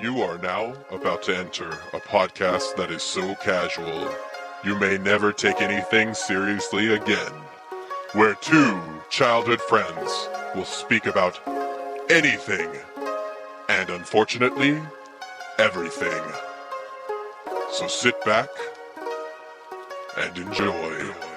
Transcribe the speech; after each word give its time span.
You 0.00 0.22
are 0.22 0.38
now 0.38 0.74
about 0.90 1.22
to 1.24 1.36
enter 1.36 1.70
a 1.92 2.00
podcast 2.00 2.74
that 2.76 2.90
is 2.90 3.00
so 3.00 3.36
casual, 3.36 4.12
you 4.64 4.76
may 4.76 4.98
never 4.98 5.32
take 5.32 5.62
anything 5.62 6.14
seriously 6.14 6.94
again. 6.94 7.32
Where 8.12 8.34
two 8.34 8.80
childhood 9.08 9.60
friends 9.60 10.28
will 10.56 10.64
speak 10.64 11.06
about 11.06 11.38
anything, 12.10 12.70
and 13.68 13.88
unfortunately, 13.88 14.82
everything. 15.60 16.22
So 17.70 17.86
sit 17.86 18.22
back 18.24 18.48
and 20.18 20.36
enjoy. 20.36 21.33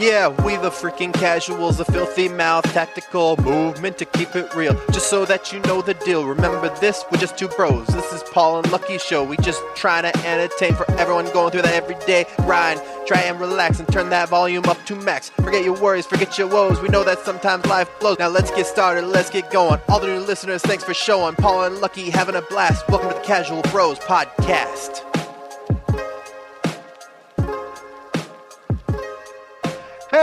Yeah, 0.00 0.28
we 0.28 0.56
the 0.56 0.70
freaking 0.70 1.12
casuals, 1.12 1.76
the 1.76 1.84
filthy 1.84 2.30
mouth, 2.30 2.64
tactical 2.72 3.36
movement 3.42 3.98
to 3.98 4.06
keep 4.06 4.34
it 4.34 4.54
real. 4.54 4.72
Just 4.92 5.10
so 5.10 5.26
that 5.26 5.52
you 5.52 5.60
know 5.60 5.82
the 5.82 5.92
deal. 5.92 6.24
Remember 6.24 6.74
this, 6.80 7.04
we're 7.12 7.18
just 7.18 7.36
two 7.36 7.48
bros. 7.48 7.86
This 7.88 8.10
is 8.10 8.22
Paul 8.32 8.60
and 8.60 8.72
Lucky 8.72 8.96
Show. 8.96 9.22
We 9.22 9.36
just 9.36 9.60
trying 9.76 10.10
to 10.10 10.26
entertain 10.26 10.74
for 10.74 10.90
everyone 10.92 11.30
going 11.34 11.50
through 11.50 11.62
that 11.62 11.74
everyday 11.74 12.24
grind. 12.38 12.80
Try 13.06 13.20
and 13.20 13.38
relax 13.38 13.78
and 13.78 13.92
turn 13.92 14.08
that 14.08 14.30
volume 14.30 14.64
up 14.70 14.82
to 14.86 14.96
max. 14.96 15.28
Forget 15.28 15.64
your 15.64 15.78
worries, 15.78 16.06
forget 16.06 16.38
your 16.38 16.48
woes. 16.48 16.80
We 16.80 16.88
know 16.88 17.04
that 17.04 17.18
sometimes 17.18 17.66
life 17.66 17.90
blows. 18.00 18.18
Now 18.18 18.28
let's 18.28 18.50
get 18.52 18.66
started, 18.66 19.04
let's 19.04 19.28
get 19.28 19.50
going. 19.50 19.80
All 19.90 20.00
the 20.00 20.06
new 20.06 20.20
listeners, 20.20 20.62
thanks 20.62 20.82
for 20.82 20.94
showing. 20.94 21.34
Paul 21.34 21.64
and 21.64 21.78
Lucky 21.82 22.08
having 22.08 22.36
a 22.36 22.42
blast. 22.42 22.88
Welcome 22.88 23.10
to 23.10 23.16
the 23.16 23.20
Casual 23.20 23.60
Bros 23.70 23.98
Podcast. 23.98 25.09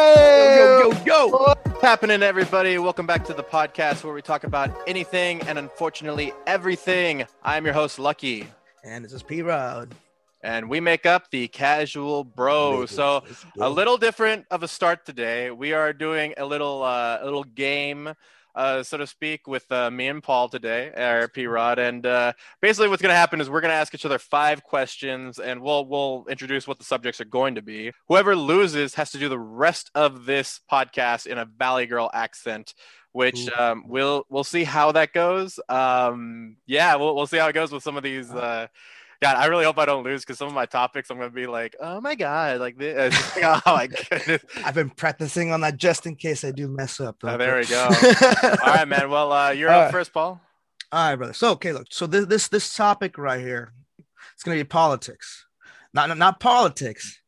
Hey! 0.02 0.58
Yo, 0.60 0.92
yo, 0.92 1.04
yo! 1.06 1.28
What's 1.30 1.82
happening, 1.82 2.22
everybody? 2.22 2.78
Welcome 2.78 3.08
back 3.08 3.26
to 3.26 3.34
the 3.34 3.42
podcast 3.44 4.04
where 4.04 4.14
we 4.14 4.22
talk 4.22 4.44
about 4.44 4.70
anything 4.86 5.42
and 5.48 5.58
unfortunately 5.58 6.34
everything. 6.46 7.26
I'm 7.42 7.66
your 7.66 7.74
host, 7.74 7.98
Lucky, 7.98 8.46
And 8.84 9.04
this 9.04 9.12
is 9.12 9.24
P 9.24 9.42
Rod. 9.42 9.96
and 10.44 10.70
we 10.70 10.80
make 10.80 11.08
up 11.08 11.32
the 11.32 11.48
Casual 11.48 12.24
Bros. 12.24 12.92
So 12.92 13.24
a 13.60 13.68
little 13.68 13.98
different 13.98 14.46
of 14.52 14.62
a 14.62 14.68
start 14.68 15.04
today. 15.04 15.50
We 15.50 15.74
are 15.74 15.94
doing 15.94 16.36
a 16.38 16.46
little 16.46 16.84
uh, 16.84 17.18
a 17.20 17.26
little 17.26 17.44
game, 17.44 18.14
uh, 18.58 18.84
so 18.84 18.98
to 18.98 19.08
speak, 19.08 19.48
with 19.48 19.72
uh, 19.72 19.92
me 19.92 20.08
and 20.08 20.24
Paul 20.24 20.50
today, 20.50 20.92
our 20.98 21.28
P 21.28 21.46
Rod. 21.46 21.78
And 21.78 22.06
uh, 22.06 22.34
basically, 22.62 22.90
what's 22.90 23.02
going 23.02 23.14
to 23.14 23.18
happen 23.18 23.40
is 23.40 23.50
we're 23.50 23.62
going 23.62 23.72
to 23.72 23.76
ask 23.76 23.94
each 23.94 24.06
other 24.06 24.18
five 24.18 24.64
questions, 24.64 25.38
and 25.40 25.62
we'll 25.62 25.86
we'll 25.86 26.26
introduce 26.28 26.68
what 26.68 26.80
the 26.80 26.84
subjects 26.84 27.22
are 27.22 27.26
going 27.26 27.56
to 27.56 27.62
be. 27.62 27.92
Whoever 28.08 28.36
loses 28.36 28.96
has 28.96 29.12
to 29.12 29.20
do 29.20 29.30
the 29.30 29.40
rest 29.40 29.92
of 29.94 30.26
this 30.26 30.60
podcast 30.70 31.28
in 31.28 31.38
a 31.38 31.46
Valley 31.46 31.86
Girl 31.86 32.10
accent. 32.14 32.74
Which 33.14 33.50
um, 33.58 33.86
we'll 33.88 34.26
we'll 34.30 34.44
see 34.44 34.64
how 34.64 34.92
that 34.92 35.12
goes. 35.12 35.60
Um, 35.70 36.58
yeah, 36.68 36.96
we'll 36.96 37.16
we'll 37.16 37.26
see 37.26 37.38
how 37.38 37.48
it 37.48 37.54
goes 37.54 37.72
with 37.72 37.82
some 37.82 37.98
of 37.98 38.04
these. 38.04 38.30
God, 39.22 39.36
I 39.38 39.46
really 39.48 39.66
hope 39.66 39.80
I 39.80 39.86
don't 39.86 40.04
lose 40.04 40.22
because 40.22 40.38
some 40.38 40.48
of 40.48 40.54
my 40.54 40.66
topics 40.68 41.10
I'm 41.10 41.18
gonna 41.18 41.30
be 41.32 41.48
like, 41.48 41.76
oh 41.80 42.00
my 42.02 42.14
god, 42.16 42.60
like 42.60 42.78
this. 42.78 43.16
oh 43.44 43.62
my 43.66 43.88
goodness. 44.10 44.44
I've 44.64 44.76
been 44.76 44.90
practicing 44.92 45.52
on 45.52 45.62
that 45.62 45.78
just 45.78 46.06
in 46.06 46.16
case 46.16 46.44
I 46.44 46.52
do 46.52 46.68
mess 46.68 47.00
up. 47.00 47.18
Oh, 47.24 47.38
there 47.38 47.58
we 47.58 47.66
go. 47.66 47.88
All 48.44 48.74
right, 48.74 48.88
man. 48.88 49.10
Well, 49.10 49.32
uh, 49.32 49.50
you're 49.52 49.72
All 49.72 49.80
up 49.80 49.86
right. 49.86 49.92
first, 49.92 50.14
Paul. 50.14 50.40
All 50.92 51.10
right, 51.10 51.16
brother. 51.16 51.34
So, 51.34 51.52
okay, 51.54 51.74
look. 51.74 51.88
So 51.90 52.06
this 52.08 52.26
this 52.28 52.48
this 52.48 52.74
topic 52.76 53.18
right 53.18 53.40
here, 53.42 53.74
it's 54.34 54.44
gonna 54.44 54.58
be 54.58 54.64
politics, 54.64 55.46
not 55.94 56.10
not, 56.10 56.18
not 56.18 56.40
politics, 56.40 57.20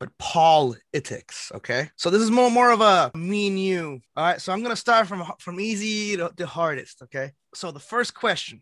but 0.00 0.16
politics. 0.18 1.52
Okay. 1.54 1.90
So 1.96 2.10
this 2.10 2.22
is 2.22 2.30
more 2.30 2.50
more 2.50 2.70
of 2.70 2.80
a 2.80 3.10
me 3.14 3.48
and 3.48 3.58
you. 3.60 4.00
All 4.16 4.24
right. 4.24 4.40
So 4.40 4.52
I'm 4.52 4.62
gonna 4.62 4.74
start 4.74 5.06
from 5.06 5.22
from 5.38 5.60
easy 5.60 6.16
to 6.16 6.30
the 6.36 6.46
hardest. 6.46 7.02
Okay. 7.02 7.32
So 7.54 7.70
the 7.70 7.80
first 7.80 8.14
question, 8.14 8.60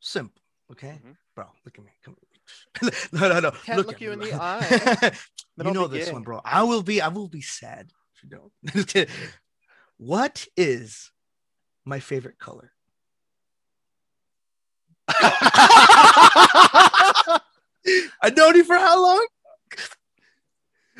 simple. 0.00 0.42
Okay, 0.70 1.00
Mhm. 1.04 1.16
Bro. 1.34 1.46
Look 1.64 1.78
at 1.78 1.84
me. 1.84 1.90
Come. 2.04 2.16
no, 3.12 3.28
no, 3.28 3.40
no. 3.40 3.50
Can't 3.64 3.86
look 3.86 3.96
at 3.96 4.00
you 4.00 4.08
me, 4.10 4.14
in 4.14 4.18
the 4.20 4.32
eye. 4.42 5.12
you 5.56 5.64
Then 5.64 5.72
know 5.74 5.82
I'll 5.82 5.88
be 5.88 5.98
this 5.98 6.08
gay. 6.08 6.12
one, 6.12 6.22
bro. 6.22 6.40
I 6.44 6.62
will 6.64 6.82
be. 6.82 7.00
I 7.00 7.08
will 7.08 7.28
be 7.28 7.40
sad 7.42 7.90
if 8.14 8.22
you 8.24 8.28
don't. 8.30 9.08
What 9.98 10.46
is 10.56 11.10
my 11.84 12.00
favorite 12.00 12.38
color? 12.38 12.72
I 18.24 18.30
known 18.36 18.56
you 18.56 18.64
for 18.64 18.76
how 18.76 19.02
long? 19.02 19.26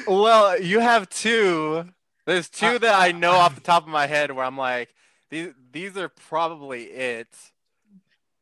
well, 0.06 0.60
you 0.60 0.80
have 0.80 1.08
two. 1.08 1.84
There's 2.26 2.48
two 2.48 2.66
Uh, 2.66 2.78
that 2.78 3.00
I 3.00 3.12
know 3.12 3.32
off 3.32 3.54
the 3.54 3.60
top 3.60 3.82
of 3.84 3.88
my 3.88 4.06
head 4.06 4.30
where 4.30 4.44
I'm 4.44 4.56
like, 4.56 4.94
these 5.30 5.52
these 5.72 5.96
are 5.96 6.08
probably 6.08 6.84
it. 6.84 7.28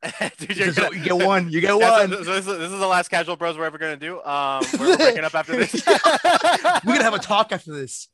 Dude, 0.38 0.75
gonna- 0.77 0.97
you 0.97 1.03
get 1.03 1.16
one. 1.16 1.50
You 1.50 1.61
get 1.61 1.77
Yeah, 1.78 1.88
so- 1.88 2.00
one. 2.00 2.11
so 2.25 2.33
this, 2.34 2.47
is, 2.47 2.59
this 2.59 2.71
is 2.72 2.78
the 2.78 2.87
last 2.87 3.09
casual 3.09 3.37
bros 3.37 3.56
we're 3.59 3.65
ever 3.66 3.78
gonna 3.78 3.97
do. 3.97 4.22
Um, 4.22 4.62
we're 4.78 4.97
breaking 4.97 5.25
up 5.25 5.34
after 5.34 5.56
this. 5.56 5.72
We're 5.87 6.93
gonna 6.94 7.05
have 7.05 7.15
a 7.15 7.19
talk 7.19 7.53
after 7.53 7.72
this. 7.75 8.09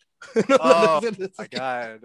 Oh, 0.50 1.00
my 1.38 1.46
god 1.46 2.00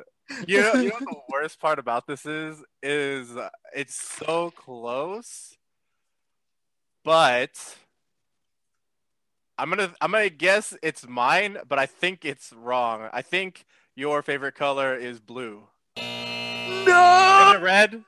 you 0.48 0.62
know, 0.62 0.74
you 0.76 0.90
know 0.90 0.96
what 1.00 1.10
the 1.10 1.22
worst 1.32 1.60
part 1.60 1.80
about 1.80 2.06
this 2.08 2.26
is 2.26 2.62
is 2.84 3.36
uh, 3.36 3.50
it's 3.76 3.96
so 3.96 4.52
close 4.52 5.58
but 7.04 7.52
i'm 9.58 9.70
gonna 9.70 9.92
i'm 10.02 10.12
gonna 10.12 10.30
guess 10.30 10.74
it's 10.84 11.08
mine 11.08 11.58
but 11.68 11.80
i 11.80 11.86
think 11.86 12.24
it's 12.26 12.54
wrong 12.54 13.10
i 13.14 13.22
think 13.22 13.66
your 13.96 14.22
favorite 14.22 14.56
color 14.56 14.96
is 14.96 15.20
blue 15.20 15.64
no, 15.98 17.50
is 17.52 17.56
it 17.58 17.62
red 17.62 18.04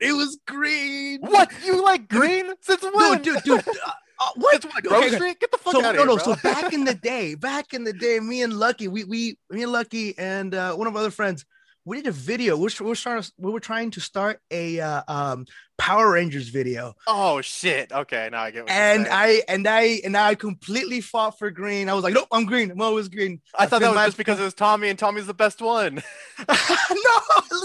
it 0.00 0.16
was 0.16 0.38
green. 0.46 1.20
what 1.20 1.50
you 1.64 1.82
like 1.84 2.08
green 2.08 2.52
since 2.60 2.82
when 2.82 3.22
dude, 3.22 3.42
dude, 3.42 3.44
dude. 3.44 3.68
Uh, 3.68 3.90
uh, 4.20 4.30
what? 4.36 4.64
What, 4.64 4.86
Okay. 4.86 5.34
Get 5.40 5.50
the 5.50 5.58
fuck 5.58 5.74
so 5.74 5.84
out 5.84 5.94
no, 5.94 6.02
of 6.02 6.06
no. 6.06 6.16
here, 6.16 6.24
bro. 6.24 6.34
So 6.34 6.36
back 6.42 6.72
in 6.72 6.84
the 6.84 6.94
day, 7.02 7.34
back 7.34 7.72
in 7.74 7.84
the 7.84 7.92
day, 7.92 8.20
me 8.20 8.42
and 8.42 8.52
Lucky, 8.52 8.88
we 8.88 9.04
we 9.04 9.38
me 9.50 9.62
and 9.62 9.72
Lucky 9.72 10.16
and 10.18 10.54
uh, 10.54 10.74
one 10.74 10.86
of 10.86 10.94
our 10.94 11.00
other 11.00 11.10
friends, 11.10 11.44
we 11.88 11.96
did 11.96 12.06
a 12.08 12.12
video. 12.12 12.56
We're, 12.56 12.68
we're 12.80 12.94
trying 12.94 13.22
to 13.22 13.32
we 13.38 13.50
were 13.50 13.60
trying 13.60 13.90
to 13.92 14.00
start 14.00 14.40
a 14.50 14.78
uh, 14.80 15.02
um 15.08 15.46
Power 15.78 16.10
Rangers 16.12 16.48
video, 16.48 16.94
oh 17.06 17.40
shit 17.40 17.92
okay 17.92 18.28
now 18.32 18.42
i 18.42 18.50
get 18.50 18.64
what 18.64 18.72
you're 18.72 18.82
and. 18.82 19.06
I 19.08 19.42
and 19.48 19.66
I 19.66 20.00
and 20.04 20.16
I 20.16 20.34
completely 20.34 21.00
fought 21.00 21.38
for 21.38 21.50
green. 21.50 21.88
I 21.88 21.94
was 21.94 22.02
like, 22.04 22.14
nope, 22.14 22.26
I'm 22.32 22.46
green. 22.46 22.70
I'm 22.72 22.80
always 22.80 23.08
green. 23.08 23.40
I 23.56 23.66
thought 23.66 23.80
that 23.80 23.88
was 23.88 23.94
my- 23.96 24.06
just 24.06 24.16
because 24.18 24.40
it 24.40 24.42
was 24.42 24.54
Tommy, 24.54 24.88
and 24.88 24.98
Tommy's 24.98 25.26
the 25.26 25.34
best 25.34 25.62
one. 25.62 25.94
no, 26.38 26.54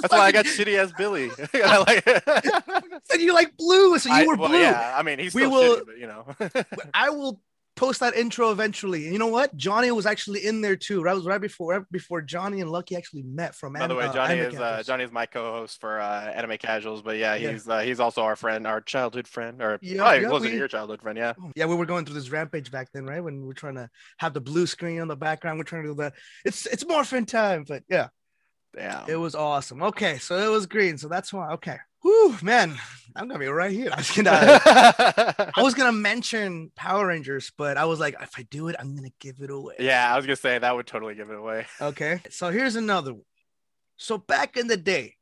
That's 0.02 0.12
why 0.12 0.20
I 0.20 0.32
got 0.32 0.46
shitty 0.46 0.78
ass 0.78 0.92
Billy. 0.98 1.32
I 1.56 1.78
like. 1.80 3.02
said 3.06 3.20
you 3.22 3.34
like 3.34 3.58
blue, 3.58 3.98
so 3.98 4.10
you 4.10 4.16
I- 4.16 4.26
were 4.28 4.36
well, 4.36 4.50
blue. 4.50 4.60
Yeah, 4.60 4.94
I 4.96 5.02
mean 5.04 5.18
he's 5.20 5.34
We 5.34 5.48
will- 5.48 5.78
shitty, 5.78 5.86
but 5.88 5.98
you 5.98 6.08
know. 6.08 6.36
I 6.94 7.10
will 7.10 7.42
post 7.76 8.00
that 8.02 8.16
intro 8.16 8.52
eventually. 8.52 9.04
And 9.06 9.14
you 9.14 9.20
know 9.20 9.28
what? 9.28 9.56
Johnny 9.58 9.90
was 9.92 10.06
actually 10.06 10.46
in 10.46 10.62
there 10.62 10.76
too. 10.76 11.04
That 11.04 11.16
was 11.16 11.26
right 11.26 11.42
before 11.42 11.74
right 11.74 11.82
before 11.92 12.22
Johnny 12.22 12.62
and 12.62 12.70
Lucky 12.70 12.96
actually 12.96 13.24
met 13.24 13.56
from. 13.56 13.74
By 13.74 13.88
the 13.88 13.94
An- 13.94 13.98
way, 13.98 14.06
uh, 14.06 14.14
Johnny 14.14 14.40
Anime 14.40 14.54
is 14.54 14.60
uh, 14.60 14.84
Johnny 14.86 15.04
is 15.04 15.12
my 15.12 15.26
co-host 15.26 15.80
for 15.82 16.00
uh, 16.00 16.32
Anime 16.32 16.58
Casuals, 16.58 17.02
but 17.02 17.18
yeah, 17.18 17.36
Yeah. 17.36 17.52
he's 17.52 17.68
uh, 17.68 17.80
he's 17.80 18.00
also 18.00 18.22
our 18.22 18.36
friend, 18.36 18.68
our 18.68 18.82
childhood 18.82 19.28
friend, 19.28 19.62
or 19.62 19.80
Yeah, 19.82 20.14
yeah, 20.14 20.30
to 20.30 20.40
we- 20.40 20.56
your 20.56 20.68
childhood 20.68 21.02
friend. 21.02 21.18
Yeah. 21.18 21.34
Yeah, 21.56 21.66
we 21.66 21.76
were 21.76 21.86
going 21.86 22.06
through 22.06 22.16
this 22.16 22.30
rampage 22.30 22.72
back 22.72 22.90
then, 22.94 23.06
right? 23.06 23.24
When 23.24 23.42
we 23.42 23.48
we're 23.48 23.54
trying 23.54 23.76
to 23.76 23.90
have 24.18 24.34
the 24.34 24.42
blue 24.42 24.68
screen 24.68 25.00
on 25.02 25.08
the 25.08 25.16
background, 25.18 25.58
we're 25.58 25.64
trying 25.64 25.84
to 25.84 25.90
do 25.90 25.96
the 25.96 26.14
it's 26.46 26.66
it's 26.68 26.86
morphin 26.86 27.26
time, 27.26 27.66
but 27.68 27.84
yeah, 27.90 28.10
Yeah. 28.76 29.06
it 29.08 29.16
was 29.16 29.36
awesome. 29.36 29.82
Okay, 29.84 30.18
so 30.20 30.38
it 30.38 30.50
was 30.52 30.66
green, 30.68 30.98
so 30.98 31.08
that's 31.08 31.34
why. 31.34 31.52
Okay, 31.54 31.78
whew, 32.04 32.38
man, 32.42 32.78
I'm 33.16 33.28
gonna 33.28 33.40
be 33.40 33.48
right 33.48 33.72
here. 33.72 33.90
I 33.92 33.98
was 33.98 34.12
gonna, 34.12 34.32
I 34.32 35.62
was 35.62 35.74
gonna 35.74 35.92
mention 35.92 36.72
Power 36.76 37.08
Rangers, 37.08 37.52
but 37.58 37.78
I 37.78 37.86
was 37.86 38.00
like, 38.00 38.16
if 38.22 38.32
I 38.38 38.44
do 38.44 38.68
it, 38.68 38.76
I'm 38.80 38.96
gonna 38.96 39.10
give 39.20 39.38
it 39.42 39.50
away. 39.50 39.76
yeah, 39.80 40.14
I 40.14 40.16
was 40.16 40.26
gonna 40.26 40.36
say 40.36 40.60
that 40.60 40.76
would 40.76 40.88
totally 40.88 41.16
give 41.16 41.30
it 41.30 41.38
away. 41.38 41.66
Okay, 41.82 42.22
so 42.30 42.50
here's 42.52 42.76
another 42.76 43.14
one. 43.14 43.24
So 43.98 44.18
back 44.18 44.58
in 44.58 44.68
the 44.68 44.78
day, 44.78 45.16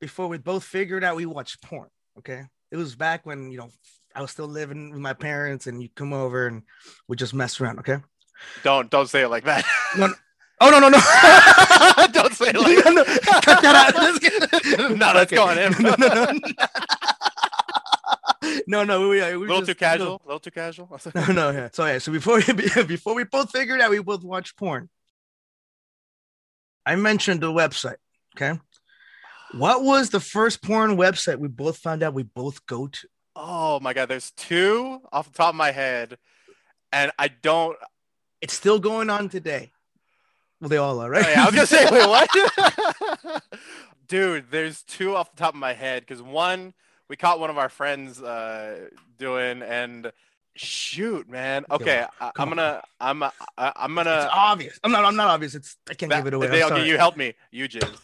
before 0.00 0.28
we 0.28 0.38
both 0.38 0.64
figured 0.64 1.04
out 1.04 1.16
we 1.16 1.26
watched 1.26 1.62
porn, 1.62 1.88
okay, 2.18 2.42
it 2.70 2.76
was 2.76 2.94
back 2.94 3.26
when 3.26 3.50
you 3.50 3.58
know 3.58 3.70
I 4.14 4.22
was 4.22 4.30
still 4.30 4.48
living 4.48 4.90
with 4.90 5.00
my 5.00 5.12
parents, 5.14 5.66
and 5.66 5.82
you 5.82 5.88
come 5.94 6.12
over 6.12 6.46
and 6.46 6.62
we 7.08 7.16
just 7.16 7.34
mess 7.34 7.60
around. 7.60 7.80
Okay. 7.80 7.98
Don't 8.62 8.90
don't 8.90 9.08
say 9.08 9.22
it 9.22 9.28
like 9.28 9.44
that. 9.44 9.64
No, 9.96 10.08
no. 10.08 10.14
Oh 10.60 10.70
no 10.70 10.78
no 10.78 10.88
no! 10.88 10.98
don't 12.12 12.32
say 12.32 12.50
it 12.50 12.56
like 12.56 12.84
no, 12.84 12.90
no, 12.92 13.04
cut 13.04 13.60
that 13.62 13.74
out. 13.74 13.94
No, 14.96 15.12
that's 15.12 15.32
going 15.32 15.58
in. 15.58 15.72
No, 15.82 15.94
no, 15.98 16.06
no. 16.06 16.38
no, 18.66 18.84
no, 18.84 19.08
we, 19.08 19.20
uh, 19.20 19.26
we 19.30 19.34
A 19.34 19.38
little 19.38 19.56
just- 19.58 19.66
too 19.68 19.74
casual. 19.74 20.20
A 20.24 20.26
little 20.26 20.40
too 20.40 20.50
casual. 20.50 20.88
No, 21.14 21.26
no, 21.32 21.50
yeah. 21.50 21.68
So 21.72 21.84
yeah, 21.86 21.98
so 21.98 22.12
before 22.12 22.36
we, 22.46 22.52
before 22.84 23.14
we 23.14 23.24
both 23.24 23.50
figured 23.50 23.80
out 23.80 23.90
we 23.90 23.98
both 24.00 24.22
watched 24.22 24.56
porn, 24.56 24.88
I 26.86 26.96
mentioned 26.96 27.40
the 27.40 27.50
website. 27.52 27.96
Okay, 28.36 28.58
what 29.52 29.82
was 29.82 30.10
the 30.10 30.20
first 30.20 30.62
porn 30.62 30.96
website 30.96 31.38
we 31.38 31.48
both 31.48 31.78
found 31.78 32.02
out 32.02 32.14
we 32.14 32.22
both 32.22 32.64
go 32.66 32.86
to? 32.88 33.08
Oh 33.36 33.80
my 33.80 33.92
god, 33.92 34.08
there's 34.08 34.30
two 34.32 35.00
off 35.12 35.26
the 35.32 35.36
top 35.36 35.50
of 35.50 35.56
my 35.56 35.72
head, 35.72 36.16
and 36.92 37.10
I 37.18 37.28
don't. 37.28 37.76
It's 38.40 38.54
still 38.54 38.78
going 38.78 39.10
on 39.10 39.28
today. 39.28 39.72
Well, 40.64 40.70
they 40.70 40.78
all 40.78 40.98
are, 41.00 41.08
Oh, 41.08 41.10
right? 41.10 41.26
yeah, 41.28 41.42
I 41.42 41.44
was 41.44 41.54
gonna 41.54 41.66
say, 41.66 41.84
wait, 41.90 42.08
what? 42.08 43.42
dude, 44.08 44.50
there's 44.50 44.82
two 44.84 45.14
off 45.14 45.30
the 45.30 45.36
top 45.36 45.52
of 45.52 45.60
my 45.60 45.74
head 45.74 46.00
because 46.06 46.22
one 46.22 46.72
we 47.08 47.16
caught 47.16 47.38
one 47.38 47.50
of 47.50 47.58
our 47.58 47.68
friends 47.68 48.22
uh, 48.22 48.88
doing, 49.18 49.60
and 49.60 50.10
shoot, 50.56 51.28
man. 51.28 51.66
Okay, 51.70 52.06
I, 52.18 52.30
I'm 52.38 52.48
gonna, 52.48 52.80
I'm, 52.98 53.22
I, 53.22 53.30
I'm 53.58 53.94
gonna. 53.94 54.22
It's 54.22 54.32
obvious. 54.32 54.80
I'm 54.82 54.90
not. 54.90 55.04
I'm 55.04 55.16
not 55.16 55.28
obvious. 55.28 55.54
It's. 55.54 55.76
I 55.90 55.92
can't 55.92 56.08
that- 56.08 56.20
give 56.20 56.28
it 56.28 56.32
away. 56.34 56.46
They- 56.46 56.64
okay, 56.64 56.88
you 56.88 56.96
help 56.96 57.18
me. 57.18 57.34
You 57.50 57.68
jizz. 57.68 57.94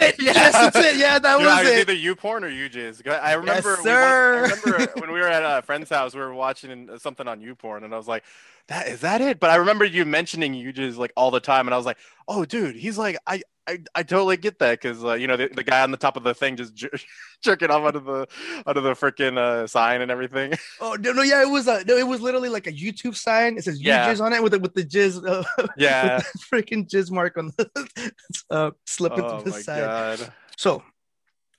It! 0.00 0.16
Yes, 0.20 0.52
that's 0.52 0.76
it. 0.76 0.96
Yeah, 0.96 1.18
that 1.18 1.36
Dude, 1.38 1.46
was 1.46 1.54
I 1.54 1.62
it. 1.70 1.78
either 1.80 1.92
you 1.94 2.14
porn 2.16 2.44
or 2.44 2.48
you 2.48 2.68
jizz. 2.68 3.06
I 3.08 3.34
remember, 3.34 3.70
we 3.70 3.76
wa- 3.76 3.82
sir. 3.82 4.34
I 4.36 4.40
remember 4.42 4.76
uh, 4.82 4.86
when 5.00 5.12
we 5.12 5.20
were 5.20 5.28
at 5.28 5.42
a 5.58 5.62
friend's 5.62 5.90
house, 5.90 6.14
we 6.14 6.20
were 6.20 6.34
watching 6.34 6.90
something 6.98 7.26
on 7.28 7.40
you 7.40 7.54
porn, 7.54 7.84
and 7.84 7.94
I 7.94 7.96
was 7.96 8.08
like, 8.08 8.24
"That 8.68 8.88
is 8.88 9.00
that 9.00 9.20
it?" 9.20 9.40
But 9.40 9.50
I 9.50 9.56
remember 9.56 9.84
you 9.84 10.04
mentioning 10.04 10.54
you 10.54 10.72
jizz 10.72 10.96
like 10.96 11.12
all 11.16 11.30
the 11.30 11.40
time, 11.40 11.66
and 11.66 11.74
I 11.74 11.76
was 11.76 11.86
like, 11.86 11.98
"Oh, 12.28 12.44
dude, 12.44 12.76
he's 12.76 12.98
like, 12.98 13.16
I, 13.26 13.42
I, 13.68 13.78
I 13.94 14.02
totally 14.02 14.36
get 14.36 14.58
that 14.60 14.80
because 14.80 15.04
uh, 15.04 15.14
you 15.14 15.26
know 15.26 15.36
the, 15.36 15.48
the 15.48 15.64
guy 15.64 15.82
on 15.82 15.90
the 15.90 15.96
top 15.96 16.16
of 16.16 16.22
the 16.22 16.34
thing 16.34 16.56
just 16.56 16.74
jer- 16.74 16.90
jerking 17.42 17.70
off 17.70 17.84
under 17.84 18.00
the 18.00 18.26
under 18.66 18.80
the 18.80 18.92
freaking 18.92 19.36
uh, 19.38 19.66
sign 19.66 20.00
and 20.02 20.10
everything." 20.10 20.52
Oh 20.80 20.94
no, 21.00 21.12
no, 21.12 21.22
yeah, 21.22 21.42
it 21.42 21.48
was 21.50 21.66
a. 21.68 21.84
No, 21.84 21.96
it 21.96 22.06
was 22.06 22.20
literally 22.20 22.48
like 22.50 22.66
a 22.66 22.72
YouTube 22.72 23.16
sign. 23.16 23.56
It 23.56 23.64
says 23.64 23.80
Yeah. 23.80 24.12
jizz 24.12 24.20
on 24.24 24.32
it 24.32 24.42
with 24.42 24.52
the 24.52 24.58
with 24.58 24.74
the 24.74 24.84
jizz, 24.84 25.26
uh, 25.26 25.42
Yeah. 25.76 26.20
freaking 26.52 26.86
jizz 26.88 27.10
mark 27.10 27.36
on 27.38 27.50
the 27.56 28.12
uh, 28.50 28.70
slipping 28.86 29.24
oh 29.24 29.38
to 29.38 29.44
the 29.44 29.50
my 29.50 29.60
side. 29.62 29.80
god. 29.80 30.32
So, 30.56 30.84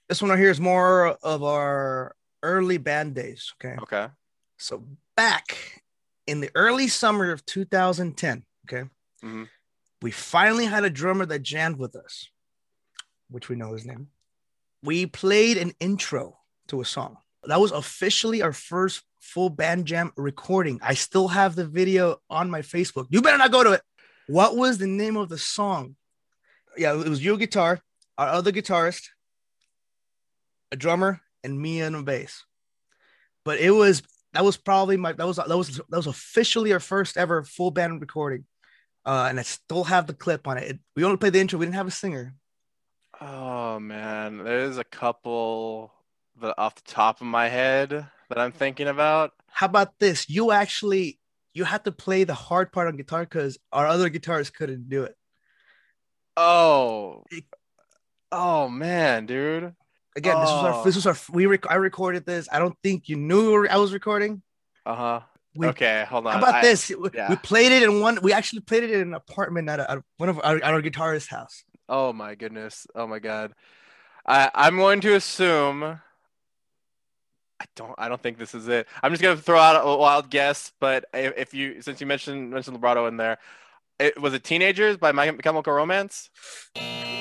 this 0.08 0.22
one 0.22 0.30
right 0.32 0.40
here 0.40 0.52
is 0.52 0.60
more 0.62 1.08
of 1.24 1.44
our 1.44 2.16
early 2.44 2.78
band 2.78 3.16
days. 3.16 3.54
Okay, 3.60 3.76
Okay. 3.82 4.08
so 4.58 4.86
back 5.16 5.82
in 6.28 6.40
the 6.40 6.52
early 6.56 6.88
summer 6.88 7.32
of 7.32 7.46
2010, 7.46 8.44
okay, 8.68 8.88
Mhm. 9.24 9.48
We 10.02 10.12
finally 10.12 10.66
had 10.66 10.84
a 10.84 10.90
drummer 10.90 11.26
that 11.26 11.44
jammed 11.44 11.78
with 11.78 11.96
us, 11.96 12.30
which 13.30 13.50
we 13.50 13.56
know 13.56 13.74
his 13.74 13.86
name. 13.86 14.08
We 14.84 15.06
played 15.06 15.58
an 15.58 15.74
intro 15.80 16.38
to 16.68 16.82
a 16.82 16.86
song. 16.86 17.18
That 17.44 17.60
was 17.60 17.72
officially 17.72 18.42
our 18.42 18.54
first 18.54 19.04
full 19.20 19.50
band 19.50 19.86
jam 19.86 20.12
recording. 20.16 20.80
I 20.84 20.94
still 20.94 21.28
have 21.30 21.56
the 21.56 21.66
video 21.66 22.18
on 22.30 22.50
my 22.50 22.62
Facebook. 22.62 23.08
You 23.10 23.22
better 23.22 23.38
not 23.38 23.52
go 23.52 23.64
to 23.64 23.72
it. 23.72 23.82
What 24.28 24.56
was 24.56 24.78
the 24.78 24.88
name 24.88 25.18
of 25.18 25.30
the 25.30 25.38
song? 25.38 25.96
Yeah, 26.78 26.94
it 27.00 27.08
was 27.08 27.24
your 27.24 27.38
guitar, 27.38 27.80
our 28.18 28.28
other 28.28 28.52
guitarist, 28.52 29.08
a 30.72 30.76
drummer, 30.76 31.22
and 31.44 31.60
me 31.60 31.82
on 31.82 31.96
a 31.96 32.04
bass. 32.04 32.44
But 33.46 33.60
it 33.60 33.72
was 33.72 34.04
that 34.34 34.44
was 34.44 34.58
probably 34.58 34.98
my 34.98 35.14
that 35.14 35.26
was 35.26 35.38
that 35.38 35.50
was 35.50 35.78
that 35.78 35.98
was 35.98 36.08
officially 36.08 36.74
our 36.74 36.80
first 36.80 37.18
ever 37.18 37.44
full 37.44 37.72
band 37.72 38.02
recording. 38.02 38.46
Uh, 39.08 39.28
and 39.30 39.40
I 39.40 39.44
still 39.44 39.86
have 39.86 40.06
the 40.06 40.14
clip 40.14 40.48
on 40.50 40.58
it. 40.58 40.72
it. 40.72 40.80
We 40.96 41.06
only 41.06 41.16
played 41.16 41.32
the 41.32 41.40
intro. 41.40 41.58
We 41.58 41.66
didn't 41.66 41.76
have 41.76 41.88
a 41.88 41.92
singer. 41.92 42.36
Oh 43.22 43.80
man, 43.80 44.44
there's 44.44 44.78
a 44.78 44.84
couple 44.84 45.94
that 46.42 46.54
off 46.58 46.76
the 46.76 46.92
top 46.92 47.22
of 47.22 47.28
my 47.28 47.48
head 47.48 47.90
that 47.90 48.38
I'm 48.38 48.52
thinking 48.52 48.88
about. 48.90 49.32
How 49.50 49.66
about 49.68 49.98
this? 50.00 50.30
You 50.30 50.52
actually 50.52 51.20
you 51.54 51.64
had 51.64 51.86
to 51.86 51.92
play 51.92 52.26
the 52.26 52.34
hard 52.36 52.72
part 52.74 52.88
on 52.90 52.98
guitar 52.98 53.22
because 53.22 53.58
our 53.72 53.88
other 53.88 54.10
guitarists 54.10 54.54
couldn't 54.54 54.90
do 54.90 55.04
it. 55.04 55.16
Oh. 56.36 57.24
Oh 58.32 58.68
man, 58.68 59.26
dude. 59.26 59.74
Again, 60.16 60.40
this 60.40 60.50
was 60.50 60.64
our 60.66 60.74
Oh. 60.74 60.84
this 60.84 60.96
was 60.96 61.08
our 61.08 61.16
we 61.32 61.46
rec- 61.46 61.72
I 61.72 61.76
recorded 61.76 62.26
this. 62.26 62.50
I 62.52 62.60
don't 62.60 62.78
think 62.84 63.08
you 63.08 63.16
knew 63.16 63.66
I 63.68 63.78
was 63.78 63.94
recording. 63.94 64.42
Uh-huh. 64.86 65.22
We, 65.58 65.68
okay, 65.68 66.06
hold 66.08 66.28
on. 66.28 66.34
How 66.34 66.40
about 66.40 66.56
I- 66.56 66.62
this? 66.62 66.90
We- 66.90 67.10
yeah. 67.14 67.30
We 67.30 67.36
played 67.38 67.72
it 67.72 67.84
in 67.84 68.00
one. 68.00 68.20
We 68.22 68.32
actually 68.32 68.62
played 68.62 68.84
it 68.84 68.92
in 68.92 69.02
an 69.02 69.14
apartment 69.14 69.68
at, 69.70 69.80
a, 69.80 69.92
at 69.92 70.00
one 70.18 70.30
of 70.30 70.40
our, 70.44 70.64
our 70.64 70.82
guitarist's 70.82 71.30
house. 71.30 71.64
Oh 71.90 72.14
my 72.14 72.36
goodness. 72.36 72.86
Oh 72.96 73.08
my 73.08 73.20
god. 73.20 73.54
I 74.26 74.52
I'm 74.54 74.78
going 74.78 75.02
to 75.02 75.16
assume 75.16 75.84
I 77.60 77.66
don't 77.76 77.96
I 77.98 78.08
don't 78.08 78.22
think 78.22 78.38
this 78.38 78.54
is 78.54 78.68
it. 78.68 78.88
I'm 79.02 79.12
just 79.12 79.24
gonna 79.24 79.38
throw 79.38 79.58
out 79.58 79.82
a 79.84 79.98
wild 79.98 80.30
guess, 80.30 80.72
but 80.80 81.06
if, 81.14 81.34
if 81.38 81.54
you 81.54 81.82
since 81.82 82.00
you 82.00 82.08
mentioned 82.08 82.52
mentioned 82.52 82.76
Vibrato 82.76 83.08
in 83.08 83.18
there, 83.18 83.38
it 84.00 84.22
was 84.22 84.34
it 84.34 84.44
Teenagers 84.44 84.98
by 84.98 85.12
My 85.12 85.32
Chemical 85.32 85.74
Romance? 85.74 86.30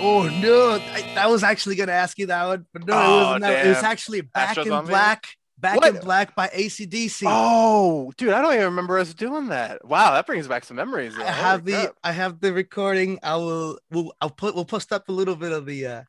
Oh 0.01 0.29
no, 0.43 0.73
I, 0.73 1.15
I 1.21 1.27
was 1.29 1.43
actually 1.43 1.77
gonna 1.77 1.93
ask 1.93 2.19
you 2.19 2.27
that 2.27 2.45
one, 2.47 2.67
but 2.73 2.87
no, 2.87 2.95
Oh, 2.95 2.99
it 2.99 3.25
wasn't. 3.25 3.43
That, 3.43 3.67
it 3.67 3.69
was 3.71 3.83
actually 3.83 4.21
Back 4.21 4.51
Astro 4.51 4.63
in 4.65 4.69
Zombie? 4.69 4.91
Black. 4.91 5.27
Back 5.59 5.77
What? 5.81 5.95
in 5.95 6.01
Black 6.03 6.35
by 6.35 6.51
AC/DC. 6.53 7.23
Oh, 7.27 8.13
dude, 8.19 8.31
I 8.33 8.43
don't 8.43 8.53
even 8.53 8.67
remember 8.67 8.99
us 8.99 9.15
doing 9.15 9.49
that. 9.49 9.83
Wow, 9.87 10.13
that 10.13 10.27
brings 10.27 10.47
back 10.47 10.65
some 10.65 10.77
memories. 10.77 11.17
though. 11.17 11.23
I 11.25 11.31
have 11.31 11.61
Holy 11.61 11.73
the 11.73 11.79
crap. 11.79 11.97
I 12.05 12.13
have 12.13 12.41
the 12.41 12.53
recording. 12.53 13.19
I 13.23 13.37
will 13.37 13.79
we'll 13.91 14.13
I'll 14.21 14.29
put 14.31 14.55
we'll 14.55 14.67
post 14.67 14.93
up 14.93 15.09
a 15.09 15.13
little 15.13 15.35
bit 15.37 15.53
of 15.53 15.65
the 15.65 15.87
uh 15.87 16.03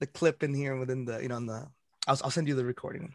the 0.00 0.06
clip 0.06 0.42
in 0.42 0.52
here 0.52 0.76
within 0.76 1.04
the 1.04 1.22
you 1.22 1.28
know 1.28 1.36
on 1.36 1.46
the 1.46 1.68
I'll 2.08 2.18
I'll 2.24 2.30
send 2.30 2.48
you 2.48 2.54
the 2.56 2.64
recording. 2.64 3.14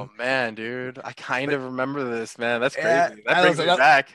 Oh 0.00 0.04
um, 0.04 0.10
man, 0.18 0.54
dude, 0.54 0.98
I 1.02 1.12
kind 1.12 1.52
of 1.52 1.62
remember 1.64 2.04
this, 2.04 2.38
man. 2.38 2.60
That's 2.60 2.74
crazy. 2.74 2.88
Yeah, 2.88 3.08
that 3.08 3.24
that 3.26 3.42
brings 3.42 3.56
was- 3.56 3.58
me 3.58 3.66
that- 3.66 3.78
back. 3.78 4.08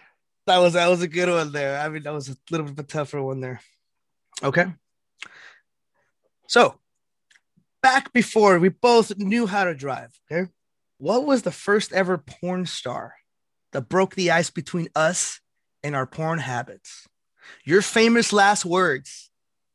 that 0.47 0.57
was 0.57 0.73
that 0.73 0.87
was 0.87 1.01
a 1.01 1.07
good 1.07 1.29
one 1.29 1.51
there. 1.51 1.79
I 1.79 1.89
mean 1.89 2.03
that 2.03 2.13
was 2.13 2.29
a 2.29 2.37
little 2.51 2.65
bit 2.65 2.73
of 2.73 2.79
a 2.79 2.83
tougher 2.83 3.21
one 3.21 3.39
there. 3.41 3.61
Okay. 4.43 4.65
So 6.47 6.75
back 7.81 8.13
before 8.13 8.59
we 8.59 8.69
both 8.69 9.17
knew 9.17 9.47
how 9.47 9.63
to 9.63 9.73
drive, 9.73 10.11
okay? 10.31 10.49
What 10.97 11.25
was 11.25 11.41
the 11.41 11.51
first 11.51 11.91
ever 11.91 12.17
porn 12.17 12.65
star 12.65 13.15
that 13.73 13.89
broke 13.89 14.15
the 14.15 14.31
ice 14.31 14.49
between 14.49 14.88
us 14.95 15.39
and 15.83 15.95
our 15.95 16.05
porn 16.05 16.39
habits? 16.39 17.07
Your 17.63 17.81
famous 17.81 18.31
last 18.33 18.65
words 18.65 19.29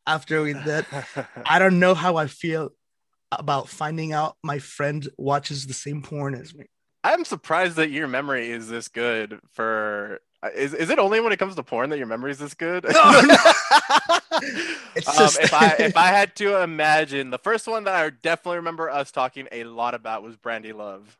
after 0.07 0.43
we 0.43 0.55
did. 0.55 0.87
I 1.45 1.59
don't 1.59 1.79
know 1.79 1.95
how 1.95 2.17
I 2.17 2.27
feel 2.27 2.71
about 3.33 3.69
finding 3.69 4.13
out 4.13 4.37
my 4.43 4.59
friend 4.59 5.09
watches 5.19 5.67
the 5.67 5.75
same 5.75 6.03
porn 6.03 6.35
as 6.35 6.55
me. 6.55 6.67
I'm 7.05 7.25
surprised 7.25 7.77
that 7.77 7.91
your 7.91 8.09
memory 8.09 8.51
is 8.51 8.69
this 8.69 8.89
good 8.89 9.41
for 9.53 10.21
uh, 10.43 10.49
is, 10.55 10.73
is 10.75 10.89
it 10.91 10.99
only 10.99 11.21
when 11.21 11.33
it 11.33 11.39
comes 11.39 11.55
to 11.55 11.63
porn 11.63 11.91
that 11.91 11.99
your 11.99 12.07
memory 12.07 12.31
is 12.31 12.39
this 12.39 12.55
good? 12.55 12.85
No, 12.85 12.91
no. 13.27 13.37
It's 14.95 15.09
Um, 15.09 15.15
just- 15.17 15.41
if 15.41 15.53
I 15.55 15.77
if 15.79 15.97
I 15.99 16.07
had 16.09 16.35
to 16.37 16.63
imagine, 16.63 17.31
the 17.31 17.39
first 17.39 17.67
one 17.67 17.85
that 17.85 17.95
I 17.95 18.11
definitely 18.11 18.57
remember 18.57 18.91
us 18.91 19.11
talking 19.11 19.49
a 19.53 19.65
lot 19.65 19.95
about 19.95 20.23
was 20.23 20.37
Brandi 20.37 20.75
Love. 20.75 21.17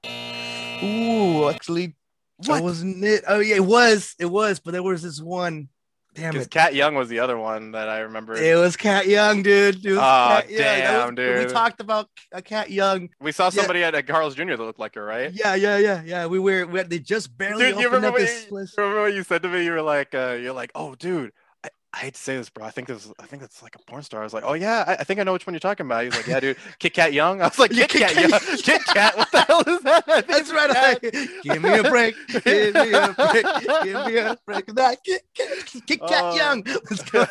Ooh, 0.83 1.49
actually, 1.51 1.95
What? 2.39 2.57
that 2.57 2.63
wasn't 2.63 3.05
it. 3.05 3.25
Oh 3.29 3.41
yeah, 3.41 3.57
it 3.57 3.65
was. 3.65 4.15
It 4.19 4.27
was, 4.27 4.59
but 4.61 4.73
there 4.73 4.83
was 4.83 5.03
this 5.03 5.21
one. 5.21 5.69
Damn 6.15 6.33
Because 6.33 6.47
it! 6.47 6.51
Cat 6.51 6.75
Young 6.75 6.97
was 6.97 7.09
the 7.09 7.21
other 7.21 7.39
one 7.39 7.71
that 7.73 7.89
I 7.89 8.01
remember. 8.01 8.35
It 8.35 8.57
was 8.57 8.77
Cat 8.77 9.07
Young, 9.07 9.43
dude. 9.43 9.85
It 9.85 9.91
was 9.91 9.99
Aw, 9.99 10.41
Cat 10.41 10.49
damn, 10.57 11.15
was- 11.15 11.47
We 11.47 11.53
talked 11.53 11.81
about 11.81 12.09
a 12.33 12.43
Cat 12.43 12.71
Young. 12.71 13.11
we 13.21 13.31
saw 13.33 13.45
Yeah. 13.45 13.51
somebody 13.51 13.85
at 13.85 13.95
a 13.95 14.03
Carl's 14.03 14.35
Jr. 14.35 14.57
that 14.57 14.59
looked 14.61 14.81
like 14.81 14.97
her, 14.97 15.05
right? 15.05 15.33
Yeah, 15.33 15.55
yeah, 15.55 15.79
yeah, 15.79 16.03
yeah. 16.05 16.27
We 16.27 16.39
were. 16.41 16.67
We 16.67 16.79
had, 16.81 16.91
they 16.91 16.99
just 16.99 17.37
barely 17.39 17.67
Dude, 17.71 17.79
you 17.81 17.87
remember 17.87 18.09
up 18.09 18.13
what 18.15 18.23
this 18.23 18.47
you, 18.51 18.67
remember 18.77 19.03
what 19.03 19.15
you 19.15 19.23
said 19.23 19.43
to 19.43 19.49
me? 19.49 19.65
You 19.65 19.71
were 19.71 19.83
like, 19.83 20.15
uh, 20.15 20.37
you're 20.41 20.53
like, 20.53 20.73
oh, 20.75 20.95
dude, 20.97 21.33
I, 21.93 21.99
hate 21.99 22.15
to 22.15 22.21
say 22.21 22.37
this, 22.37 22.49
bro. 22.51 22.65
I 22.65 22.71
think 22.71 22.89
this, 22.89 23.13
I 23.19 23.27
think 23.27 23.43
it's 23.43 23.63
like 23.63 23.75
a 23.75 23.79
porn 23.81 24.03
star. 24.03 24.21
I 24.21 24.25
was 24.25 24.33
like, 24.33 24.45
oh 24.47 24.55
yeah, 24.55 24.85
I, 24.87 24.93
I 24.95 25.05
think 25.05 25.19
I 25.21 25.25
know 25.25 25.33
which 25.33 25.47
one 25.47 25.55
you're 25.55 25.61
talking 25.61 25.87
about. 25.87 26.03
He 26.03 26.07
was 26.09 26.17
like, 26.17 26.27
yeah, 26.27 26.41
dude, 26.41 26.57
Kit 26.79 26.95
Kat 26.95 27.13
Young. 27.13 27.41
I 27.43 27.47
was 27.49 27.59
like, 27.59 27.73
Kit 27.73 27.91
Kat 27.91 28.15
Young, 28.15 28.31
Kat- 28.31 28.43
Kit 28.63 28.85
Kat. 28.85 29.17
What 29.17 29.31
the 29.33 29.41
hell 29.43 29.63
is 29.67 29.81
that? 29.83 30.07
That's 30.29 30.53
right. 30.53 30.71
Kat. 30.71 31.01
I- 31.03 31.29
give 31.43 31.63
me 31.63 31.79
a 31.79 31.83
break. 31.83 32.15
Give 32.29 32.45
me 32.75 32.93
a 32.93 33.15
break. 33.17 33.47
Give 33.85 34.07
me 34.07 34.17
a 34.19 34.37
break. 34.47 34.67
That 34.75 34.99
Kit, 35.05 35.23
Kit, 35.35 35.83
Kit 35.87 36.01
Kat 36.01 36.25
Oh. 36.25 36.37
Young. 36.37 36.63
Let's 36.65 37.03
go. 37.11 37.27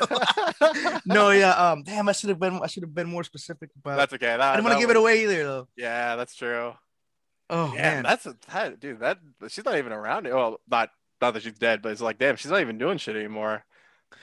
no, 1.06 1.32
yeah. 1.32 1.52
Um, 1.52 1.84
damn. 1.84 2.10
I 2.10 2.12
should 2.12 2.30
have 2.30 2.40
been. 2.40 2.60
I 2.62 2.68
should 2.68 2.84
have 2.84 2.94
been 2.94 3.08
more 3.08 3.24
specific 3.24 3.70
about. 3.78 3.98
That's 3.98 4.14
okay. 4.14 4.26
That, 4.26 4.42
I 4.42 4.56
didn't 4.56 4.66
want 4.66 4.76
to 4.78 4.82
give 4.82 4.90
it 4.90 4.98
away 4.98 5.24
either, 5.24 5.44
though. 5.44 5.68
Yeah, 5.78 6.16
that's 6.16 6.36
true. 6.36 6.74
Oh 7.52 7.74
Yeah, 7.74 7.82
man. 7.96 8.04
that's 8.04 8.26
a 8.28 8.36
that, 8.54 8.80
dude. 8.80 9.00
That 9.00 9.18
she's 9.48 9.66
not 9.66 9.78
even 9.78 9.92
around. 9.92 10.26
Well, 10.28 10.60
not 10.70 10.90
not 11.22 11.34
that 11.34 11.44
she's 11.44 11.58
dead, 11.58 11.82
but 11.82 11.92
it's 11.92 12.02
like, 12.02 12.20
damn, 12.20 12.36
she's 12.36 12.52
not 12.52 12.62
even 12.62 12.78
doing 12.78 12.98
shit 13.00 13.16
anymore. 13.16 13.64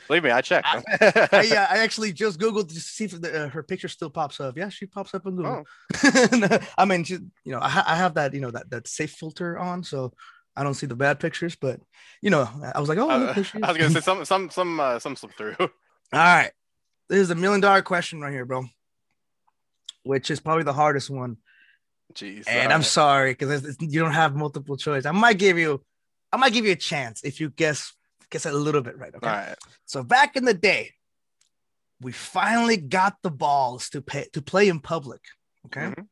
Believe 0.09 0.25
me, 0.25 0.31
I 0.31 0.41
checked. 0.41 0.69
I, 0.69 1.43
yeah, 1.49 1.67
I 1.69 1.79
actually 1.79 2.13
just 2.13 2.39
googled 2.39 2.69
to 2.69 2.75
see 2.81 3.05
if 3.05 3.21
the, 3.21 3.45
uh, 3.45 3.49
her 3.49 3.63
picture 3.63 3.89
still 3.89 4.11
pops 4.11 4.39
up. 4.41 4.57
Yeah, 4.57 4.69
she 4.69 4.87
pops 4.87 5.15
up 5.15 5.27
on 5.27 5.37
Google. 5.37 5.65
Oh. 6.05 6.59
I 6.79 6.85
mean, 6.85 7.03
she, 7.05 7.15
you 7.15 7.53
know, 7.53 7.59
I, 7.61 7.69
ha- 7.69 7.85
I 7.87 7.97
have 7.97 8.15
that, 8.15 8.33
you 8.35 8.41
know, 8.41 8.51
that 8.53 8.71
that 8.71 8.87
safe 8.89 9.13
filter 9.13 9.59
on, 9.59 9.83
so 9.83 10.13
I 10.57 10.63
don't 10.63 10.75
see 10.75 10.87
the 10.87 10.95
bad 10.97 11.19
pictures. 11.19 11.57
But 11.57 11.81
you 12.23 12.31
know, 12.31 12.49
I 12.75 12.79
was 12.79 12.89
like, 12.89 12.99
oh, 12.99 13.11
Uh, 13.11 13.19
look, 13.19 13.35
there 13.35 13.45
she 13.45 13.63
I 13.63 13.69
was 13.69 13.79
gonna 13.79 13.91
say 13.91 14.01
some 14.01 14.25
some 14.33 14.51
some 14.51 14.81
uh, 14.81 14.99
some 14.99 15.17
slip 15.17 15.33
through. 15.37 15.57
All 15.59 15.69
right, 16.13 16.53
this 17.09 17.19
is 17.19 17.31
a 17.31 17.35
million 17.35 17.61
dollar 17.61 17.83
question 17.83 18.21
right 18.21 18.33
here, 18.33 18.45
bro. 18.45 18.65
Which 20.05 20.31
is 20.31 20.39
probably 20.39 20.63
the 20.63 20.73
hardest 20.73 21.11
one, 21.11 21.39
Jeez. 22.15 22.45
and 22.47 22.73
I'm 22.73 22.85
sorry 22.85 23.33
because 23.33 23.77
you 23.81 23.99
don't 24.01 24.13
have 24.13 24.37
multiple 24.37 24.77
choice. 24.77 25.05
I 25.05 25.11
might 25.11 25.37
give 25.37 25.59
you, 25.59 25.83
I 26.33 26.37
might 26.37 26.53
give 26.53 26.65
you 26.65 26.73
a 26.73 26.77
chance 26.77 27.25
if 27.25 27.41
you 27.41 27.51
guess 27.51 27.93
guess 28.31 28.47
a 28.47 28.53
little 28.53 28.83
bit 28.83 28.99
right. 28.99 29.15
Okay. 29.15 29.27
All 29.29 29.35
right. 29.35 29.57
So 29.85 30.03
back 30.03 30.37
in 30.37 30.45
the 30.45 30.55
day, 30.55 30.93
we 32.01 32.13
finally 32.13 32.77
got 32.77 33.17
the 33.23 33.31
balls 33.31 33.89
to 33.91 34.01
pay 34.03 34.27
to 34.33 34.43
play 34.43 34.69
in 34.69 34.81
public. 34.81 35.23
Okay. 35.67 35.81
Mhm. 35.95 36.09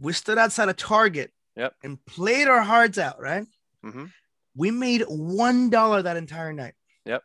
we 0.00 0.12
stood 0.12 0.38
outside 0.38 0.68
a 0.68 0.72
Target. 0.74 1.32
Yep. 1.56 1.74
And 1.82 2.04
played 2.06 2.48
our 2.48 2.62
hearts 2.62 2.96
out, 2.98 3.20
right? 3.20 3.46
hmm 3.82 4.06
We 4.54 4.70
made 4.70 5.02
one 5.08 5.68
dollar 5.70 6.02
that 6.02 6.16
entire 6.16 6.52
night. 6.52 6.74
Yep. 7.04 7.22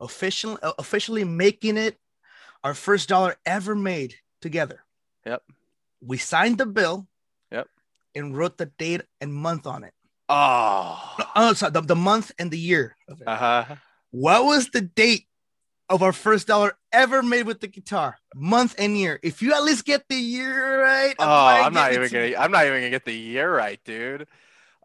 Officially, 0.00 0.58
uh, 0.62 0.72
officially 0.78 1.24
making 1.24 1.76
it 1.76 1.98
our 2.64 2.74
first 2.74 3.08
dollar 3.08 3.36
ever 3.46 3.74
made 3.74 4.14
together. 4.40 4.84
Yep. 5.26 5.42
We 6.00 6.16
signed 6.18 6.58
the 6.58 6.66
bill. 6.66 7.06
Yep. 7.52 7.68
And 8.14 8.36
wrote 8.36 8.58
the 8.58 8.66
date 8.66 9.02
and 9.20 9.32
month 9.32 9.66
on 9.66 9.84
it. 9.84 9.94
Oh. 10.32 11.16
Oh, 11.34 11.52
sorry, 11.54 11.72
the, 11.72 11.80
the 11.80 11.96
month 11.96 12.30
and 12.38 12.50
the 12.52 12.58
year. 12.58 12.96
Uh 13.26 13.36
huh. 13.36 13.64
What 14.12 14.44
was 14.44 14.68
the 14.70 14.80
date 14.80 15.26
of 15.88 16.04
our 16.04 16.12
first 16.12 16.46
dollar 16.46 16.76
ever 16.92 17.20
made 17.20 17.46
with 17.46 17.60
the 17.60 17.66
guitar? 17.66 18.16
Month 18.34 18.76
and 18.78 18.96
year. 18.96 19.18
If 19.24 19.42
you 19.42 19.52
at 19.52 19.64
least 19.64 19.84
get 19.84 20.08
the 20.08 20.14
year 20.14 20.82
right, 20.82 21.14
Oh, 21.18 21.24
gonna 21.24 21.62
I'm 21.64 21.74
not 21.74 21.92
even 21.92 22.08
to 22.08 22.26
you. 22.28 22.34
gonna. 22.34 22.44
I'm 22.44 22.52
not 22.52 22.64
even 22.64 22.78
gonna 22.78 22.90
get 22.90 23.04
the 23.04 23.12
year 23.12 23.52
right, 23.54 23.80
dude. 23.84 24.28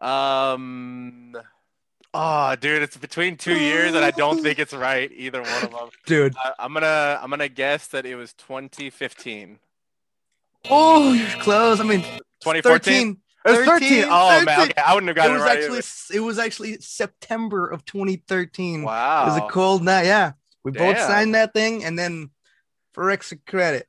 Um. 0.00 1.36
Oh, 2.12 2.56
dude, 2.56 2.82
it's 2.82 2.96
between 2.96 3.36
two 3.36 3.56
years, 3.58 3.94
and 3.94 4.04
I 4.04 4.10
don't 4.10 4.42
think 4.42 4.58
it's 4.58 4.72
right 4.72 5.12
either 5.14 5.42
one 5.42 5.64
of 5.64 5.70
them. 5.70 5.88
dude. 6.06 6.34
I, 6.36 6.54
I'm 6.58 6.72
gonna. 6.72 7.20
I'm 7.22 7.30
gonna 7.30 7.48
guess 7.48 7.86
that 7.88 8.04
it 8.04 8.16
was 8.16 8.32
2015. 8.32 9.58
Oh, 10.70 11.12
you're 11.12 11.42
close. 11.42 11.78
I 11.78 11.84
mean, 11.84 12.00
2014. 12.42 13.18
13. 13.46 13.54
It 13.54 13.58
was 13.58 13.68
13. 13.68 13.88
13, 13.88 14.04
Oh 14.10 14.44
man, 14.44 14.60
okay, 14.62 14.82
I 14.82 14.94
wouldn't 14.94 15.08
have 15.08 15.16
It 15.16 15.20
gotten 15.20 15.32
was 15.34 15.42
it 15.42 15.44
right. 15.44 15.58
actually 15.58 16.16
it 16.16 16.20
was 16.20 16.38
actually 16.38 16.78
September 16.80 17.66
of 17.68 17.84
2013. 17.84 18.82
wow. 18.82 19.22
It 19.22 19.26
was 19.26 19.36
a 19.38 19.46
cold 19.52 19.82
night. 19.82 20.06
Yeah, 20.06 20.32
we 20.64 20.72
both 20.72 20.98
signed 20.98 21.34
that 21.34 21.52
thing, 21.54 21.84
and 21.84 21.98
then 21.98 22.30
for 22.92 23.10
extra 23.10 23.38
credit, 23.46 23.86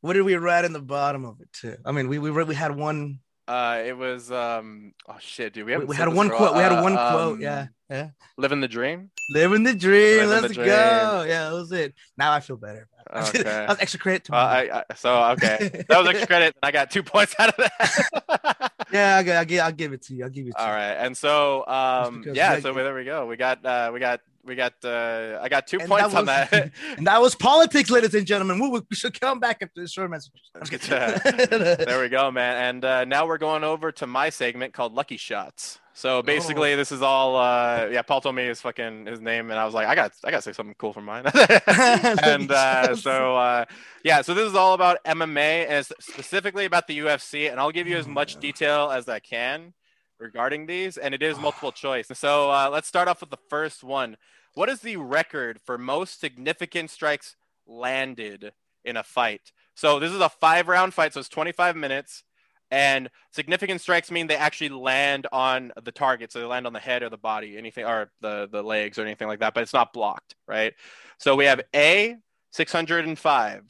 what 0.00 0.14
did 0.14 0.22
we 0.22 0.34
write 0.36 0.64
in 0.64 0.72
the 0.72 0.80
bottom 0.80 1.24
of 1.24 1.40
it 1.40 1.52
too? 1.52 1.76
I 1.84 1.92
mean, 1.92 2.08
we 2.08 2.18
we 2.18 2.30
we 2.30 2.54
had 2.54 2.74
one 2.76 3.20
Uh, 3.48 3.82
it 3.86 3.96
was 3.96 4.30
um. 4.32 4.92
Oh 5.08 5.16
shit, 5.20 5.52
dude. 5.52 5.66
We, 5.66 5.76
we, 5.76 5.84
we 5.86 5.96
had 5.96 6.08
one 6.08 6.28
quote. 6.30 6.56
We 6.56 6.62
had 6.62 6.82
one 6.82 6.96
Uh, 6.96 7.10
quote. 7.10 7.34
um, 7.34 7.40
Yeah, 7.40 7.66
yeah. 7.88 8.10
Living 8.36 8.60
the 8.60 8.68
dream. 8.68 9.10
Living 9.30 9.62
the 9.62 9.74
dream. 9.74 10.26
Living 10.26 10.42
Let's 10.42 10.48
the 10.48 10.64
go. 10.64 11.24
Yeah, 11.28 11.44
that 11.50 11.52
was 11.52 11.70
it. 11.72 11.94
Now 12.18 12.32
I 12.32 12.40
feel 12.40 12.56
better. 12.56 12.88
Okay. 13.14 13.42
that 13.44 13.68
was 13.68 13.78
extra 13.78 14.00
credit 14.00 14.24
to 14.24 14.32
Uh, 14.34 14.36
me. 14.64 14.70
I, 14.70 14.78
I, 14.80 14.84
so 14.96 15.22
okay, 15.32 15.84
that 15.88 15.96
was 15.98 16.08
extra 16.08 16.26
credit. 16.26 16.56
I 16.60 16.72
got 16.72 16.90
two 16.90 17.04
points 17.04 17.36
out 17.38 17.50
of 17.50 17.56
that. 17.56 18.72
yeah, 18.92 19.22
I'll, 19.24 19.32
I'll, 19.38 19.44
gi- 19.44 19.60
I'll 19.60 19.70
give 19.72 19.92
it 19.92 20.02
to 20.06 20.14
you. 20.14 20.24
I'll 20.24 20.30
give 20.30 20.46
it 20.48 20.50
to 20.52 20.58
All 20.60 20.66
you. 20.66 20.72
All 20.72 20.76
right, 20.76 20.94
and 20.94 21.16
so 21.16 21.64
um, 21.68 22.24
yeah, 22.32 22.58
so 22.58 22.72
there 22.72 22.94
we 22.96 23.04
go. 23.04 23.26
We 23.26 23.36
got 23.36 23.64
uh, 23.64 23.90
we 23.94 24.00
got 24.00 24.22
we 24.46 24.54
got 24.54 24.74
uh, 24.84 25.38
I 25.42 25.48
got 25.48 25.66
two 25.66 25.78
And 25.80 25.88
points 25.88 26.12
that 26.12 26.18
on 26.18 26.24
that. 26.26 26.72
And 26.96 27.06
that 27.06 27.20
was 27.20 27.34
PAULitics, 27.34 27.90
ladies 27.90 28.14
and 28.14 28.26
gentlemen. 28.26 28.60
We, 28.60 28.80
we 28.88 28.96
should 28.96 29.18
come 29.20 29.40
back 29.40 29.58
after 29.62 29.80
this 29.80 29.92
short 29.92 30.10
message. 30.10 30.32
I'm 30.54 30.64
just 30.66 30.88
kidding. 30.88 31.58
there 31.86 32.00
we 32.00 32.08
go, 32.08 32.30
man. 32.30 32.56
And 32.56 32.84
uh, 32.84 33.04
now 33.04 33.26
we're 33.26 33.38
going 33.38 33.64
over 33.64 33.92
to 33.92 34.06
my 34.06 34.30
segment 34.30 34.72
called 34.72 34.94
Lucky 34.94 35.16
Shots. 35.16 35.80
So 35.92 36.20
basically, 36.22 36.74
Oh. 36.74 36.76
this 36.76 36.92
is 36.92 37.00
all. 37.00 37.36
Uh, 37.36 37.88
yeah, 37.90 38.02
Paul 38.02 38.20
told 38.20 38.34
me 38.34 38.44
his 38.44 38.60
fucking 38.60 39.06
his 39.06 39.18
name, 39.20 39.50
and 39.50 39.58
I 39.58 39.64
was 39.64 39.72
like, 39.72 39.86
I 39.88 39.94
got 39.94 40.12
I 40.24 40.30
got 40.30 40.38
to 40.38 40.42
say 40.42 40.52
something 40.52 40.74
cool 40.78 40.92
for 40.92 41.00
mine. 41.00 41.24
and 41.66 42.50
uh, 42.50 42.94
so 42.96 43.34
uh, 43.36 43.64
yeah, 44.04 44.20
so 44.20 44.34
this 44.34 44.46
is 44.46 44.54
all 44.54 44.74
about 44.74 45.02
MMA, 45.04 45.66
and 45.68 45.86
specifically 46.00 46.66
about 46.66 46.86
the 46.86 46.98
UFC. 46.98 47.50
And 47.50 47.58
I'll 47.58 47.70
give 47.72 47.88
you 47.88 47.96
as 47.96 48.06
Oh, 48.06 48.10
much 48.10 48.36
detail 48.36 48.90
as 48.90 49.08
I 49.08 49.20
can 49.20 49.72
regarding 50.18 50.66
these, 50.66 50.96
and 50.96 51.14
it 51.14 51.22
is 51.22 51.38
multiple 51.38 51.72
choice. 51.72 52.08
So 52.14 52.50
uh, 52.50 52.68
let's 52.72 52.88
start 52.88 53.08
off 53.08 53.20
with 53.20 53.30
the 53.30 53.38
first 53.48 53.84
one. 53.84 54.16
What 54.54 54.68
is 54.68 54.80
the 54.80 54.96
record 54.96 55.60
for 55.64 55.76
most 55.76 56.20
significant 56.20 56.90
strikes 56.90 57.36
landed 57.66 58.52
in 58.84 58.96
a 58.96 59.02
fight? 59.02 59.52
So 59.74 59.98
this 60.00 60.12
is 60.12 60.20
a 60.20 60.28
five 60.28 60.68
round 60.68 60.94
fight, 60.94 61.12
so 61.12 61.20
it's 61.20 61.28
25 61.28 61.76
minutes. 61.76 62.22
And 62.70 63.10
significant 63.32 63.80
strikes 63.80 64.10
mean 64.10 64.26
they 64.26 64.36
actually 64.36 64.70
land 64.70 65.28
on 65.30 65.72
the 65.84 65.92
target, 65.92 66.32
so 66.32 66.40
they 66.40 66.46
land 66.46 66.66
on 66.66 66.72
the 66.72 66.80
head 66.80 67.02
or 67.02 67.10
the 67.10 67.16
body, 67.16 67.56
anything, 67.56 67.84
or 67.84 68.10
the 68.20 68.48
the 68.50 68.62
legs 68.62 68.98
or 68.98 69.02
anything 69.02 69.28
like 69.28 69.38
that. 69.38 69.54
But 69.54 69.62
it's 69.62 69.72
not 69.72 69.92
blocked, 69.92 70.34
right? 70.48 70.74
So 71.18 71.36
we 71.36 71.44
have 71.44 71.60
A 71.74 72.16
605, 72.50 73.62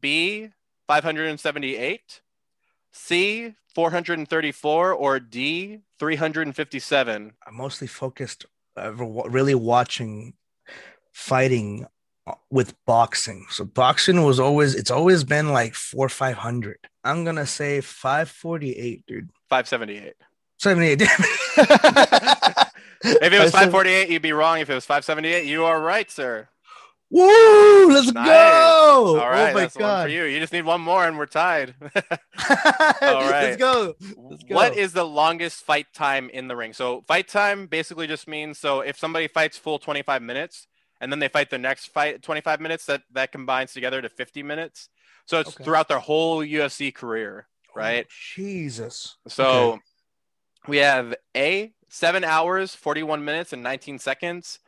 B 0.00 0.48
578, 0.86 2.20
C 2.94 3.54
434, 3.74 4.92
or 4.92 5.20
D 5.20 5.80
357. 5.98 7.32
I'm 7.46 7.56
mostly 7.56 7.86
focused, 7.86 8.46
uh, 8.76 8.92
really 8.92 9.54
watching 9.54 10.34
fighting 11.12 11.86
uh, 12.26 12.34
with 12.50 12.74
boxing. 12.86 13.46
So 13.50 13.64
boxing 13.64 14.22
was 14.24 14.40
always, 14.40 14.74
it's 14.74 14.90
always 14.90 15.24
been 15.24 15.52
like 15.52 15.74
four, 15.74 16.08
500. 16.08 16.78
I'm 17.02 17.24
going 17.24 17.36
to 17.36 17.46
say 17.46 17.80
548, 17.80 19.04
dude. 19.06 19.30
578. 19.50 20.14
78. 20.58 21.02
If 23.04 23.32
it 23.32 23.40
was 23.40 23.50
548, 23.52 24.08
you'd 24.08 24.22
be 24.22 24.32
wrong. 24.32 24.60
If 24.60 24.70
it 24.70 24.74
was 24.74 24.86
578, 24.86 25.46
you 25.46 25.64
are 25.64 25.80
right, 25.80 26.10
sir. 26.10 26.48
Woo! 27.10 27.90
Let's 27.90 28.10
Nice. 28.10 28.26
go! 28.26 29.18
All 29.20 29.28
oh 29.28 29.30
right, 29.30 29.50
oh 29.50 29.54
my 29.54 29.60
that's 29.62 29.76
one 29.76 29.98
for 30.02 30.08
you. 30.08 30.24
You 30.24 30.40
just 30.40 30.52
need 30.52 30.64
one 30.64 30.80
more, 30.80 31.06
and 31.06 31.16
we're 31.16 31.26
tied. 31.26 31.74
All 33.06 33.28
right. 33.30 33.42
Let's 33.44 33.56
go. 33.56 33.94
Let's 34.16 34.42
go. 34.44 34.54
What 34.54 34.76
is 34.76 34.92
the 34.92 35.04
longest 35.04 35.62
fight 35.64 35.86
time 35.94 36.30
in 36.30 36.48
the 36.48 36.56
ring? 36.56 36.72
So 36.72 37.02
fight 37.06 37.28
time 37.28 37.66
basically 37.66 38.06
just 38.06 38.26
means 38.26 38.58
so 38.58 38.80
if 38.80 38.98
somebody 38.98 39.28
fights 39.28 39.56
full 39.56 39.78
25 39.78 40.22
minutes 40.22 40.66
and 41.00 41.12
then 41.12 41.18
they 41.18 41.28
fight 41.28 41.50
the 41.50 41.58
next 41.58 41.86
fight 41.88 42.22
25 42.22 42.60
minutes, 42.60 42.86
that 42.86 43.02
that 43.12 43.32
combines 43.32 43.72
together 43.72 44.02
to 44.02 44.08
50 44.08 44.42
minutes. 44.42 44.88
So 45.26 45.40
it's 45.40 45.50
Okay. 45.50 45.64
throughout 45.64 45.88
their 45.88 46.00
whole 46.00 46.40
UFC 46.40 46.92
career, 46.94 47.46
oh, 47.70 47.72
right? 47.78 48.06
Oh, 48.06 48.10
Jesus. 48.34 49.16
So 49.28 49.72
Okay. 49.72 49.80
we 50.66 50.78
have 50.78 51.14
A, 51.36 51.72
seven 51.88 52.24
hours, 52.24 52.74
41 52.74 53.24
minutes, 53.24 53.52
and 53.52 53.62
19 53.62 53.98
seconds. 53.98 54.58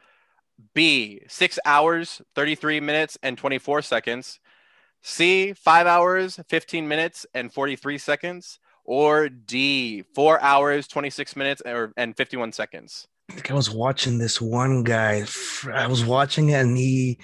B, 0.75 1.23
six 1.29 1.59
hours, 1.65 2.23
33 2.35 2.81
minutes, 2.81 3.19
and 3.23 3.37
24 3.37 3.83
seconds. 3.83 4.41
C, 5.03 5.53
five 5.53 5.87
hours, 5.87 6.41
15 6.49 6.89
minutes, 6.89 7.27
and 7.35 7.53
43 7.53 7.99
seconds. 7.99 8.59
Or 8.85 9.29
D, 9.29 10.03
four 10.15 10.41
hours, 10.41 10.87
26 10.87 11.37
minutes, 11.37 11.63
and 11.97 12.17
51 12.17 12.53
seconds. 12.53 13.09
I 13.29 13.35
think 13.35 13.51
I 13.51 13.55
was 13.55 13.71
watching 13.71 14.19
this 14.19 14.41
one 14.41 14.85
guy. 14.85 15.25
I 15.73 15.87
was 15.89 16.05
watching 16.05 16.51
it, 16.51 16.61
and 16.61 16.77
he 16.77 17.19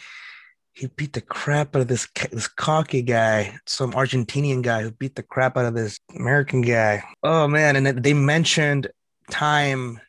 he 0.72 0.86
beat 0.86 1.12
the 1.12 1.20
crap 1.20 1.76
out 1.76 1.82
of 1.82 1.88
this 1.88 2.08
this 2.30 2.48
cocky 2.48 3.02
guy, 3.02 3.56
some 3.66 3.92
Argentinian 3.92 4.62
guy 4.62 4.82
who 4.82 4.90
beat 4.90 5.14
the 5.14 5.22
crap 5.22 5.56
out 5.56 5.66
of 5.66 5.74
this 5.74 5.98
American 6.16 6.62
guy. 6.62 7.04
Oh 7.22 7.46
man! 7.46 7.76
And 7.76 7.86
they 8.02 8.14
mentioned 8.14 8.88
time, 9.30 10.00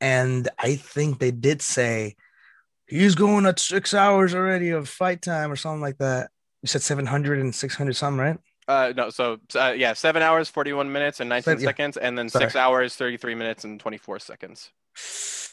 and 0.00 0.48
I 0.58 0.76
think 0.76 1.18
they 1.18 1.30
did 1.30 1.62
say 1.62 2.16
he's 2.86 3.14
going 3.14 3.46
at 3.46 3.58
six 3.58 3.94
hours 3.94 4.34
already 4.34 4.70
of 4.70 4.88
fight 4.88 5.22
time 5.22 5.50
or 5.50 5.56
something 5.56 5.80
like 5.80 5.98
that. 5.98 6.30
You 6.62 6.68
said 6.68 6.82
700 6.82 7.38
and 7.40 7.54
600 7.54 7.94
something, 7.96 8.18
right? 8.18 8.38
Uh, 8.66 8.92
no, 8.96 9.10
so 9.10 9.38
uh, 9.56 9.74
yeah, 9.76 9.92
seven 9.92 10.22
hours, 10.22 10.48
41 10.48 10.90
minutes, 10.90 11.20
and 11.20 11.28
19 11.28 11.42
Seven- 11.42 11.62
yeah. 11.62 11.66
seconds, 11.68 11.96
and 11.98 12.16
then 12.16 12.28
six 12.30 12.56
hours, 12.56 12.94
33 12.96 13.34
minutes, 13.34 13.64
and 13.64 13.78
24 13.78 14.18
seconds. 14.20 14.70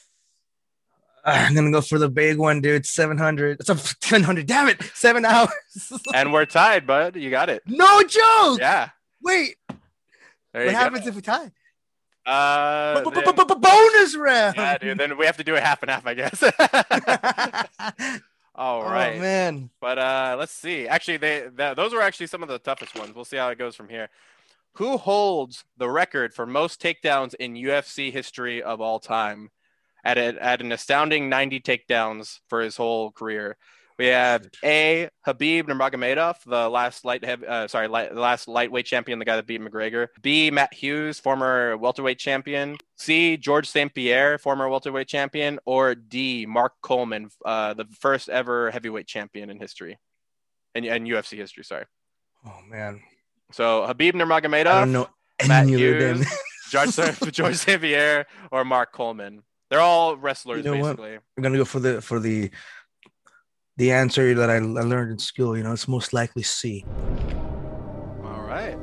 I'm 1.23 1.53
gonna 1.53 1.71
go 1.71 1.81
for 1.81 1.99
the 1.99 2.09
big 2.09 2.37
one, 2.37 2.61
dude. 2.61 2.85
700. 2.85 3.59
It's 3.59 3.69
a 3.69 3.77
700. 3.77 4.47
Damn 4.47 4.69
it! 4.69 4.81
Seven 4.95 5.23
hours. 5.25 5.49
And 6.15 6.33
we're 6.33 6.45
tied, 6.45 6.87
bud. 6.87 7.15
You 7.15 7.29
got 7.29 7.49
it. 7.49 7.61
no 7.67 8.01
joke. 8.03 8.59
Yeah. 8.59 8.89
Wait, 9.21 9.55
There 10.53 10.65
what 10.65 10.73
happens 10.73 11.03
go. 11.03 11.09
if 11.09 11.15
we 11.15 11.21
tie? 11.21 11.51
Uh, 12.25 13.01
then- 13.09 13.23
Bonus 13.59 14.15
round. 14.15 14.55
yeah, 14.55 14.77
dude. 14.77 14.97
Then 14.99 15.17
we 15.17 15.25
have 15.25 15.37
to 15.37 15.43
do 15.43 15.55
a 15.55 15.61
half 15.61 15.81
and 15.81 15.89
half, 15.91 16.05
I 16.05 16.13
guess. 16.13 16.43
All 18.55 18.83
right. 18.83 19.15
Oh 19.17 19.19
man. 19.19 19.69
But 19.79 19.97
uh, 19.97 20.35
let's 20.37 20.51
see. 20.51 20.87
Actually, 20.87 21.17
they 21.17 21.47
th- 21.55 21.75
those 21.75 21.93
were 21.93 22.01
actually 22.01 22.27
some 22.27 22.43
of 22.43 22.49
the 22.49 22.59
toughest 22.59 22.97
ones. 22.97 23.15
We'll 23.15 23.25
see 23.25 23.37
how 23.37 23.49
it 23.49 23.57
goes 23.57 23.75
from 23.75 23.89
here. 23.89 24.09
Who 24.73 24.97
holds 24.97 25.63
the 25.77 25.89
record 25.89 26.33
for 26.33 26.45
most 26.45 26.81
takedowns 26.81 27.33
in 27.35 27.53
UFC 27.55 28.11
history 28.11 28.61
of 28.61 28.79
all 28.81 28.99
time? 28.99 29.49
At 30.03 30.17
a, 30.17 30.43
at 30.43 30.61
an 30.61 30.71
astounding 30.71 31.29
90 31.29 31.59
takedowns 31.59 32.39
for 32.49 32.61
his 32.61 32.75
whole 32.75 33.11
career. 33.11 33.57
We 34.01 34.07
have 34.07 34.47
A. 34.63 35.09
Khabib 35.27 35.65
Nurmagomedov, 35.67 36.37
the 36.47 36.67
last 36.67 37.05
light 37.05 37.23
heavy, 37.23 37.45
uh, 37.45 37.67
sorry, 37.67 37.87
light, 37.87 38.11
the 38.11 38.19
last 38.19 38.47
lightweight 38.47 38.87
champion, 38.87 39.19
the 39.19 39.25
guy 39.25 39.35
that 39.35 39.45
beat 39.45 39.61
McGregor. 39.61 40.07
B. 40.23 40.49
Matt 40.49 40.73
Hughes, 40.73 41.19
former 41.19 41.77
welterweight 41.77 42.17
champion. 42.17 42.77
C. 42.97 43.37
George 43.37 43.69
St. 43.69 43.93
Pierre, 43.93 44.39
former 44.39 44.67
welterweight 44.67 45.07
champion. 45.07 45.59
Or 45.65 45.93
D. 45.93 46.47
Mark 46.47 46.73
Coleman, 46.81 47.29
uh, 47.45 47.75
the 47.75 47.85
first 47.99 48.27
ever 48.27 48.71
heavyweight 48.71 49.05
champion 49.05 49.51
in 49.51 49.59
history, 49.59 49.99
in 50.73 50.83
UFC 50.83 51.37
history. 51.37 51.63
Sorry. 51.63 51.85
Oh 52.43 52.57
man. 52.67 53.01
So 53.51 53.85
Khabib 53.87 54.15
I 54.15 54.17
don't 54.17 54.27
Nurmagomedov, 54.27 54.89
know 54.89 55.09
Matt. 55.47 55.67
Hughes, 55.67 56.25
George, 56.71 56.95
George 57.31 57.55
St. 57.55 57.79
Pierre, 57.79 58.25
or 58.51 58.65
Mark 58.65 58.93
Coleman. 58.93 59.43
They're 59.69 59.79
all 59.79 60.17
wrestlers, 60.17 60.65
You 60.65 60.71
know 60.71 60.81
what? 60.81 60.97
basically. 60.97 61.19
I'm 61.37 61.43
gonna 61.43 61.57
go 61.57 61.65
for 61.65 61.79
the 61.79 62.01
for 62.01 62.19
the 62.19 62.49
the 63.77 63.91
answer 63.91 64.33
that 64.35 64.49
I, 64.49 64.55
I 64.55 64.59
learned 64.59 65.11
in 65.11 65.19
school. 65.19 65.57
You 65.57 65.63
know, 65.63 65.73
it's 65.73 65.87
most 65.87 66.13
likely 66.13 66.43
C. 66.43 66.85
All 68.23 68.41
right. 68.41 68.77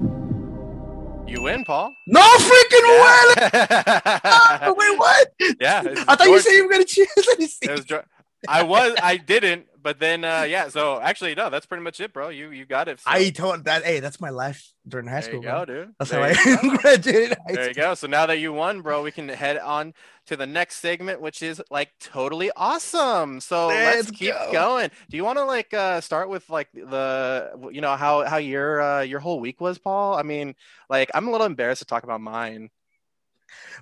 You 1.27 1.43
win, 1.43 1.65
Paul. 1.65 1.95
No 2.07 2.23
freaking 2.23 2.89
way! 3.03 3.51
Yeah. 3.53 4.71
Wait, 4.77 4.99
what? 4.99 5.29
Yeah, 5.61 5.83
I 6.09 6.17
thought 6.17 6.27
you 6.27 6.41
said 6.41 6.53
you 6.53 6.65
were 6.65 6.73
gonna 6.73 6.85
choose. 6.85 7.09
Let 7.27 7.39
me 7.39 7.47
see. 7.47 7.69
It 7.69 7.71
was 7.71 8.01
I 8.49 8.63
was 8.63 8.97
I 9.03 9.19
didn't, 9.19 9.67
but 9.89 9.99
then 10.01 10.23
uh 10.23 10.43
yeah, 10.43 10.69
so 10.69 11.01
actually 11.01 11.35
no, 11.35 11.49
that's 11.49 11.65
pretty 11.65 11.83
much 11.83 11.99
it, 11.99 12.13
bro. 12.13 12.29
You 12.29 12.51
you 12.51 12.67
got 12.67 12.89
it. 12.89 13.01
So, 13.01 13.11
I 13.11 13.31
told 13.31 13.65
that. 13.65 13.85
Hey, 13.85 14.01
that's 14.01 14.21
my 14.21 14.29
life 14.29 14.71
during 14.87 15.07
high 15.07 15.21
there 15.21 15.23
school. 15.23 15.41
you 15.41 15.43
go, 15.43 15.65
bro. 15.65 15.65
dude. 15.65 15.95
That's 15.99 16.11
there 16.11 16.35
how 16.35 16.63
I 16.63 16.77
graduated. 16.83 17.39
high 17.49 17.55
There 17.55 17.69
you 17.69 17.75
go. 17.75 17.95
So 17.95 18.07
now 18.07 18.27
that 18.27 18.39
you 18.39 18.53
won, 18.53 18.83
bro, 18.83 19.03
we 19.03 19.13
can 19.13 19.29
head 19.31 19.57
on 19.59 19.95
to 20.27 20.37
the 20.37 20.47
next 20.47 20.77
segment, 20.77 21.23
which 21.23 21.43
is 21.43 21.63
like 21.71 21.91
totally 22.01 22.51
awesome. 22.55 23.41
So 23.41 23.73
let's 23.85 24.09
Let's 24.09 24.11
keep 24.11 24.35
go. 24.35 24.53
going. 24.53 24.91
Do 25.09 25.17
you 25.17 25.25
want 25.25 25.39
to 25.39 25.45
like 25.45 25.73
uh 25.73 26.03
start 26.03 26.29
with 26.29 26.51
like 26.51 26.69
the 26.73 27.71
you 27.73 27.81
know 27.81 27.97
how 27.97 28.25
how 28.27 28.37
your 28.37 28.83
uh 28.83 29.01
your 29.01 29.21
whole 29.21 29.41
week 29.41 29.59
was, 29.61 29.79
Paul? 29.79 30.15
I 30.17 30.23
mean, 30.23 30.55
like 30.91 31.11
I'm 31.15 31.29
a 31.29 31.31
little 31.31 31.47
embarrassed 31.47 31.81
to 31.81 31.87
talk 31.87 32.05
about 32.05 32.21
mine. 32.21 32.69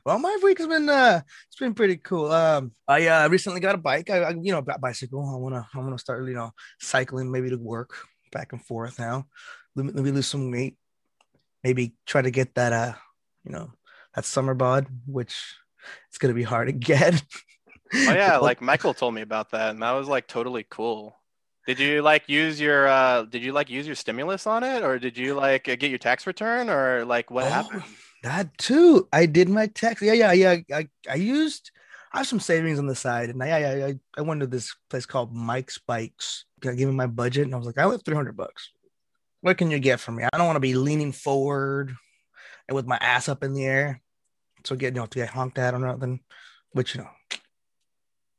Well, 0.04 0.18
my 0.18 0.38
week's 0.42 0.66
been 0.66 0.88
uh, 0.88 1.20
it's 1.48 1.58
been 1.58 1.74
pretty 1.74 1.96
cool. 1.96 2.30
Um, 2.32 2.72
I 2.86 3.06
uh 3.06 3.28
recently 3.28 3.60
got 3.60 3.74
a 3.74 3.78
bike. 3.78 4.10
I, 4.10 4.18
I 4.22 4.30
you 4.30 4.52
know 4.52 4.62
got 4.62 4.80
bicycle. 4.80 5.28
I 5.28 5.36
wanna 5.38 5.66
I 5.74 5.78
wanna 5.78 5.98
start 5.98 6.26
you 6.26 6.34
know 6.34 6.52
cycling 6.80 7.30
maybe 7.30 7.50
to 7.50 7.56
work 7.56 7.94
back 8.32 8.52
and 8.52 8.64
forth 8.64 8.98
now. 8.98 9.26
Let 9.74 9.86
me, 9.86 9.92
let 9.92 10.04
me 10.04 10.10
lose 10.10 10.26
some 10.26 10.50
weight. 10.50 10.76
Maybe 11.64 11.94
try 12.06 12.22
to 12.22 12.30
get 12.30 12.54
that 12.54 12.72
uh 12.72 12.92
you 13.44 13.52
know 13.52 13.72
that 14.14 14.24
summer 14.24 14.54
bod, 14.54 14.86
which 15.06 15.56
it's 16.08 16.18
gonna 16.18 16.34
be 16.34 16.42
hard 16.42 16.68
to 16.68 16.72
get. 16.72 17.22
Oh 17.94 18.12
yeah, 18.12 18.36
like 18.42 18.60
Michael 18.60 18.94
told 18.94 19.14
me 19.14 19.22
about 19.22 19.50
that, 19.50 19.70
and 19.70 19.82
that 19.82 19.92
was 19.92 20.08
like 20.08 20.26
totally 20.26 20.66
cool. 20.68 21.16
Did 21.66 21.80
you 21.80 22.00
like 22.02 22.28
use 22.28 22.60
your 22.60 22.86
uh 22.86 23.22
did 23.24 23.42
you 23.42 23.52
like 23.52 23.68
use 23.68 23.86
your 23.86 23.96
stimulus 23.96 24.46
on 24.46 24.62
it 24.62 24.82
or 24.84 24.98
did 25.00 25.18
you 25.18 25.34
like 25.34 25.64
get 25.64 25.82
your 25.82 25.98
tax 25.98 26.26
return 26.26 26.70
or 26.70 27.04
like 27.04 27.30
what 27.30 27.44
Oh, 27.44 27.48
happened? 27.48 27.82
That 28.22 28.56
too. 28.58 29.08
I 29.12 29.26
did 29.26 29.48
my 29.48 29.66
tax. 29.66 30.02
Yeah, 30.02 30.12
yeah, 30.12 30.32
yeah. 30.32 30.56
I, 30.72 30.88
I 31.08 31.14
used. 31.14 31.70
I 32.12 32.18
have 32.18 32.26
some 32.26 32.40
savings 32.40 32.78
on 32.78 32.86
the 32.86 32.94
side, 32.94 33.28
and 33.30 33.42
I 33.42 33.88
I 33.88 33.94
I, 34.16 34.20
went 34.22 34.40
to 34.40 34.46
this 34.46 34.74
place 34.88 35.06
called 35.06 35.34
Mike's 35.34 35.78
Bikes. 35.78 36.44
I 36.64 36.74
gave 36.74 36.88
him 36.88 36.96
my 36.96 37.06
budget, 37.06 37.44
and 37.44 37.54
I 37.54 37.58
was 37.58 37.66
like, 37.66 37.78
I 37.78 37.88
have 37.88 38.02
three 38.04 38.16
hundred 38.16 38.36
bucks. 38.36 38.70
What 39.42 39.58
can 39.58 39.70
you 39.70 39.78
get 39.78 40.00
from 40.00 40.16
me? 40.16 40.24
I 40.24 40.36
don't 40.36 40.46
want 40.46 40.56
to 40.56 40.60
be 40.60 40.74
leaning 40.74 41.12
forward 41.12 41.94
and 42.68 42.74
with 42.74 42.86
my 42.86 42.96
ass 42.96 43.28
up 43.28 43.44
in 43.44 43.52
the 43.52 43.64
air, 43.64 44.00
so 44.64 44.76
get 44.76 44.94
you 44.94 45.00
know 45.00 45.06
to 45.06 45.18
get 45.18 45.28
honked 45.28 45.58
at 45.58 45.74
or 45.74 45.78
nothing. 45.78 46.20
But 46.74 46.94
you 46.94 47.02
know, 47.02 47.10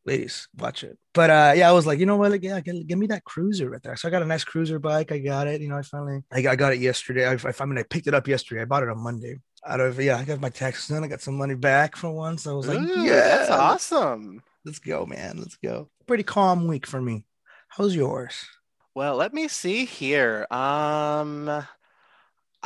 ladies, 0.08 0.48
watch 0.58 0.84
it. 0.84 0.98
But 1.14 1.30
uh, 1.30 1.54
yeah, 1.56 1.70
I 1.70 1.74
was 1.74 1.86
like, 1.86 2.00
you 2.00 2.06
know 2.06 2.16
what? 2.16 2.32
Like, 2.32 2.44
yeah, 2.44 2.60
give, 2.62 2.88
give 2.88 2.98
me 2.98 3.08
that 3.08 3.24
cruiser 3.26 3.70
right 3.70 3.84
there. 3.84 3.96
So 3.96 4.08
I 4.08 4.12
got 4.12 4.24
a 4.24 4.26
nice 4.26 4.44
cruiser 4.44 4.80
bike. 4.80 5.12
I 5.12 5.20
got 5.20 5.48
it. 5.48 5.62
You 5.62 5.68
know, 5.68 5.78
I 5.78 5.82
finally, 5.84 6.24
I, 6.32 6.42
got- 6.42 6.52
I 6.54 6.56
got 6.56 6.74
it 6.74 6.80
yesterday. 6.80 7.28
I, 7.28 7.34
I, 7.34 7.54
I 7.60 7.66
mean, 7.66 7.78
I 7.78 7.84
picked 7.84 8.08
it 8.08 8.14
up 8.14 8.28
yesterday. 8.28 8.62
I 8.62 8.66
bought 8.66 8.84
it 8.84 8.90
on 8.90 9.00
Monday. 9.00 9.40
Out 9.66 9.82
of 9.82 10.00
yeah, 10.00 10.18
I 10.18 10.24
got 10.24 10.40
my 10.40 10.50
taxes 10.50 10.88
done. 10.88 11.04
I 11.04 11.08
got 11.08 11.22
some 11.22 11.38
money 11.38 11.56
back 11.56 11.98
for 11.98 12.10
once. 12.10 12.48
I 12.48 12.54
was 12.54 12.68
like, 12.68 12.80
Ooh, 12.80 13.04
yeah, 13.04 13.38
that's 13.38 13.50
awesome. 13.50 14.42
Let's 14.64 14.80
go, 14.80 15.06
man. 15.06 15.38
Let's 15.38 15.58
go. 15.58 15.90
Pretty 16.08 16.24
calm 16.24 16.68
week 16.68 16.88
for 16.88 17.02
me. 17.02 17.26
How's 17.68 17.96
yours? 17.96 18.46
Well, 18.96 19.16
let 19.16 19.34
me 19.34 19.48
see 19.48 19.86
here. 19.86 20.48
Um, 20.52 21.66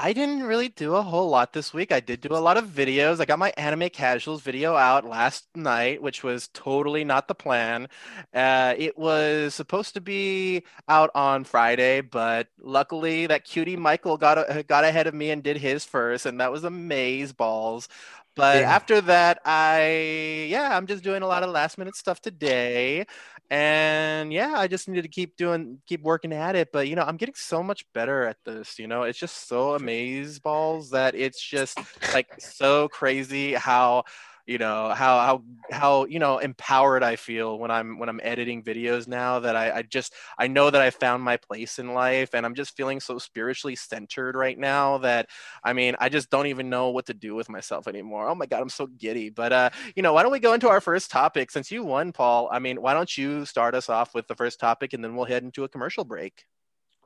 I 0.04 0.14
didn't 0.14 0.42
really 0.44 0.70
do 0.70 0.96
a 0.96 1.04
whole 1.04 1.30
lot 1.30 1.54
this 1.54 1.76
week. 1.76 1.92
I 1.92 2.00
did 2.00 2.22
do 2.22 2.30
a 2.34 2.40
lot 2.42 2.58
of 2.58 2.66
videos. 2.70 3.20
I 3.20 3.26
got 3.26 3.38
my 3.38 3.54
anime 3.56 3.90
casuals 3.90 4.42
video 4.42 4.76
out 4.76 5.06
last 5.06 5.46
night, 5.56 6.02
which 6.02 6.24
was 6.24 6.48
totally 6.56 7.04
not 7.04 7.28
the 7.28 7.36
plan. 7.36 7.88
Uh, 8.34 8.74
it 8.80 8.98
was 8.98 9.54
supposed 9.54 9.94
to 9.94 10.02
be 10.02 10.64
out 10.90 11.12
on 11.14 11.44
Friday, 11.44 12.02
but 12.02 12.48
luckily 12.60 13.28
that 13.28 13.44
cutie 13.46 13.78
Michael 13.78 14.18
got 14.18 14.40
a, 14.40 14.64
got 14.64 14.86
ahead 14.86 15.06
of 15.06 15.14
me 15.14 15.30
and 15.30 15.44
did 15.44 15.58
his 15.58 15.86
first, 15.86 16.26
and 16.26 16.40
that 16.42 16.52
was 16.52 16.64
amaze 16.64 17.32
balls. 17.32 17.88
But 18.36 18.64
Yeah. 18.64 18.68
after 18.68 19.02
that, 19.02 19.40
I 19.46 20.48
yeah, 20.50 20.76
I'm 20.76 20.88
just 20.88 21.04
doing 21.04 21.22
a 21.22 21.28
lot 21.28 21.44
of 21.44 21.50
last 21.52 21.78
minute 21.78 21.96
stuff 21.96 22.22
today 22.22 23.06
and 23.52 24.32
yeah 24.32 24.54
i 24.56 24.66
just 24.66 24.88
needed 24.88 25.02
to 25.02 25.10
keep 25.10 25.36
doing 25.36 25.78
keep 25.86 26.02
working 26.04 26.32
at 26.32 26.56
it 26.56 26.70
but 26.72 26.88
you 26.88 26.96
know 26.96 27.04
i'm 27.04 27.18
getting 27.18 27.36
so 27.36 27.62
much 27.62 27.86
better 27.94 28.24
at 28.24 28.38
this 28.46 28.80
you 28.80 28.88
know? 28.88 29.04
It's 29.04 29.20
just 29.20 29.50
so 29.50 29.76
amaze 29.76 30.40
balls 30.40 30.92
that 30.92 31.16
it's 31.16 31.42
just 31.42 31.78
like 32.14 32.30
so 32.40 32.88
crazy 32.88 33.54
how 33.54 34.06
you 34.52 34.58
know 34.58 34.90
how 34.90 35.20
how 35.20 35.44
how 35.72 36.06
you 36.06 36.20
know 36.20 36.40
empowered 36.40 37.04
i 37.04 37.16
feel 37.16 37.58
when 37.58 37.72
i'm 37.72 37.98
when 37.98 38.10
i'm 38.10 38.20
editing 38.22 38.62
videos 38.62 39.08
now 39.08 39.40
that 39.40 39.56
i, 39.56 39.78
I 39.78 39.82
just 39.84 40.14
i 40.38 40.48
know 40.48 40.70
that 40.70 40.82
i 40.82 40.90
found 40.90 41.24
my 41.24 41.38
place 41.38 41.80
in 41.80 41.94
life 41.94 42.34
and 42.34 42.46
i'm 42.46 42.54
just 42.54 42.76
feeling 42.76 43.00
so 43.00 43.18
spiritually 43.18 43.78
centered 43.78 44.36
right 44.36 44.60
now 44.60 44.98
that 44.98 45.30
i 45.64 45.72
mean 45.72 45.96
i 46.00 46.10
just 46.10 46.30
don't 46.30 46.48
even 46.48 46.70
know 46.70 46.90
what 46.90 47.06
to 47.06 47.14
do 47.14 47.34
with 47.34 47.50
myself 47.50 47.88
anymore. 47.88 48.28
Oh 48.28 48.36
my 48.36 48.46
god 48.46 48.62
i'm 48.62 48.70
so 48.70 48.88
giddy. 48.88 49.30
But 49.30 49.54
uh 49.54 49.70
you 49.96 50.04
know 50.04 50.12
why 50.12 50.24
don't 50.24 50.34
we 50.34 50.40
go 50.40 50.54
into 50.54 50.68
our 50.68 50.82
first 50.82 51.10
topic? 51.10 51.50
Since 51.50 51.72
you 51.72 51.84
won 51.84 52.12
paul 52.12 52.50
i 52.52 52.60
mean 52.60 52.82
why 52.82 52.94
don't 52.94 53.18
you 53.18 53.46
start 53.46 53.74
us 53.74 53.90
off 53.90 54.14
with 54.14 54.28
the 54.28 54.36
first 54.36 54.60
topic 54.60 54.92
and 54.92 55.02
then 55.02 55.16
we'll 55.16 55.26
head 55.26 55.44
into 55.44 55.64
a 55.64 55.70
commercial 55.70 56.04
break. 56.04 56.46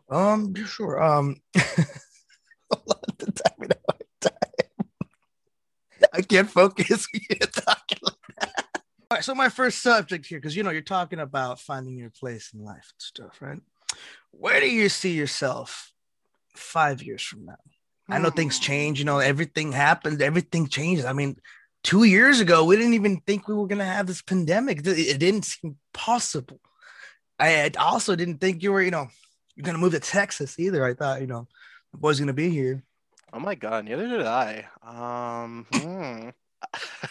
Um, 0.10 0.54
sure. 0.66 1.02
Um, 1.02 1.42
hold 1.58 2.90
on, 2.90 3.16
the 3.18 3.32
time 3.32 3.62
it 3.62 3.78
out, 3.90 4.02
time. 4.22 4.32
I 6.15 6.21
can't 6.21 6.49
focus 6.49 7.08
you're 7.30 7.39
talking 7.39 7.99
like 8.01 8.15
that. 8.39 8.65
All 9.12 9.17
right, 9.17 9.23
so 9.23 9.36
my 9.36 9.49
first 9.49 9.82
subject 9.82 10.25
here, 10.25 10.39
because 10.39 10.56
you 10.56 10.63
know 10.63 10.71
you're 10.71 10.82
talking 10.82 11.19
about 11.19 11.60
finding 11.60 11.97
your 11.97 12.10
place 12.10 12.51
in 12.54 12.63
life 12.63 12.91
and 12.93 12.99
stuff, 12.99 13.41
right? 13.41 13.60
Where 14.32 14.60
do 14.60 14.69
you 14.69 14.89
see 14.89 15.13
yourself 15.13 15.91
five 16.56 17.04
years 17.04 17.21
from 17.21 17.45
now? 17.45 17.58
I 18.10 18.19
know 18.19 18.30
things 18.30 18.58
hmm. 18.58 18.63
change, 18.63 18.99
you 18.99 19.06
know, 19.06 19.19
everything 19.19 19.71
happens, 19.71 20.21
everything 20.21 20.67
changes. 20.67 21.06
I 21.06 21.13
mean, 21.13 21.38
two 21.84 22.04
years 22.04 22.39
ago, 22.39 22.63
we 22.63 22.75
didn't 22.75 22.93
even 22.93 23.19
think 23.21 23.47
we 23.47 23.56
were 23.56 23.67
gonna 23.67 23.86
have 23.86 24.08
this 24.08 24.21
pandemic. 24.21 24.86
It, 24.86 25.19
didn't 25.19 25.45
seem 25.45 25.78
possible. 25.93 26.60
I 27.39 27.65
I 27.65 27.71
also 27.78 28.15
didn't 28.15 28.39
think 28.39 28.63
you 28.63 28.71
were, 28.71 28.82
you 28.82 28.91
know, 28.91 29.08
you're 29.56 29.65
gonna 29.65 29.78
move 29.78 29.93
to 29.93 29.99
Texas 29.99 30.60
either. 30.60 30.86
I 30.86 30.93
thought, 30.93 31.21
you 31.21 31.28
know, 31.28 31.47
the 31.91 31.97
boy's 31.97 32.19
gonna 32.19 32.34
be 32.34 32.49
here. 32.49 32.84
Oh 33.36 33.39
my 33.39 33.56
god 33.56 33.86
neither 33.86 34.08
did 34.08 34.26
i. 34.26 34.67
Um 34.84 35.67
hmm. 35.71 36.30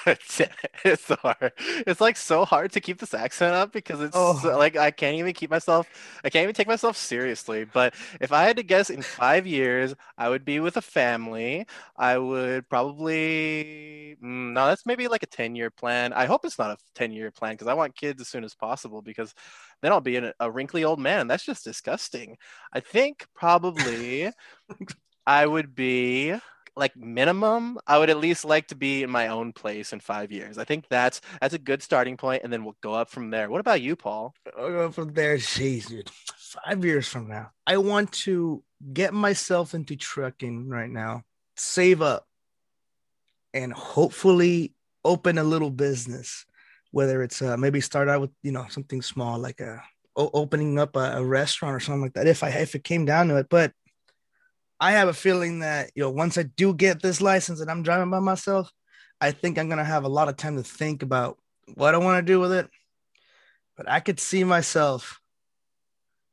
it's, 0.07 0.41
it's 0.85 1.09
hard. 1.09 1.53
It's 1.87 2.01
like 2.01 2.17
so 2.17 2.45
hard 2.45 2.73
to 2.73 2.81
keep 2.81 2.99
this 2.99 3.15
accent 3.15 3.55
up 3.55 3.73
because 3.73 4.01
it's 4.01 4.17
Oh. 4.17 4.39
so- 4.43 4.59
like 4.59 4.77
i 4.77 4.91
can't 4.91 5.17
even 5.17 5.33
keep 5.35 5.51
myself 5.51 5.89
i 6.25 6.31
can't 6.31 6.45
even 6.45 6.55
take 6.55 6.69
myself 6.69 6.97
seriously. 6.97 7.65
But 7.65 7.95
if 8.21 8.33
i 8.33 8.45
had 8.45 8.57
to 8.59 8.65
guess 8.65 8.91
in 8.91 9.03
five 9.03 9.47
years 9.47 9.95
i 10.19 10.29
would 10.29 10.45
be 10.45 10.61
with 10.61 10.77
a 10.79 10.83
family. 10.83 11.67
I 11.97 12.19
would 12.19 12.69
probably 12.71 14.17
mm, 14.23 14.53
no 14.55 14.67
that's 14.67 14.87
maybe 14.87 15.09
like 15.09 15.25
a 15.25 15.27
10 15.27 15.57
year 15.57 15.71
plan. 15.71 16.13
I 16.15 16.27
hope 16.27 16.45
it's 16.47 16.59
not 16.59 16.73
a 16.73 16.79
10 16.95 17.13
year 17.13 17.31
plan 17.33 17.55
because 17.55 17.69
i 17.69 17.75
want 17.75 17.97
kids 17.97 18.21
as 18.23 18.29
soon 18.29 18.45
as 18.45 18.55
possible 18.55 19.03
because 19.03 19.35
then 19.83 19.93
i'll 19.93 20.01
be 20.01 20.17
an, 20.17 20.33
a 20.41 20.51
wrinkly 20.51 20.85
old 20.85 21.01
man. 21.01 21.29
That's 21.29 21.45
just 21.47 21.65
disgusting. 21.65 22.39
I 22.73 22.81
think 22.81 23.27
probably 23.35 24.31
i 25.27 25.47
would 25.47 25.75
be 25.75 26.35
like 26.77 26.97
minimum 26.97 27.79
i 27.87 27.99
would 27.99 28.11
at 28.11 28.19
least 28.19 28.45
like 28.45 28.67
to 28.67 28.75
be 28.75 29.03
in 29.03 29.11
my 29.11 29.29
own 29.29 29.53
place 29.53 29.93
in 29.93 30.01
five 30.01 30.33
years 30.33 30.59
i 30.59 30.65
think 30.65 30.87
that's 30.89 31.21
that's 31.41 31.55
a 31.55 31.59
good 31.59 31.83
starting 31.83 32.17
point 32.17 32.43
and 32.43 32.53
then 32.53 32.65
we'll 32.65 32.77
go 32.83 32.95
up 32.95 33.09
from 33.09 33.31
there 33.31 33.49
what 33.49 33.61
about 33.61 33.81
you 33.81 33.95
paul 33.95 34.35
I'll 34.57 34.71
go 34.71 34.91
from 34.91 35.13
there. 35.15 35.37
Jeez, 35.37 35.89
dude. 35.89 36.11
Five 36.11 36.85
years 36.85 37.09
from 37.09 37.29
now, 37.29 37.51
I 37.67 37.79
want 37.79 38.13
to 38.13 38.63
get 38.93 39.13
myself 39.13 39.75
into 39.75 39.97
trucking 39.97 40.69
right 40.69 40.91
now, 40.91 41.23
save 41.57 42.01
up, 42.01 42.27
and 43.53 43.73
hopefully 43.73 44.75
open 45.05 45.39
a 45.39 45.45
little 45.45 45.71
business. 45.71 46.45
Whether 46.93 47.23
it's 47.25 47.43
uh, 47.43 47.57
maybe 47.57 47.81
start 47.81 48.09
out 48.09 48.21
with 48.21 48.31
you 48.43 48.53
know 48.53 48.67
something 48.69 49.03
small 49.03 49.39
like 49.39 49.61
a 49.61 49.83
o- 50.17 50.31
opening 50.33 50.79
up 50.79 50.95
a, 50.95 51.17
a 51.17 51.25
restaurant 51.25 51.75
or 51.75 51.81
something 51.81 52.03
like 52.03 52.15
that. 52.15 52.29
If 52.29 52.45
I 52.45 52.51
if 52.51 52.77
it 52.77 52.85
came 52.85 53.05
down 53.05 53.29
to 53.29 53.37
it, 53.39 53.49
but 53.51 53.73
I 54.85 54.93
have 54.93 55.09
a 55.09 55.15
feeling 55.15 55.61
that 55.61 55.91
you 55.95 56.03
know 56.03 56.11
once 56.11 56.37
I 56.37 56.43
do 56.43 56.75
get 56.75 57.01
this 57.01 57.23
license 57.23 57.61
and 57.61 57.71
I'm 57.71 57.83
driving 57.83 58.11
by 58.11 58.21
myself, 58.21 58.71
I 59.19 59.31
think 59.31 59.59
I'm 59.59 59.71
gonna 59.71 59.83
have 59.83 60.05
a 60.05 60.09
lot 60.09 60.29
of 60.29 60.37
time 60.37 60.57
to 60.57 60.63
think 60.63 61.03
about 61.03 61.39
what 61.75 61.95
I 61.95 61.99
want 61.99 62.19
to 62.19 62.33
do 62.33 62.39
with 62.39 62.53
it. 62.53 62.69
But 63.79 63.89
I 63.89 64.01
could 64.01 64.21
see 64.21 64.45
myself 64.45 65.21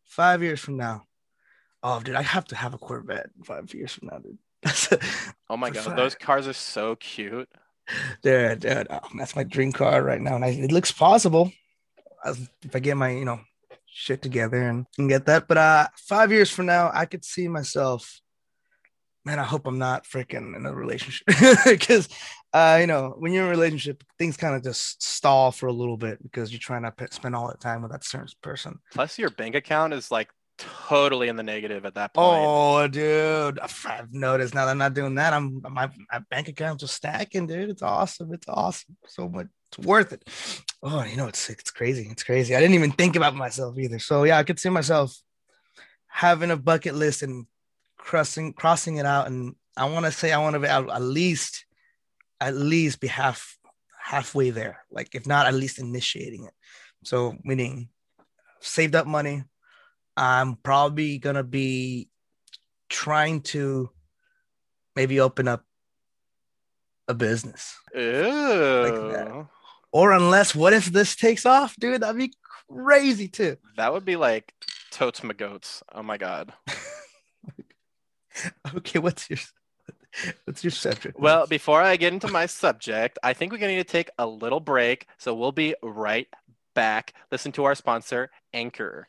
five 0.03 0.43
years 0.43 0.59
from 0.59 0.75
now. 0.75 1.03
Oh, 1.81 2.01
dude, 2.01 2.15
I 2.15 2.23
have 2.23 2.45
to 2.47 2.55
have 2.57 2.73
a 2.73 2.77
Corvette 2.77 3.29
five 3.45 3.73
years 3.73 3.93
from 3.93 4.09
now, 4.09 4.17
dude. 4.17 4.37
That's 4.63 4.89
oh 5.49 5.57
my 5.57 5.69
god 5.69 5.83
sure. 5.83 5.95
those 5.95 6.15
cars 6.15 6.45
are 6.45 6.53
so 6.53 6.95
cute 6.97 7.49
dude, 8.21 8.59
dude, 8.59 8.87
oh, 8.89 8.99
that's 9.17 9.35
my 9.35 9.43
dream 9.43 9.71
car 9.71 10.03
right 10.03 10.21
now, 10.21 10.35
and 10.35 10.45
I, 10.45 10.49
it 10.49 10.71
looks 10.71 10.91
possible 10.91 11.51
if 12.25 12.75
I 12.75 12.79
get 12.79 12.97
my 12.97 13.11
you 13.11 13.25
know 13.25 13.39
shit 13.85 14.21
together 14.21 14.61
and 14.67 14.85
can 14.95 15.07
get 15.07 15.25
that. 15.25 15.47
But 15.47 15.57
uh, 15.57 15.87
five 15.95 16.31
years 16.31 16.49
from 16.49 16.67
now, 16.67 16.91
I 16.93 17.05
could 17.05 17.25
see 17.25 17.47
myself. 17.47 18.20
Man, 19.23 19.37
I 19.37 19.43
hope 19.43 19.67
I'm 19.67 19.77
not 19.77 20.05
freaking 20.05 20.55
in 20.55 20.65
a 20.65 20.73
relationship 20.73 21.27
because, 21.65 22.09
uh, 22.53 22.77
you 22.81 22.87
know, 22.87 23.15
when 23.19 23.31
you're 23.31 23.43
in 23.43 23.49
a 23.49 23.51
relationship, 23.51 24.03
things 24.17 24.35
kind 24.35 24.55
of 24.55 24.63
just 24.63 25.03
stall 25.03 25.51
for 25.51 25.67
a 25.67 25.73
little 25.73 25.97
bit 25.97 26.21
because 26.23 26.51
you're 26.51 26.59
trying 26.59 26.83
to 26.83 26.93
spend 27.11 27.35
all 27.35 27.47
that 27.47 27.59
time 27.59 27.83
with 27.83 27.91
that 27.91 28.03
certain 28.03 28.27
person. 28.41 28.79
plus 28.91 29.19
your 29.19 29.29
bank 29.29 29.53
account 29.53 29.93
is 29.93 30.09
like 30.09 30.29
totally 30.57 31.27
in 31.27 31.35
the 31.35 31.43
negative 31.43 31.85
at 31.85 31.95
that 31.95 32.13
point. 32.13 32.43
Oh, 32.45 32.87
dude, 32.87 33.59
I've 33.59 34.13
noticed 34.13 34.53
now 34.53 34.65
that 34.65 34.71
I'm 34.71 34.77
not 34.77 34.93
doing 34.93 35.15
that. 35.15 35.33
I'm 35.33 35.61
my, 35.69 35.89
my 36.11 36.19
bank 36.29 36.47
account's 36.47 36.81
just 36.81 36.95
stacking, 36.95 37.47
dude. 37.47 37.69
It's 37.69 37.81
awesome. 37.81 38.33
It's 38.33 38.47
awesome. 38.47 38.95
So 39.07 39.27
much. 39.27 39.47
It's 39.71 39.85
worth 39.85 40.13
it. 40.13 40.27
Oh, 40.83 41.03
you 41.03 41.15
know, 41.15 41.27
it's 41.27 41.49
it's 41.49 41.71
crazy. 41.71 42.07
It's 42.11 42.23
crazy. 42.23 42.55
I 42.55 42.59
didn't 42.59 42.75
even 42.75 42.91
think 42.91 43.15
about 43.15 43.35
myself 43.35 43.77
either. 43.77 43.99
So 43.99 44.23
yeah, 44.23 44.37
I 44.37 44.43
could 44.43 44.59
see 44.59 44.69
myself 44.69 45.15
having 46.07 46.51
a 46.51 46.57
bucket 46.57 46.93
list 46.93 47.23
and 47.23 47.45
crossing 48.01 48.53
crossing 48.53 48.97
it 48.97 49.05
out. 49.05 49.27
And 49.27 49.55
I 49.77 49.85
want 49.85 50.05
to 50.05 50.11
say 50.11 50.31
I 50.31 50.39
want 50.39 50.55
to 50.55 50.59
be 50.59 50.67
at, 50.67 50.89
at 50.89 51.01
least 51.01 51.65
at 52.39 52.55
least 52.55 52.99
be 52.99 53.07
half 53.07 53.57
halfway 54.01 54.49
there. 54.49 54.83
Like 54.91 55.15
if 55.15 55.25
not, 55.25 55.47
at 55.47 55.53
least 55.53 55.79
initiating 55.79 56.45
it. 56.45 56.53
So 57.03 57.35
meaning 57.43 57.89
saved 58.59 58.95
up 58.95 59.07
money. 59.07 59.43
I'm 60.17 60.55
probably 60.57 61.17
gonna 61.17 61.43
be 61.43 62.09
trying 62.89 63.41
to 63.41 63.89
maybe 64.95 65.19
open 65.19 65.47
up 65.47 65.63
a 67.07 67.13
business. 67.13 67.77
Ew. 67.95 69.47
Or 69.93 70.11
unless 70.11 70.53
what 70.55 70.73
if 70.73 70.85
this 70.85 71.15
takes 71.15 71.45
off, 71.45 71.75
dude? 71.79 72.01
That'd 72.01 72.17
be 72.17 72.33
crazy 72.69 73.27
too. 73.27 73.57
That 73.77 73.93
would 73.93 74.05
be 74.05 74.15
like 74.15 74.53
totes 74.91 75.23
my 75.23 75.33
goats. 75.33 75.83
Oh 75.93 76.03
my 76.03 76.17
god. 76.17 76.53
Okay, 78.75 78.99
what's 78.99 79.29
your 79.29 79.39
what's 80.45 80.63
your 80.63 80.71
subject? 80.71 81.19
Well, 81.19 81.47
before 81.47 81.81
I 81.81 81.97
get 81.97 82.13
into 82.13 82.27
my 82.27 82.45
subject, 82.45 83.19
I 83.23 83.33
think 83.33 83.51
we're 83.51 83.57
gonna 83.57 83.73
need 83.73 83.87
to 83.87 83.91
take 83.91 84.09
a 84.17 84.27
little 84.27 84.59
break. 84.59 85.07
So 85.17 85.33
we'll 85.33 85.51
be 85.51 85.75
right 85.81 86.27
back. 86.73 87.13
Listen 87.31 87.51
to 87.53 87.65
our 87.65 87.75
sponsor, 87.75 88.29
Anchor. 88.53 89.07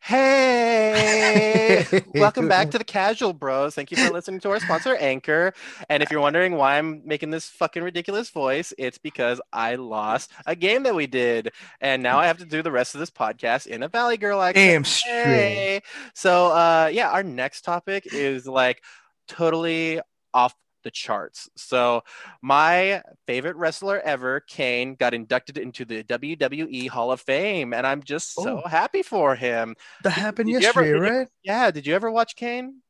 Hey, 0.00 1.84
welcome 2.14 2.46
back 2.48 2.70
to 2.70 2.78
the 2.78 2.84
Casual 2.84 3.32
Bros. 3.32 3.74
Thank 3.74 3.90
you 3.90 3.96
for 3.96 4.12
listening 4.12 4.38
to 4.40 4.50
our 4.50 4.60
sponsor, 4.60 4.94
Anchor. 4.96 5.52
And 5.88 6.02
if 6.02 6.10
you're 6.10 6.20
wondering 6.20 6.54
why 6.54 6.78
I'm 6.78 7.02
making 7.04 7.30
this 7.30 7.48
fucking 7.48 7.82
ridiculous 7.82 8.30
voice, 8.30 8.72
it's 8.78 8.98
because 8.98 9.40
I 9.52 9.74
lost 9.74 10.30
a 10.46 10.54
game 10.54 10.84
that 10.84 10.94
we 10.94 11.06
did, 11.08 11.50
and 11.80 12.02
now 12.02 12.18
I 12.18 12.26
have 12.26 12.38
to 12.38 12.46
do 12.46 12.62
the 12.62 12.70
rest 12.70 12.94
of 12.94 13.00
this 13.00 13.10
podcast 13.10 13.66
in 13.66 13.82
a 13.82 13.88
Valley 13.88 14.16
Girl 14.16 14.40
accent. 14.40 14.64
Damn 14.64 14.84
straight. 14.84 15.12
Hey. 15.14 15.82
So, 16.14 16.48
uh, 16.52 16.88
yeah, 16.92 17.10
our 17.10 17.24
next 17.24 17.62
topic 17.62 18.06
is 18.12 18.46
like 18.46 18.82
totally 19.26 20.00
off 20.32 20.54
the 20.86 20.90
charts. 20.92 21.50
So, 21.56 22.02
my 22.40 23.02
favorite 23.26 23.56
wrestler 23.56 24.00
ever, 24.00 24.40
Kane, 24.40 24.94
got 24.94 25.12
inducted 25.12 25.58
into 25.58 25.84
the 25.84 26.02
WWE 26.04 26.86
Hall 26.88 27.10
of 27.12 27.20
Fame, 27.20 27.74
and 27.74 27.86
I'm 27.86 28.02
just 28.02 28.32
so 28.34 28.62
Oh. 28.64 28.68
happy 28.68 29.02
for 29.02 29.34
him. 29.34 29.74
That 30.04 30.10
happened 30.10 30.48
Did 30.48 30.64
ever- 30.64 30.82
yesterday, 30.84 30.92
did 30.92 31.00
right? 31.18 31.28
Yeah, 31.42 31.70
did 31.70 31.86
you 31.86 31.94
ever 31.94 32.10
watch 32.10 32.36
Kane? 32.36 32.82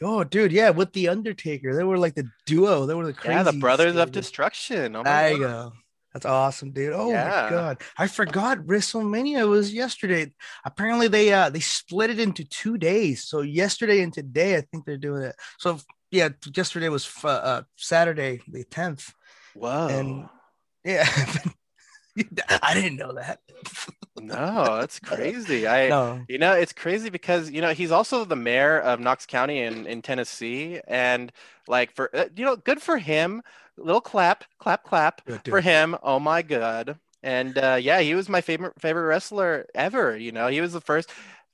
Oh, 0.00 0.24
dude, 0.24 0.52
yeah, 0.52 0.70
with 0.70 0.92
the 0.92 1.08
Undertaker, 1.08 1.74
they 1.76 1.84
were 1.84 1.98
like 1.98 2.14
the 2.14 2.28
duo. 2.46 2.86
They 2.86 2.94
were 2.94 3.06
the 3.06 3.12
crazy. 3.12 3.34
yeah, 3.34 3.42
the 3.42 3.52
Brothers 3.52 3.96
of. 3.96 4.12
Destruction. 4.12 4.96
Oh 4.96 5.02
There 5.02 5.32
you 5.32 5.38
go. 5.40 5.72
That's 6.12 6.26
awesome, 6.26 6.72
dude. 6.72 6.92
Oh 6.92 7.10
Yeah. 7.10 7.24
my 7.44 7.50
god. 7.50 7.82
I 7.96 8.06
forgot 8.06 8.58
WrestleMania 8.58 9.48
was 9.48 9.72
yesterday. 9.72 10.30
Apparently 10.64 11.08
they 11.08 11.32
uh 11.32 11.48
they 11.48 11.60
split 11.60 12.10
it 12.10 12.20
into 12.20 12.44
two 12.44 12.76
days. 12.76 13.24
So 13.24 13.40
yesterday 13.40 14.02
and 14.02 14.12
today 14.12 14.56
I 14.56 14.60
think 14.60 14.84
they're 14.84 14.98
doing 14.98 15.22
it. 15.22 15.34
So 15.58 15.80
yeah, 16.12 16.28
yesterday 16.54 16.88
was 16.88 17.10
uh 17.24 17.62
Saturday 17.76 18.40
the 18.46 18.64
10th. 18.64 19.12
Wow. 19.56 19.88
And- 19.88 20.28
Yeah. 20.84 21.08
I 22.62 22.74
didn't 22.74 22.96
know 22.96 23.14
that. 23.14 23.40
no, 24.20 24.78
that's 24.78 25.00
crazy. 25.00 25.66
I 25.66 25.88
No. 25.88 26.22
You 26.28 26.38
know, 26.38 26.52
it's 26.52 26.72
crazy 26.72 27.08
because 27.08 27.50
you 27.50 27.62
know 27.62 27.72
he's 27.72 27.90
also 27.90 28.24
the 28.26 28.36
mayor 28.36 28.78
of 28.80 29.00
Knox 29.00 29.24
County 29.24 29.60
in 29.60 29.86
in 29.86 30.02
Tennessee, 30.02 30.80
and 30.86 31.32
like 31.68 31.94
for 31.94 32.14
uh, 32.14 32.26
you 32.36 32.44
know, 32.44 32.56
good 32.56 32.82
for 32.82 32.98
him. 32.98 33.42
Little 33.78 34.02
clap, 34.02 34.44
clap, 34.58 34.84
clap 34.84 35.24
Good, 35.24 35.40
for 35.48 35.62
him. 35.62 35.96
Oh 36.02 36.20
my 36.20 36.42
god! 36.42 36.98
And 37.22 37.56
uh, 37.56 37.78
yeah, 37.80 38.00
he 38.00 38.14
was 38.14 38.28
my 38.28 38.42
favorite 38.42 38.78
favorite 38.78 39.06
wrestler 39.06 39.66
ever. 39.74 40.14
You 40.14 40.32
know, 40.32 40.48
he 40.48 40.60
was 40.60 40.74
the 40.74 40.82
first. 40.82 41.10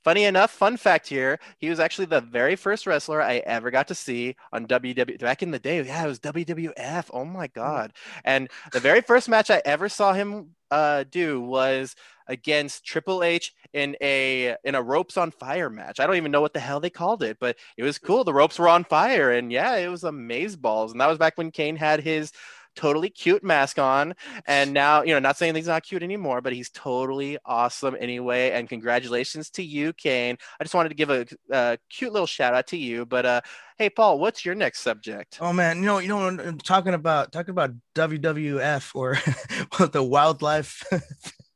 Funny 0.09 0.23
enough, 0.23 0.49
fun 0.49 0.75
fact 0.75 1.07
here, 1.07 1.37
he 1.59 1.69
was 1.69 1.79
actually 1.79 2.05
the 2.05 2.19
very 2.19 2.55
first 2.55 2.87
wrestler 2.87 3.21
I 3.21 3.43
ever 3.45 3.69
got 3.69 3.87
to 3.89 3.93
see 3.93 4.35
on 4.51 4.65
WW 4.65 5.19
back 5.19 5.43
in 5.43 5.51
the 5.51 5.59
day. 5.59 5.83
Yeah, 5.83 6.03
it 6.03 6.07
was 6.07 6.19
WWF. 6.19 7.11
Oh 7.13 7.25
my 7.25 7.45
god! 7.45 7.93
And 8.25 8.49
the 8.71 8.79
very 8.79 9.01
first 9.01 9.29
match 9.29 9.51
I 9.51 9.61
ever 9.65 9.87
saw 9.87 10.13
him 10.13 10.55
uh, 10.71 11.03
do 11.11 11.39
was 11.39 11.95
against 12.27 12.85
Triple 12.85 13.21
H 13.21 13.53
in 13.73 13.95
a 14.01 14.55
in 14.63 14.73
a 14.73 14.81
ropes 14.81 15.15
on 15.15 15.29
fire 15.29 15.69
match. 15.69 15.99
I 15.99 16.07
don't 16.07 16.15
even 16.15 16.31
know 16.31 16.41
what 16.41 16.53
the 16.55 16.59
hell 16.59 16.79
they 16.79 16.89
called 16.89 17.21
it, 17.21 17.37
but 17.39 17.57
it 17.77 17.83
was 17.83 17.99
cool. 17.99 18.23
The 18.23 18.33
ropes 18.33 18.57
were 18.57 18.67
on 18.67 18.85
fire, 18.85 19.31
and 19.31 19.51
yeah, 19.51 19.75
it 19.75 19.89
was 19.89 20.03
amaze 20.03 20.55
balls. 20.55 20.91
And 20.91 20.99
that 21.01 21.07
was 21.07 21.19
back 21.19 21.37
when 21.37 21.51
Kane 21.51 21.75
had 21.75 22.01
his 22.01 22.31
totally 22.75 23.09
cute 23.09 23.43
mask 23.43 23.79
on 23.79 24.13
and 24.47 24.73
now 24.73 25.01
you 25.01 25.13
know 25.13 25.19
not 25.19 25.37
saying 25.37 25.55
he's 25.55 25.67
not 25.67 25.83
cute 25.83 26.03
anymore 26.03 26.41
but 26.41 26.53
he's 26.53 26.69
totally 26.69 27.37
awesome 27.45 27.95
anyway 27.99 28.51
and 28.51 28.69
congratulations 28.69 29.49
to 29.49 29.63
you 29.63 29.91
kane 29.93 30.37
i 30.59 30.63
just 30.63 30.75
wanted 30.75 30.89
to 30.89 30.95
give 30.95 31.09
a, 31.09 31.25
a 31.51 31.77
cute 31.89 32.13
little 32.13 32.27
shout 32.27 32.53
out 32.53 32.67
to 32.67 32.77
you 32.77 33.05
but 33.05 33.25
uh 33.25 33.41
hey 33.77 33.89
paul 33.89 34.19
what's 34.19 34.45
your 34.45 34.55
next 34.55 34.81
subject 34.81 35.39
Oh 35.41 35.53
man, 35.53 35.77
you 35.77 35.85
know, 35.85 35.99
you 35.99 36.07
know, 36.07 36.27
I'm 36.27 36.57
talking 36.57 36.93
about 36.93 37.31
talking 37.31 37.51
about 37.51 37.71
WWF 37.95 38.95
or 38.95 39.15
the 39.87 40.03
Wildlife 40.03 40.83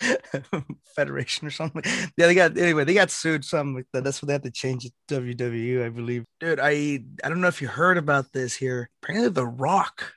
Federation 0.95 1.47
or 1.47 1.51
something. 1.51 1.83
Yeah, 2.17 2.27
they 2.27 2.35
got 2.35 2.57
anyway. 2.57 2.85
They 2.85 2.93
got 2.93 3.11
sued. 3.11 3.43
Something 3.43 3.75
like 3.75 3.87
that. 3.93 4.03
That's 4.03 4.21
what 4.21 4.27
they 4.27 4.33
had 4.33 4.43
to 4.43 4.51
change 4.51 4.85
it 4.85 4.93
WWE, 5.09 5.85
I 5.85 5.89
believe. 5.89 6.25
Dude, 6.39 6.59
I 6.61 7.03
I 7.23 7.29
don't 7.29 7.41
know 7.41 7.47
if 7.47 7.61
you 7.61 7.67
heard 7.67 7.97
about 7.97 8.31
this 8.31 8.55
here. 8.55 8.89
Apparently, 9.01 9.29
The 9.29 9.45
Rock 9.45 10.13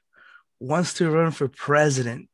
wants 0.60 0.94
to 0.94 1.10
run 1.10 1.32
for 1.32 1.48
president. 1.48 2.28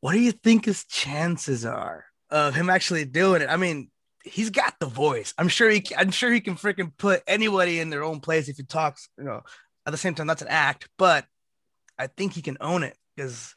What 0.00 0.12
do 0.12 0.20
you 0.20 0.32
think 0.32 0.64
his 0.64 0.84
chances 0.84 1.64
are 1.64 2.06
of 2.30 2.54
him 2.54 2.70
actually 2.70 3.04
doing 3.04 3.42
it? 3.42 3.50
I 3.50 3.56
mean, 3.56 3.90
he's 4.24 4.50
got 4.50 4.74
the 4.78 4.86
voice. 4.86 5.34
I'm 5.38 5.48
sure 5.48 5.70
he. 5.70 5.84
I'm 5.96 6.10
sure 6.10 6.32
he 6.32 6.40
can 6.40 6.54
freaking 6.54 6.92
put 6.96 7.22
anybody 7.26 7.80
in 7.80 7.90
their 7.90 8.04
own 8.04 8.20
place 8.20 8.48
if 8.48 8.56
he 8.56 8.62
talks. 8.62 9.08
You 9.18 9.24
know, 9.24 9.42
at 9.86 9.90
the 9.90 9.96
same 9.96 10.14
time, 10.14 10.26
that's 10.26 10.42
an 10.42 10.48
act, 10.48 10.88
but 10.98 11.24
I 11.98 12.06
think 12.06 12.32
he 12.32 12.42
can 12.42 12.58
own 12.60 12.82
it 12.84 12.96
because 13.16 13.54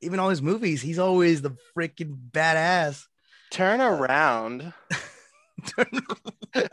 even 0.00 0.18
all 0.18 0.30
his 0.30 0.42
movies, 0.42 0.82
he's 0.82 0.98
always 0.98 1.42
the 1.42 1.56
freaking 1.76 2.16
badass. 2.32 3.04
turn 3.50 3.80
around 3.80 4.72
Uh, 6.54 6.64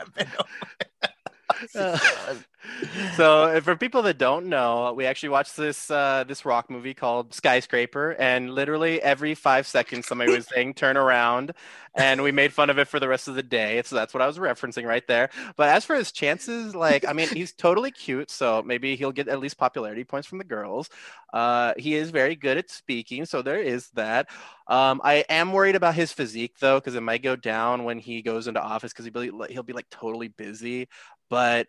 so 3.15 3.43
uh, 3.43 3.61
for 3.61 3.75
people 3.75 4.01
that 4.01 4.17
don't 4.17 4.45
know 4.47 4.93
we 4.95 5.05
actually 5.05 5.29
watched 5.29 5.55
this 5.57 5.89
uh, 5.89 6.23
this 6.27 6.45
rock 6.45 6.69
movie 6.69 6.93
called 6.93 7.33
skyscraper 7.33 8.11
and 8.19 8.51
literally 8.53 9.01
every 9.01 9.33
five 9.33 9.65
seconds 9.65 10.07
somebody 10.07 10.31
was 10.31 10.47
saying 10.47 10.73
turn 10.73 10.97
around 10.97 11.53
and 11.95 12.21
we 12.21 12.31
made 12.31 12.53
fun 12.53 12.69
of 12.69 12.77
it 12.77 12.87
for 12.87 12.99
the 12.99 13.07
rest 13.07 13.27
of 13.27 13.33
the 13.33 13.41
day. 13.43 13.81
So 13.83 13.95
that's 13.95 14.13
what 14.13 14.21
i 14.21 14.27
was 14.27 14.37
referencing 14.37 14.85
right 14.85 15.05
there. 15.07 15.29
But 15.55 15.69
as 15.69 15.85
for 15.85 15.95
his 15.95 16.11
chances 16.11 16.75
like 16.75 17.07
i 17.07 17.13
mean 17.13 17.29
he's 17.29 17.53
totally 17.53 17.91
cute 17.91 18.29
so 18.29 18.61
maybe 18.65 18.95
he'll 18.95 19.11
get 19.11 19.27
at 19.27 19.39
least 19.39 19.57
popularity 19.57 20.03
points 20.03 20.27
from 20.27 20.37
the 20.37 20.43
girls. 20.43 20.89
Uh, 21.33 21.73
he 21.77 21.95
is 21.95 22.09
very 22.11 22.35
good 22.35 22.57
at 22.57 22.69
speaking 22.69 23.25
so 23.25 23.41
there 23.41 23.61
is 23.61 23.89
that. 23.91 24.27
Um, 24.67 24.99
I 25.03 25.23
am 25.29 25.53
worried 25.53 25.75
about 25.75 25.95
his 25.95 26.11
physique 26.11 26.55
though, 26.59 26.79
because 26.79 26.95
it 26.95 27.01
might 27.01 27.23
go 27.23 27.35
down 27.35 27.85
when 27.85 27.99
he 27.99 28.21
goes 28.21 28.47
into 28.47 28.61
office 28.61 28.91
because 28.91 29.05
he'll 29.05 29.37
be 29.37 29.53
he'll 29.53 29.63
be 29.63 29.73
like 29.73 29.89
totally 29.89 30.27
busy. 30.27 30.89
But 31.29 31.67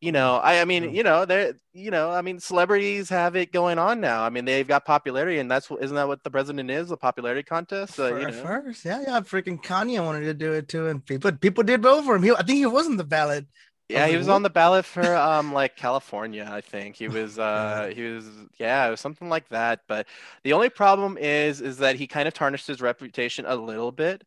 you 0.00 0.12
know, 0.12 0.36
I, 0.36 0.60
I 0.60 0.64
mean, 0.64 0.94
you 0.94 1.02
know, 1.02 1.24
they're 1.24 1.54
you 1.72 1.90
know, 1.90 2.10
I 2.10 2.22
mean, 2.22 2.38
celebrities 2.38 3.08
have 3.08 3.34
it 3.34 3.52
going 3.52 3.78
on 3.78 4.00
now. 4.00 4.22
I 4.22 4.30
mean, 4.30 4.44
they've 4.44 4.66
got 4.66 4.84
popularity, 4.84 5.38
and 5.38 5.50
that's 5.50 5.70
isn't 5.70 5.94
that 5.94 6.06
what 6.06 6.22
the 6.22 6.30
president 6.30 6.70
is? 6.70 6.90
A 6.90 6.96
popularity 6.96 7.42
contest. 7.42 7.94
So, 7.94 8.16
you 8.16 8.26
know. 8.26 8.32
first, 8.32 8.84
yeah, 8.84 9.02
yeah, 9.02 9.20
freaking 9.20 9.62
Kanye 9.62 10.04
wanted 10.04 10.20
to 10.20 10.34
do 10.34 10.52
it 10.52 10.68
too, 10.68 10.86
and 10.86 11.04
people 11.04 11.32
people 11.32 11.64
did 11.64 11.82
vote 11.82 12.04
for 12.04 12.14
him. 12.14 12.22
He, 12.22 12.30
I 12.30 12.42
think 12.42 12.58
he 12.58 12.66
wasn't 12.66 12.98
the 12.98 13.04
ballot. 13.04 13.46
Yeah, 13.88 14.06
he 14.06 14.16
was 14.18 14.28
on 14.28 14.42
the 14.42 14.50
ballot 14.50 14.84
for 14.84 15.16
um 15.16 15.52
like 15.52 15.76
California, 15.76 16.46
I 16.50 16.60
think. 16.60 16.96
He 16.96 17.08
was 17.08 17.38
uh 17.38 17.90
he 17.94 18.02
was 18.02 18.26
yeah, 18.58 18.86
it 18.86 18.90
was 18.90 19.00
something 19.00 19.28
like 19.30 19.48
that. 19.48 19.80
But 19.88 20.06
the 20.42 20.52
only 20.52 20.68
problem 20.68 21.16
is 21.18 21.60
is 21.62 21.78
that 21.78 21.96
he 21.96 22.06
kind 22.06 22.28
of 22.28 22.34
tarnished 22.34 22.66
his 22.66 22.82
reputation 22.82 23.46
a 23.46 23.56
little 23.56 23.92
bit. 23.92 24.24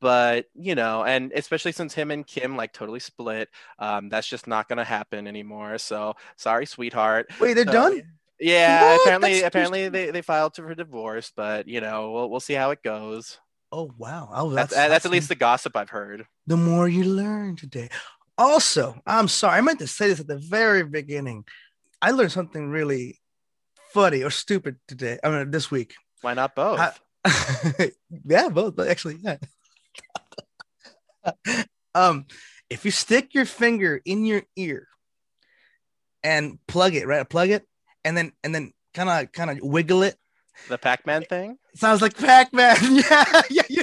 But 0.00 0.46
you 0.54 0.74
know, 0.74 1.04
and 1.04 1.30
especially 1.32 1.72
since 1.72 1.92
him 1.92 2.10
and 2.10 2.26
Kim 2.26 2.56
like 2.56 2.72
totally 2.72 3.00
split, 3.00 3.50
um, 3.78 4.08
that's 4.08 4.28
just 4.28 4.46
not 4.46 4.68
gonna 4.68 4.84
happen 4.84 5.26
anymore. 5.26 5.76
So 5.78 6.14
sorry, 6.36 6.64
sweetheart. 6.66 7.30
Wait, 7.38 7.54
they're 7.54 7.64
So, 7.64 7.72
done. 7.72 8.02
Yeah, 8.40 8.80
What? 8.80 9.00
apparently 9.02 9.40
That's 9.40 9.46
apparently 9.48 9.88
they, 9.88 10.10
they 10.10 10.22
filed 10.22 10.56
for 10.56 10.74
divorce, 10.74 11.32
but 11.34 11.68
you 11.68 11.80
know, 11.80 12.12
we'll 12.12 12.30
we'll 12.30 12.40
see 12.40 12.54
how 12.54 12.70
it 12.70 12.82
goes. 12.82 13.38
Oh 13.70 13.90
wow, 13.98 14.28
oh, 14.32 14.50
That's 14.54 14.74
that's 14.74 14.88
that's, 14.88 15.06
at 15.06 15.12
least 15.12 15.28
the 15.28 15.34
gossip 15.34 15.76
I've 15.76 15.90
heard. 15.90 16.26
the 16.46 16.56
more 16.56 16.88
you 16.88 17.04
learn 17.04 17.56
today. 17.56 17.88
Also, 18.38 19.00
I'm 19.06 19.28
sorry, 19.28 19.58
I 19.58 19.60
meant 19.60 19.78
to 19.80 19.86
say 19.86 20.08
this 20.08 20.20
at 20.20 20.26
the 20.26 20.38
very 20.38 20.84
beginning. 20.84 21.44
I 22.00 22.10
learned 22.10 22.32
something 22.32 22.70
really 22.70 23.20
funny 23.92 24.22
or 24.22 24.30
stupid 24.30 24.76
today. 24.88 25.18
I 25.22 25.30
mean, 25.30 25.50
this 25.50 25.70
week. 25.70 25.94
Why 26.22 26.34
not 26.34 26.54
both? 26.54 26.80
I- 26.80 26.92
yeah, 28.24 28.48
both, 28.48 28.74
but 28.74 28.88
actually, 28.88 29.18
yeah. 29.22 29.36
um, 31.94 32.26
if 32.68 32.84
you 32.84 32.90
stick 32.90 33.34
your 33.34 33.44
finger 33.44 34.00
in 34.04 34.24
your 34.24 34.42
ear 34.56 34.88
and 36.24 36.58
plug 36.66 36.94
it, 36.94 37.06
right? 37.06 37.28
Plug 37.28 37.50
it, 37.50 37.64
and 38.04 38.16
then 38.16 38.32
and 38.42 38.54
then 38.54 38.72
kind 38.94 39.08
of 39.08 39.32
kind 39.32 39.50
of 39.50 39.58
wiggle 39.62 40.02
it. 40.02 40.16
The 40.68 40.78
Pac-Man 40.78 41.24
thing. 41.24 41.58
Sounds 41.74 42.02
like 42.02 42.16
Pac-Man. 42.16 42.76
yeah, 42.90 43.42
yeah. 43.50 43.62
You, 43.68 43.82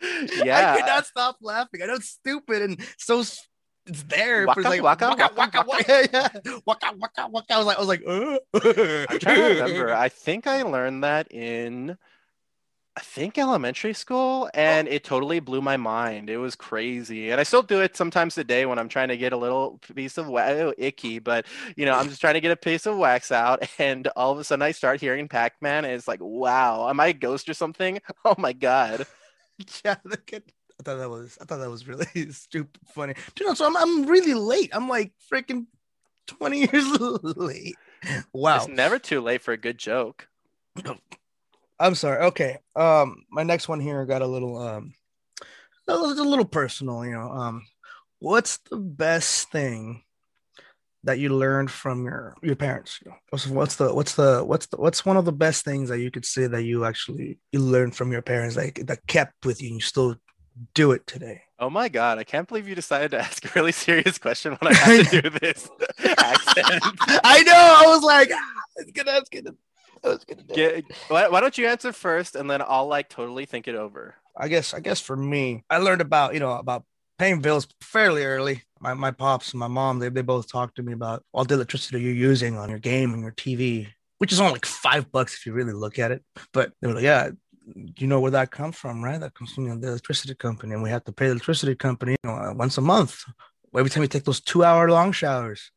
Yeah. 0.44 0.72
I 0.72 0.76
could 0.76 0.86
not 0.86 1.06
stop 1.06 1.36
laughing. 1.40 1.82
I 1.82 1.86
know 1.86 1.94
it's 1.94 2.08
stupid 2.10 2.62
and 2.62 2.80
so 2.98 3.20
it's 3.20 3.46
there. 3.86 4.46
but 4.46 4.56
Waka, 4.56 4.60
it's 4.60 4.68
like 4.68 4.82
waka, 4.82 5.08
waka, 5.08 5.30
waka, 5.36 5.64
waka, 5.64 5.64
waka, 5.68 6.08
yeah. 6.12 6.28
waka, 6.66 6.92
waka, 6.98 7.28
waka. 7.28 7.54
I 7.54 7.58
was 7.58 7.66
like, 7.66 7.76
I 7.76 7.80
was 7.80 7.88
like, 7.88 8.02
uh. 8.06 8.38
I'm 9.10 9.18
trying 9.18 9.36
to 9.36 9.62
remember. 9.62 9.94
I 9.94 10.08
think 10.08 10.46
I 10.46 10.62
learned 10.62 11.04
that 11.04 11.32
in, 11.32 11.96
I 12.96 13.00
think 13.00 13.38
elementary 13.38 13.92
school, 13.92 14.50
and 14.54 14.88
it 14.88 15.04
totally 15.04 15.38
blew 15.38 15.60
my 15.60 15.76
mind. 15.76 16.30
It 16.30 16.38
was 16.38 16.56
crazy, 16.56 17.30
and 17.30 17.38
I 17.38 17.44
still 17.44 17.62
do 17.62 17.80
it 17.80 17.96
sometimes 17.96 18.34
today 18.34 18.66
when 18.66 18.78
I'm 18.78 18.88
trying 18.88 19.08
to 19.08 19.16
get 19.16 19.32
a 19.32 19.36
little 19.36 19.78
piece 19.94 20.18
of 20.18 20.28
wax, 20.28 20.58
oh, 20.58 20.72
icky, 20.78 21.18
but 21.18 21.46
you 21.76 21.84
know, 21.84 21.94
I'm 21.94 22.08
just 22.08 22.20
trying 22.20 22.34
to 22.34 22.40
get 22.40 22.52
a 22.52 22.56
piece 22.56 22.86
of 22.86 22.96
wax 22.96 23.30
out, 23.30 23.68
and 23.78 24.08
all 24.16 24.32
of 24.32 24.38
a 24.38 24.44
sudden 24.44 24.62
I 24.62 24.72
start 24.72 25.00
hearing 25.00 25.28
Pac-Man, 25.28 25.84
and 25.84 25.94
it's 25.94 26.08
like, 26.08 26.20
wow, 26.20 26.88
am 26.88 26.98
I 26.98 27.08
a 27.08 27.12
ghost 27.12 27.48
or 27.48 27.54
something? 27.54 28.00
Oh 28.24 28.34
my 28.38 28.52
god! 28.52 29.06
yeah, 29.84 29.96
look 30.04 30.32
at. 30.32 30.42
I 30.78 30.82
thought 30.82 30.98
that 30.98 31.10
was. 31.10 31.38
I 31.40 31.44
thought 31.44 31.58
that 31.58 31.70
was 31.70 31.88
really 31.88 32.06
stupid, 32.32 32.80
funny. 32.94 33.14
You 33.38 33.46
know, 33.46 33.54
so 33.54 33.66
I'm. 33.66 33.76
I'm 33.76 34.06
really 34.06 34.34
late. 34.34 34.70
I'm 34.72 34.88
like 34.88 35.12
freaking 35.32 35.66
twenty 36.26 36.60
years 36.72 36.86
late. 37.00 37.76
Wow. 38.32 38.56
It's 38.56 38.68
never 38.68 38.98
too 38.98 39.20
late 39.20 39.42
for 39.42 39.52
a 39.52 39.56
good 39.56 39.78
joke. 39.78 40.28
I'm 41.78 41.94
sorry. 41.94 42.24
Okay. 42.26 42.58
Um, 42.74 43.24
my 43.30 43.42
next 43.42 43.68
one 43.68 43.80
here 43.80 44.04
got 44.06 44.22
a 44.22 44.26
little 44.26 44.58
um, 44.58 44.94
a 45.88 45.96
little, 45.96 46.26
a 46.26 46.28
little 46.28 46.44
personal. 46.44 47.04
You 47.04 47.12
know, 47.12 47.30
um, 47.30 47.66
what's 48.18 48.58
the 48.58 48.76
best 48.76 49.50
thing 49.50 50.02
that 51.06 51.18
you 51.18 51.30
learned 51.30 51.70
from 51.70 52.04
your 52.04 52.36
your 52.42 52.56
parents? 52.56 53.00
What's, 53.30 53.46
what's 53.46 53.76
the 53.76 53.94
what's 53.94 54.14
the 54.14 54.44
what's 54.44 54.66
the 54.66 54.76
what's 54.76 55.04
one 55.04 55.16
of 55.16 55.24
the 55.24 55.32
best 55.32 55.64
things 55.64 55.88
that 55.88 56.00
you 56.00 56.10
could 56.10 56.26
say 56.26 56.46
that 56.46 56.64
you 56.64 56.84
actually 56.84 57.38
you 57.52 57.60
learned 57.60 57.96
from 57.96 58.12
your 58.12 58.22
parents 58.22 58.56
like 58.56 58.86
that 58.86 59.06
kept 59.06 59.46
with 59.46 59.62
you 59.62 59.68
and 59.68 59.76
you 59.76 59.80
still 59.80 60.16
do 60.74 60.92
it 60.92 61.06
today? 61.06 61.42
Oh 61.58 61.70
my 61.70 61.88
god, 61.88 62.18
I 62.18 62.24
can't 62.24 62.46
believe 62.46 62.68
you 62.68 62.74
decided 62.74 63.12
to 63.12 63.18
ask 63.18 63.44
a 63.44 63.50
really 63.54 63.72
serious 63.86 64.18
question 64.18 64.56
when 64.60 64.72
I 64.72 64.76
have 64.78 65.10
to 65.10 65.22
do 65.22 65.30
this 65.30 65.70
accent. 66.18 66.82
I 67.24 67.42
know. 67.42 67.52
I 67.54 67.84
was 67.86 68.02
like, 68.02 68.30
ah, 68.32 68.62
I 68.78 68.82
was 68.82 68.92
gonna, 68.92 69.10
I 69.12 69.18
was 69.20 69.28
gonna, 69.30 69.54
I 70.04 70.08
was 70.08 70.24
gonna. 70.24 70.42
do. 70.42 70.54
Get, 70.54 70.84
why, 71.08 71.28
why 71.28 71.40
don't 71.40 71.56
you 71.56 71.66
answer 71.66 71.92
first 71.92 72.36
and 72.36 72.50
then 72.50 72.62
I'll 72.66 72.88
like 72.88 73.08
totally 73.08 73.46
think 73.46 73.68
it 73.68 73.74
over. 73.74 74.16
I 74.36 74.48
guess 74.48 74.74
I 74.74 74.80
guess 74.80 75.00
for 75.00 75.16
me, 75.16 75.64
I 75.70 75.78
learned 75.78 76.02
about 76.02 76.34
you 76.34 76.40
know 76.40 76.52
about 76.52 76.84
paying 77.18 77.40
bills 77.40 77.66
fairly 77.80 78.24
early. 78.24 78.62
My 78.80 78.94
my 78.94 79.10
pops 79.10 79.52
and 79.52 79.60
my 79.60 79.68
mom 79.68 79.98
they, 79.98 80.08
they 80.08 80.22
both 80.22 80.50
talked 80.50 80.76
to 80.76 80.82
me 80.82 80.92
about 80.92 81.24
all 81.32 81.44
the 81.44 81.54
electricity 81.54 82.00
you're 82.00 82.12
using 82.12 82.58
on 82.58 82.68
your 82.68 82.78
game 82.78 83.14
and 83.14 83.22
your 83.22 83.32
TV, 83.32 83.88
which 84.18 84.32
is 84.32 84.40
only 84.40 84.52
like 84.54 84.66
five 84.66 85.10
bucks 85.10 85.34
if 85.34 85.46
you 85.46 85.52
really 85.52 85.72
look 85.72 85.98
at 85.98 86.10
it. 86.10 86.22
But 86.52 86.72
they 86.80 86.88
were 86.88 86.94
like, 86.94 87.04
yeah, 87.04 87.30
you 87.98 88.06
know 88.06 88.20
where 88.20 88.30
that 88.32 88.50
comes 88.50 88.76
from, 88.76 89.02
right? 89.02 89.20
That 89.20 89.34
comes 89.34 89.52
from 89.52 89.66
you 89.66 89.78
the 89.78 89.88
electricity 89.88 90.34
company, 90.34 90.74
and 90.74 90.82
we 90.82 90.90
have 90.90 91.04
to 91.04 91.12
pay 91.12 91.26
the 91.26 91.32
electricity 91.32 91.74
company 91.74 92.12
you 92.12 92.30
know, 92.30 92.36
uh, 92.36 92.52
once 92.54 92.78
a 92.78 92.82
month. 92.82 93.24
Every 93.76 93.90
time 93.90 94.02
we 94.02 94.08
take 94.08 94.24
those 94.24 94.40
two 94.40 94.64
hour 94.64 94.90
long 94.90 95.12
showers, 95.12 95.70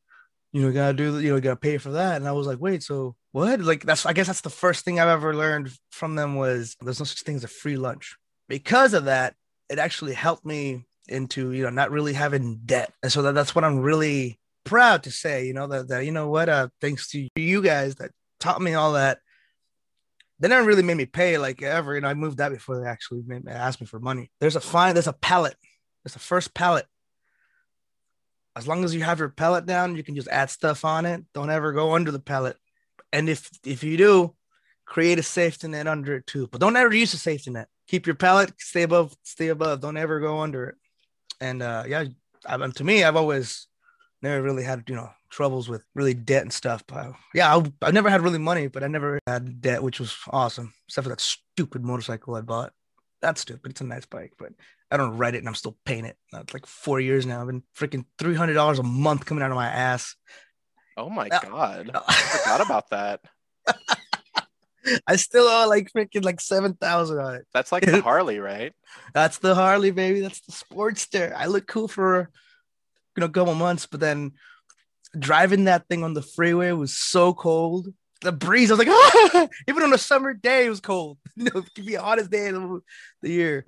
you 0.52 0.62
know, 0.62 0.68
you 0.68 0.74
gotta 0.74 0.94
do, 0.94 1.20
you 1.20 1.30
know, 1.30 1.36
you 1.36 1.42
gotta 1.42 1.56
pay 1.56 1.78
for 1.78 1.92
that. 1.92 2.18
And 2.18 2.28
I 2.28 2.32
was 2.32 2.48
like, 2.48 2.60
wait, 2.60 2.84
so 2.84 3.16
what? 3.32 3.60
Like 3.62 3.84
that's, 3.84 4.06
I 4.06 4.14
guess 4.14 4.28
that's 4.28 4.42
the 4.42 4.50
first 4.50 4.86
thing 4.86 5.00
I've 5.00 5.08
ever 5.08 5.36
learned 5.36 5.72
from 5.92 6.16
them 6.16 6.36
was 6.36 6.76
there's 6.82 7.00
no 7.00 7.06
such 7.06 7.22
thing 7.22 7.36
as 7.36 7.44
a 7.44 7.50
free 7.50 7.78
lunch. 7.78 8.18
Because 8.48 8.94
of 8.94 9.06
that, 9.06 9.36
it 9.70 9.80
actually 9.80 10.14
helped 10.14 10.46
me 10.46 10.86
into, 11.10 11.52
you 11.52 11.64
know, 11.64 11.70
not 11.70 11.92
really 11.92 12.14
having 12.14 12.62
debt. 12.66 12.94
And 13.04 13.12
so 13.12 13.22
that, 13.24 13.36
that's 13.36 13.54
what 13.54 13.64
I'm 13.64 13.80
really 13.80 14.40
proud 14.64 15.04
to 15.04 15.12
say, 15.12 15.46
you 15.46 15.54
know, 15.54 15.68
that, 15.68 15.88
that, 15.90 16.06
you 16.06 16.12
know 16.12 16.30
what, 16.30 16.50
uh, 16.50 16.70
thanks 16.82 17.10
to 17.12 17.28
you 17.36 17.62
guys 17.62 17.96
that 17.96 18.12
taught 18.40 18.62
me 18.62 18.74
all 18.74 18.94
that. 18.94 19.20
They 20.40 20.48
never 20.48 20.66
really 20.66 20.84
made 20.84 20.98
me 20.98 21.06
pay 21.06 21.38
like 21.38 21.62
ever. 21.62 21.96
You 21.96 22.02
know, 22.02 22.08
I 22.08 22.14
moved 22.14 22.38
that 22.38 22.52
before 22.52 22.80
they 22.80 22.88
actually 22.88 23.24
made, 23.26 23.48
asked 23.48 23.82
me 23.82 23.88
for 23.88 24.00
money. 24.00 24.32
There's 24.40 24.56
a 24.56 24.62
fine, 24.62 24.94
there's 24.96 25.08
a 25.08 25.14
pallet. 25.14 25.56
There's 26.04 26.14
the 26.14 26.20
first 26.20 26.54
pallet 26.54 26.86
as 28.60 28.68
long 28.68 28.84
as 28.84 28.94
you 28.94 29.02
have 29.04 29.20
your 29.20 29.30
pallet 29.30 29.66
down, 29.66 29.96
you 29.96 30.04
can 30.04 30.16
just 30.16 30.28
add 30.28 30.50
stuff 30.50 30.84
on 30.84 31.06
it. 31.06 31.24
Don't 31.34 31.50
ever 31.50 31.72
go 31.72 31.94
under 31.94 32.12
the 32.12 32.20
pallet. 32.20 32.58
And 33.14 33.30
if 33.30 33.50
if 33.66 33.84
you 33.84 33.96
do, 33.96 34.36
create 34.86 35.18
a 35.18 35.24
safety 35.24 35.70
net 35.70 35.88
under 35.88 36.16
it 36.16 36.28
too. 36.28 36.48
But 36.48 36.60
don't 36.60 36.76
ever 36.76 36.94
use 36.94 37.14
a 37.14 37.18
safety 37.18 37.52
net. 37.52 37.70
Keep 37.88 38.06
your 38.06 38.16
pallet, 38.16 38.52
stay 38.58 38.84
above, 38.84 39.16
stay 39.24 39.48
above. 39.48 39.80
Don't 39.80 39.98
ever 39.98 40.20
go 40.20 40.40
under 40.40 40.66
it. 40.70 40.76
And 41.42 41.62
uh, 41.62 41.84
yeah, 41.88 42.06
I, 42.46 42.54
um, 42.54 42.72
to 42.74 42.84
me, 42.84 43.04
I've 43.04 43.16
always 43.16 43.68
never 44.22 44.42
really 44.42 44.64
had 44.64 44.84
you 44.88 44.96
know 44.96 45.10
troubles 45.30 45.70
with 45.70 45.84
really 45.96 46.14
debt 46.14 46.42
and 46.44 46.54
stuff. 46.54 46.84
But 46.88 47.14
yeah, 47.34 47.56
I, 47.56 47.64
I 47.82 47.92
never 47.92 48.10
had 48.10 48.22
really 48.22 48.40
money, 48.40 48.68
but 48.68 48.84
I 48.84 48.88
never 48.88 49.20
had 49.28 49.62
debt, 49.62 49.84
which 49.84 50.00
was 50.00 50.16
awesome. 50.30 50.74
Except 50.88 51.04
for 51.04 51.10
that 51.10 51.22
stupid 51.22 51.84
motorcycle 51.84 52.36
I 52.36 52.42
bought. 52.42 52.74
That's 53.22 53.42
stupid. 53.42 53.72
It's 53.72 53.82
a 53.82 53.86
nice 53.86 54.06
bike, 54.06 54.34
but 54.38 54.54
I 54.92 54.98
don't 54.98 55.18
ride 55.18 55.36
it 55.36 55.40
and 55.40 55.48
I'm 55.48 55.56
still 55.56 55.78
paying 55.86 56.06
it. 56.06 56.18
It's 56.34 56.54
like 56.54 56.66
four 56.66 57.00
years 57.00 57.26
now. 57.26 57.42
I've 57.42 57.48
been 57.48 57.64
freaking 57.78 58.06
three 58.18 58.36
hundred 58.36 58.54
dollars 58.54 58.80
a 58.80 58.84
month 58.84 59.26
coming 59.26 59.44
out 59.44 59.52
of 59.52 59.56
my 59.56 59.68
ass. 59.68 60.16
Oh 60.98 61.10
my 61.10 61.28
No. 61.30 61.40
god. 61.42 61.92
I 62.08 62.14
forgot 62.14 62.62
about 62.62 62.90
that. 62.90 63.22
I 65.08 65.16
still 65.16 65.46
owe 65.48 65.68
like 65.68 65.92
freaking 65.92 66.24
like 66.24 66.40
seven 66.42 66.74
thousand 66.74 67.20
on 67.20 67.36
it. 67.36 67.48
That's 67.54 67.72
like 67.72 67.86
the 67.86 68.02
Harley, 68.10 68.40
right? 68.40 68.74
That's 69.14 69.38
the 69.40 69.56
Harley, 69.56 69.92
baby. 69.92 70.22
That's 70.22 70.42
the 70.42 70.52
Sportster. 70.52 71.34
I 71.36 71.48
look 71.48 71.68
cool 71.68 71.88
for 71.88 72.30
you 73.16 73.22
know 73.22 73.26
a 73.28 73.30
couple 73.30 73.56
months, 73.56 73.86
but 73.86 74.00
then 74.00 74.32
driving 75.18 75.66
that 75.66 75.88
thing 75.88 76.04
on 76.04 76.14
the 76.14 76.22
freeway 76.22 76.72
was 76.72 76.96
so 76.96 77.34
cold. 77.34 77.88
The 78.22 78.32
breeze, 78.34 78.70
I 78.70 78.76
was 78.76 78.86
like, 78.86 78.90
ah! 78.92 79.48
even 79.68 79.84
on 79.84 79.94
a 79.94 79.98
summer 79.98 80.34
day, 80.34 80.66
it 80.66 80.70
was 80.70 80.82
cold. 80.82 81.18
You 81.36 81.46
know, 81.46 81.60
it 81.62 81.74
could 81.74 81.86
be 81.86 81.96
the 81.96 82.02
hottest 82.02 82.30
day 82.30 82.48
of 82.50 82.82
the- 83.22 83.30
year. 83.30 83.66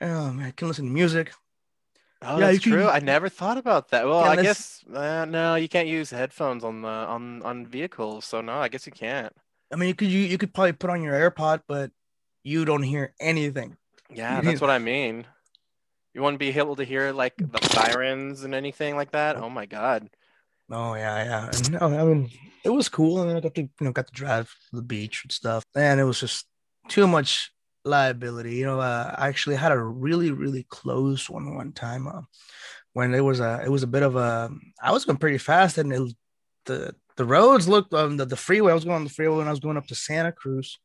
Oh 0.00 0.32
man, 0.32 0.46
I 0.46 0.50
can 0.52 0.68
listen 0.68 0.86
to 0.86 0.90
music. 0.92 1.32
Oh, 2.24 2.38
Yeah, 2.38 2.52
that's 2.52 2.60
can- 2.62 2.72
true. 2.72 2.86
I 2.88 3.00
never 3.00 3.28
thought 3.28 3.58
about 3.58 3.90
that. 3.90 4.04
Well, 4.06 4.20
I 4.20 4.40
guess 4.40 4.84
uh, 4.94 5.24
no, 5.24 5.56
you 5.56 5.68
can't 5.68 5.88
use 5.88 6.10
headphones 6.10 6.62
on 6.62 6.82
the 6.82 6.88
on 6.88 7.42
on 7.42 7.66
vehicles. 7.66 8.24
So 8.24 8.40
no, 8.40 8.52
I 8.54 8.68
guess 8.68 8.86
you 8.86 8.92
can't. 8.92 9.32
I 9.72 9.76
mean, 9.76 9.88
you 9.88 9.94
could 9.94 10.08
you, 10.08 10.20
you 10.20 10.38
could 10.38 10.52
probably 10.52 10.72
put 10.72 10.90
on 10.90 11.02
your 11.02 11.14
AirPod, 11.14 11.62
but 11.66 11.90
you 12.44 12.64
don't 12.64 12.82
hear 12.82 13.14
anything. 13.18 13.76
Yeah, 14.12 14.40
that's 14.40 14.60
what 14.60 14.70
I 14.70 14.78
mean. 14.78 15.26
You 16.12 16.20
wouldn't 16.20 16.40
be 16.40 16.50
able 16.50 16.76
to 16.76 16.84
hear 16.84 17.12
like 17.12 17.34
the 17.38 17.66
sirens 17.68 18.44
and 18.44 18.54
anything 18.54 18.96
like 18.96 19.12
that. 19.12 19.36
Oh 19.36 19.48
my 19.48 19.64
god. 19.64 20.10
Oh 20.70 20.94
yeah, 20.94 21.24
yeah. 21.24 21.46
And, 21.46 21.72
no, 21.72 21.78
I 21.80 22.04
mean, 22.04 22.30
it 22.64 22.70
was 22.70 22.88
cool, 22.88 23.22
and 23.22 23.36
I 23.36 23.40
got 23.40 23.54
to 23.54 23.62
you 23.62 23.70
know 23.80 23.92
got 23.92 24.08
to 24.08 24.12
drive 24.12 24.48
to 24.70 24.76
the 24.76 24.82
beach 24.82 25.22
and 25.24 25.32
stuff, 25.32 25.64
and 25.74 25.98
it 26.00 26.04
was 26.04 26.20
just 26.20 26.46
too 26.88 27.06
much 27.06 27.50
liability. 27.84 28.56
You 28.56 28.66
know, 28.66 28.80
uh, 28.80 29.14
I 29.16 29.28
actually 29.28 29.56
had 29.56 29.72
a 29.72 29.78
really 29.78 30.30
really 30.30 30.66
close 30.68 31.30
one 31.30 31.54
one 31.54 31.72
time 31.72 32.06
uh, 32.06 32.22
when 32.92 33.14
it 33.14 33.20
was 33.20 33.40
a 33.40 33.62
it 33.64 33.70
was 33.70 33.82
a 33.82 33.88
bit 33.88 34.02
of 34.02 34.16
a 34.16 34.50
I 34.82 34.92
was 34.92 35.04
going 35.06 35.18
pretty 35.18 35.38
fast, 35.38 35.78
and 35.78 35.92
it, 35.92 36.14
the 36.66 36.94
the 37.16 37.24
roads 37.24 37.68
looked 37.68 37.92
um 37.94 38.16
the, 38.16 38.26
the 38.26 38.36
freeway. 38.36 38.72
I 38.72 38.74
was 38.74 38.84
going 38.84 38.96
on 38.96 39.04
the 39.04 39.10
freeway 39.10 39.38
when 39.38 39.48
I 39.48 39.50
was 39.50 39.60
going 39.60 39.76
up 39.76 39.86
to 39.88 39.94
Santa 39.94 40.32
Cruz 40.32 40.78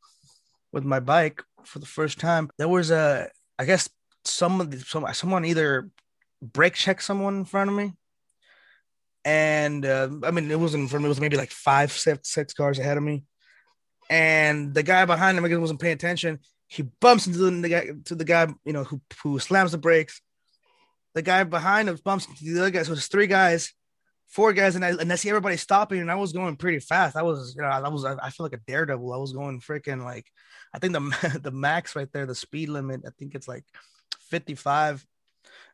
with 0.71 0.83
my 0.83 0.99
bike 0.99 1.41
for 1.63 1.79
the 1.79 1.85
first 1.85 2.19
time. 2.19 2.49
There 2.57 2.67
was 2.67 2.91
a 2.91 3.29
I 3.57 3.65
guess 3.65 3.89
someone 4.25 4.77
some 4.79 5.05
someone 5.13 5.45
either 5.45 5.89
brake 6.41 6.73
checked 6.73 7.03
someone 7.03 7.35
in 7.37 7.45
front 7.45 7.69
of 7.69 7.75
me 7.75 7.93
and 9.27 9.85
uh, 9.85 10.07
I 10.23 10.31
mean, 10.31 10.49
it 10.49 10.57
wasn't 10.57 10.89
from 10.89 11.03
it 11.03 11.09
was 11.09 11.19
maybe 11.19 11.35
like 11.35 11.51
five, 11.51 11.91
six, 11.91 12.29
six 12.29 12.53
cars 12.53 12.79
ahead 12.79 12.95
of 12.95 13.03
me, 13.03 13.25
and 14.09 14.73
the 14.73 14.83
guy 14.83 15.03
behind 15.03 15.37
him, 15.37 15.43
I 15.43 15.49
guess, 15.49 15.57
wasn't 15.57 15.81
paying 15.81 15.95
attention. 15.95 16.39
He 16.69 16.83
bumps 16.83 17.27
into 17.27 17.39
the, 17.39 17.51
the 17.51 17.69
guy, 17.69 17.89
to 18.05 18.15
the 18.15 18.23
guy, 18.23 18.47
you 18.63 18.71
know, 18.71 18.85
who 18.85 19.01
who 19.21 19.37
slams 19.39 19.73
the 19.73 19.77
brakes. 19.77 20.21
The 21.13 21.21
guy 21.21 21.43
behind 21.43 21.89
him 21.89 21.99
bumps 22.05 22.25
into 22.25 22.53
the 22.53 22.61
other 22.61 22.69
guy. 22.69 22.83
So 22.83 22.93
it's 22.93 23.07
three 23.07 23.27
guys, 23.27 23.73
four 24.27 24.53
guys, 24.53 24.75
and 24.75 24.85
I 24.85 24.89
and 24.89 25.11
I 25.11 25.15
see 25.15 25.29
everybody 25.29 25.57
stopping, 25.57 25.99
and 26.01 26.11
I 26.11 26.15
was 26.15 26.33
going 26.33 26.55
pretty 26.57 26.79
fast. 26.79 27.15
I 27.15 27.23
was, 27.23 27.53
you 27.55 27.61
know, 27.61 27.67
I 27.69 27.87
was, 27.89 28.05
I 28.05 28.29
feel 28.29 28.45
like 28.45 28.53
a 28.53 28.61
daredevil. 28.67 29.13
I 29.13 29.17
was 29.17 29.33
going 29.33 29.59
freaking 29.61 30.03
like, 30.03 30.25
I 30.73 30.79
think 30.79 30.93
the 30.93 31.39
the 31.43 31.51
max 31.51 31.95
right 31.95 32.11
there, 32.13 32.25
the 32.25 32.35
speed 32.35 32.69
limit, 32.69 33.01
I 33.05 33.09
think 33.17 33.35
it's 33.35 33.47
like 33.47 33.63
fifty 34.29 34.55
five. 34.55 35.05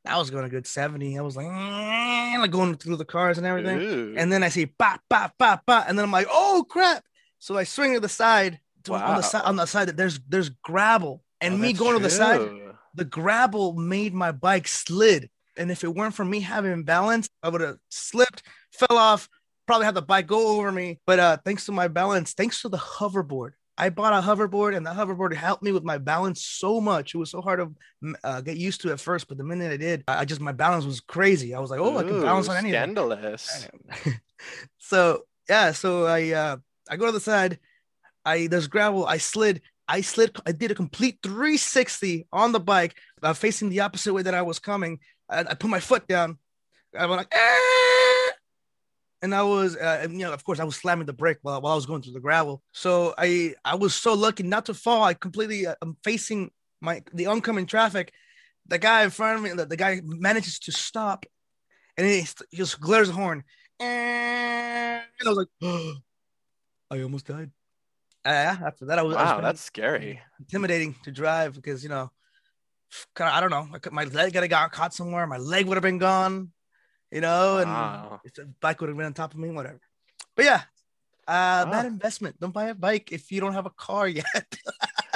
I 0.06 0.18
was 0.18 0.30
going 0.30 0.44
a 0.44 0.50
good 0.50 0.68
70. 0.68 1.18
I 1.18 1.22
was 1.22 1.38
like, 1.38 1.46
"Mm," 1.48 2.40
like 2.40 2.52
going 2.52 2.76
through 2.76 2.98
the 2.98 3.06
cars 3.06 3.38
and 3.38 3.48
everything. 3.48 3.80
Ooh. 3.80 4.16
And 4.18 4.32
then 4.32 4.44
I 4.44 4.50
see 4.50 4.66
pop, 4.66 5.00
pop, 5.10 5.34
pop, 5.40 5.66
pop, 5.66 5.86
and 5.88 5.98
then 5.98 6.04
I'm 6.04 6.12
like, 6.12 6.28
oh 6.30 6.66
crap! 6.70 7.04
So 7.40 7.58
I 7.58 7.64
swing 7.64 7.94
to 7.94 8.00
the 8.02 8.10
side. 8.10 8.60
To, 8.84 8.94
on 8.96 9.16
the 9.16 9.22
side, 9.22 9.44
Wow. 9.44 9.50
on 9.50 9.56
the 9.56 9.66
side 9.66 9.88
that 9.88 9.96
there's 9.98 10.20
there's 10.28 10.50
gravel, 10.50 11.24
and 11.40 11.54
Oh, 11.54 11.58
me 11.58 11.72
going 11.72 11.96
to 11.98 12.04
the 12.04 12.10
side, 12.10 12.40
true. 12.40 12.74
the 12.96 13.06
gravel 13.06 13.74
made 13.74 14.14
my 14.14 14.34
bike 14.34 14.68
slid. 14.68 15.30
And 15.58 15.72
if 15.72 15.84
it 15.84 15.94
weren't 15.94 16.16
for 16.16 16.26
me 16.26 16.40
having 16.40 16.84
balance, 16.84 17.30
I 17.42 17.50
would 17.50 17.62
have 17.62 17.78
slipped, 17.90 18.44
fell 18.72 18.98
off, 18.98 19.30
probably 19.68 19.86
had 19.86 19.96
the 19.96 20.02
bike 20.02 20.28
go 20.28 20.58
over 20.58 20.72
me. 20.72 21.00
But 21.06 21.20
uh, 21.20 21.38
thanks 21.46 21.66
to 21.66 21.72
my 21.72 21.88
balance, 21.88 22.34
thanks 22.34 22.62
to 22.62 22.70
the 22.70 22.78
hoverboard, 22.78 23.52
I 23.78 23.90
bought 23.90 24.14
a 24.14 24.26
hoverboard, 24.26 24.76
and 24.76 24.86
the 24.86 24.92
hoverboard 24.92 25.34
helped 25.34 25.64
me 25.64 25.72
with 25.72 25.84
my 25.84 25.98
balance 25.98 26.46
so 26.46 26.80
much. 26.80 27.16
It 27.16 27.18
was 27.18 27.32
so 27.32 27.42
hard 27.42 27.60
to 27.60 28.16
uh, 28.24 28.42
get 28.42 28.58
used 28.58 28.82
to 28.82 28.92
at 28.92 29.00
first, 29.00 29.28
but 29.28 29.38
the 29.38 29.44
minute 29.44 29.72
I 29.72 29.78
did, 29.78 30.04
I 30.08 30.26
just 30.26 30.42
my 30.42 30.52
balance 30.52 30.86
was 30.86 31.00
crazy. 31.00 31.56
I 31.56 31.60
was 31.60 31.72
like, 31.72 31.80
oh, 31.80 31.98
I 31.98 32.04
can 32.04 32.22
balance 32.22 32.48
on 32.50 32.58
anything. 32.58 32.74
Scandalous. 32.74 33.68
so 34.78 35.24
yeah, 35.50 35.72
so 35.72 36.06
I 36.06 36.30
uh, 36.32 36.58
I 36.90 36.98
go 36.98 37.08
to 37.08 37.12
the 37.12 37.20
side. 37.20 37.60
I 38.24 38.48
there's 38.48 38.68
gravel. 38.68 39.08
I 39.08 39.18
slid. 39.18 39.62
I 39.88 40.02
slid. 40.02 40.38
I 40.46 40.52
did 40.52 40.72
a 40.72 40.76
complete 40.76 41.18
360 41.24 42.28
on 42.32 42.52
the 42.52 42.60
bike, 42.60 42.96
uh, 43.24 43.34
facing 43.34 43.70
the 43.70 43.82
opposite 43.82 44.14
way 44.14 44.22
that 44.22 44.36
I 44.36 44.44
was 44.44 44.60
coming. 44.60 45.00
I, 45.34 45.40
I 45.52 45.54
put 45.56 45.70
my 45.70 45.80
foot 45.80 46.08
down. 46.08 46.38
I 46.98 47.06
was 47.06 47.18
like, 47.18 47.34
ah! 47.34 48.32
and 49.24 49.34
I 49.34 49.42
was, 49.42 49.76
uh, 49.78 50.00
and, 50.02 50.14
you 50.14 50.26
know, 50.26 50.34
of 50.34 50.44
course, 50.44 50.60
I 50.60 50.64
was 50.64 50.76
slamming 50.76 51.06
the 51.06 51.14
brake 51.14 51.38
while, 51.42 51.62
while 51.62 51.74
I 51.74 51.76
was 51.76 51.86
going 51.86 52.02
through 52.02 52.14
the 52.14 52.20
gravel. 52.20 52.62
So 52.74 53.14
I, 53.18 53.56
I 53.64 53.76
was 53.76 53.96
so 53.96 54.14
lucky 54.14 54.44
not 54.44 54.66
to 54.66 54.74
fall. 54.74 55.04
I 55.04 55.14
completely, 55.14 55.66
uh, 55.66 55.76
I'm 55.82 55.98
facing 56.04 56.52
my 56.82 57.02
the 57.14 57.28
oncoming 57.28 57.66
traffic. 57.66 58.14
The 58.68 58.78
guy 58.78 59.04
in 59.04 59.10
front 59.10 59.38
of 59.38 59.44
me, 59.44 59.52
the, 59.52 59.66
the 59.66 59.78
guy 59.78 60.02
manages 60.04 60.60
to 60.60 60.72
stop, 60.72 61.26
and 61.98 62.06
he, 62.06 62.26
he 62.52 62.58
just 62.58 62.80
glares 62.80 63.10
a 63.10 63.14
horn. 63.14 63.44
And 63.80 65.04
I 65.26 65.30
was 65.30 65.38
like, 65.38 65.48
oh, 65.62 65.94
I 66.92 67.02
almost 67.02 67.28
died. 67.28 67.52
Uh, 68.26 68.30
after 68.30 68.86
that, 68.86 69.00
I 69.00 69.04
was 69.04 69.16
wow, 69.16 69.22
I 69.22 69.36
was 69.36 69.44
that's 69.44 69.62
scary. 69.62 70.22
intimidating 70.40 70.96
to 71.04 71.12
drive 71.12 71.56
because 71.56 71.82
you 71.82 71.90
know, 71.90 72.12
I 73.20 73.40
don't 73.40 73.50
know, 73.50 73.68
I 73.74 73.80
could, 73.80 73.94
my 73.94 74.04
leg 74.06 74.34
could 74.34 74.44
have 74.44 74.50
got 74.50 74.72
caught 74.72 74.94
somewhere, 74.94 75.26
my 75.28 75.38
leg 75.38 75.66
would 75.68 75.76
have 75.78 75.84
been 75.84 75.98
gone, 75.98 76.52
you 77.12 77.22
know, 77.22 77.58
and 77.60 77.68
Wow. 77.68 78.22
if 78.24 78.34
the 78.34 78.52
bike 78.62 78.80
would 78.82 78.90
have 78.90 78.98
been 78.98 79.06
on 79.06 79.14
top 79.14 79.34
of 79.34 79.40
me, 79.40 79.50
whatever. 79.50 79.80
But 80.36 80.46
yeah, 80.46 80.62
uh, 81.28 81.66
Wow. 81.66 81.72
bad 81.72 81.86
investment. 81.86 82.40
Don't 82.40 82.54
buy 82.54 82.66
a 82.66 82.76
bike 82.76 83.12
if 83.12 83.32
you 83.32 83.40
don't 83.42 83.54
have 83.54 83.66
a 83.66 83.72
car 83.72 84.08
yet. 84.22 84.56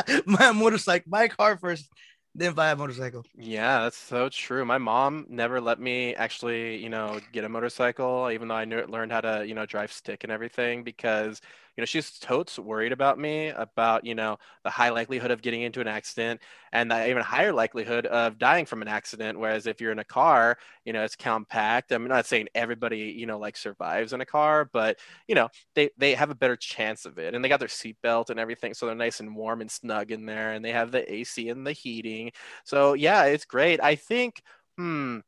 a 0.08 0.54
motorcycle. 0.54 1.10
Buy 1.10 1.24
a 1.24 1.30
car 1.30 1.58
first, 1.58 1.90
then 2.36 2.54
buy 2.54 2.72
a 2.72 2.76
motorcycle. 2.76 3.26
Yeah, 3.40 3.84
that's 3.84 3.98
so 3.98 4.30
true. 4.30 4.66
My 4.66 4.78
mom 4.78 5.26
never 5.30 5.62
let 5.62 5.80
me 5.80 6.16
actually, 6.16 6.78
you 6.78 6.90
know, 6.90 7.20
get 7.32 7.44
a 7.44 7.50
motorcycle, 7.50 8.30
even 8.32 8.48
though 8.48 8.56
I 8.56 8.66
knew, 8.66 8.78
it 8.78 8.90
learned 8.90 9.12
how 9.12 9.22
to, 9.22 9.46
you 9.48 9.54
know, 9.54 9.66
drive 9.66 9.92
stick 9.92 10.24
and 10.24 10.32
everything, 10.32 10.84
because, 10.84 11.42
you 11.78 11.82
know, 11.82 11.86
she's 11.86 12.18
totes 12.20 12.58
worried 12.60 12.92
about 12.92 13.20
me, 13.20 13.50
about, 13.50 14.04
you 14.06 14.16
know, 14.16 14.38
the 14.64 14.70
high 14.72 14.90
likelihood 14.90 15.32
of 15.32 15.42
getting 15.44 15.62
into 15.62 15.80
an 15.80 15.88
accident 15.88 16.42
and 16.72 16.90
the 16.92 17.10
even 17.10 17.22
higher 17.24 17.54
likelihood 17.54 18.08
of 18.08 18.40
dying 18.40 18.66
from 18.66 18.82
an 18.82 18.88
accident. 18.88 19.40
Whereas 19.40 19.68
if 19.68 19.80
you're 19.80 19.92
in 19.92 20.00
a 20.00 20.04
car, 20.04 20.58
you 20.86 20.94
know, 20.94 21.04
it's 21.04 21.16
compact. 21.16 21.92
I'm 21.92 22.08
not 22.08 22.26
saying 22.26 22.48
everybody, 22.56 23.16
you 23.18 23.28
know, 23.28 23.38
like 23.40 23.58
survives 23.58 24.14
in 24.14 24.22
a 24.22 24.26
car, 24.26 24.66
but, 24.74 24.98
you 25.28 25.36
know, 25.36 25.50
they, 25.76 25.90
they 25.98 26.16
have 26.16 26.30
a 26.32 26.36
better 26.36 26.56
chance 26.56 27.06
of 27.06 27.20
it. 27.20 27.34
And 27.36 27.44
they 27.44 27.50
got 27.50 27.60
their 27.60 27.70
seatbelt 27.70 28.30
and 28.30 28.40
everything. 28.40 28.74
So 28.74 28.86
they're 28.88 28.96
nice 28.96 29.20
and 29.20 29.36
warm 29.36 29.62
and 29.62 29.72
snug 29.72 30.12
in 30.12 30.26
there. 30.26 30.54
And 30.54 30.66
they 30.66 30.72
have 30.72 30.92
the 30.92 31.12
AC 31.14 31.50
and 31.50 31.66
the 31.66 31.74
heating. 31.74 32.32
So 32.64 32.94
yeah, 32.94 33.26
it's 33.26 33.46
great. 33.46 33.82
I 33.82 33.96
think, 33.96 34.42
hmm, 34.78 35.20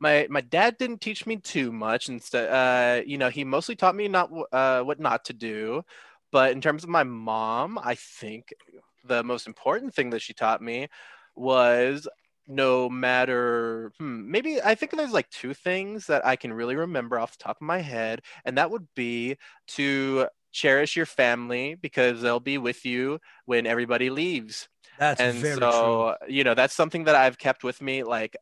my 0.00 0.26
my 0.30 0.40
dad 0.40 0.76
didn't 0.78 1.00
teach 1.00 1.26
me 1.26 1.36
too 1.36 1.72
much. 1.72 2.08
Instead, 2.08 2.48
uh, 2.50 3.02
you 3.06 3.18
know, 3.18 3.28
he 3.30 3.44
mostly 3.44 3.76
taught 3.76 3.94
me 3.96 4.08
not 4.08 4.30
uh, 4.52 4.82
what 4.82 5.00
not 5.00 5.24
to 5.26 5.32
do. 5.32 5.84
But 6.32 6.52
in 6.52 6.60
terms 6.60 6.82
of 6.84 6.90
my 6.90 7.04
mom, 7.04 7.78
I 7.78 7.94
think 7.94 8.52
the 9.04 9.22
most 9.22 9.46
important 9.46 9.94
thing 9.94 10.10
that 10.10 10.20
she 10.20 10.34
taught 10.34 10.60
me 10.62 10.88
was 11.34 12.08
no 12.48 12.88
matter 12.88 13.92
hmm, 13.98 14.30
maybe 14.30 14.60
I 14.62 14.74
think 14.74 14.92
there's 14.92 15.12
like 15.12 15.28
two 15.30 15.54
things 15.54 16.06
that 16.06 16.24
I 16.24 16.36
can 16.36 16.52
really 16.52 16.76
remember 16.76 17.18
off 17.18 17.36
the 17.38 17.44
top 17.44 17.56
of 17.58 17.62
my 17.66 17.78
head, 17.80 18.22
and 18.44 18.56
that 18.58 18.70
would 18.70 18.88
be 18.94 19.36
to 19.68 20.28
cherish 20.52 20.96
your 20.96 21.06
family 21.06 21.74
because 21.74 22.22
they'll 22.22 22.40
be 22.40 22.58
with 22.58 22.84
you 22.84 23.20
when 23.44 23.66
everybody 23.66 24.08
leaves 24.10 24.68
That's 24.98 25.20
and 25.20 25.46
very 25.46 25.70
so 25.70 26.16
you 26.28 26.44
know 26.44 26.54
that's 26.54 26.74
something 26.74 27.04
that 27.04 27.14
i've 27.14 27.38
kept 27.38 27.64
with 27.64 27.80
me 27.82 28.02
like 28.04 28.36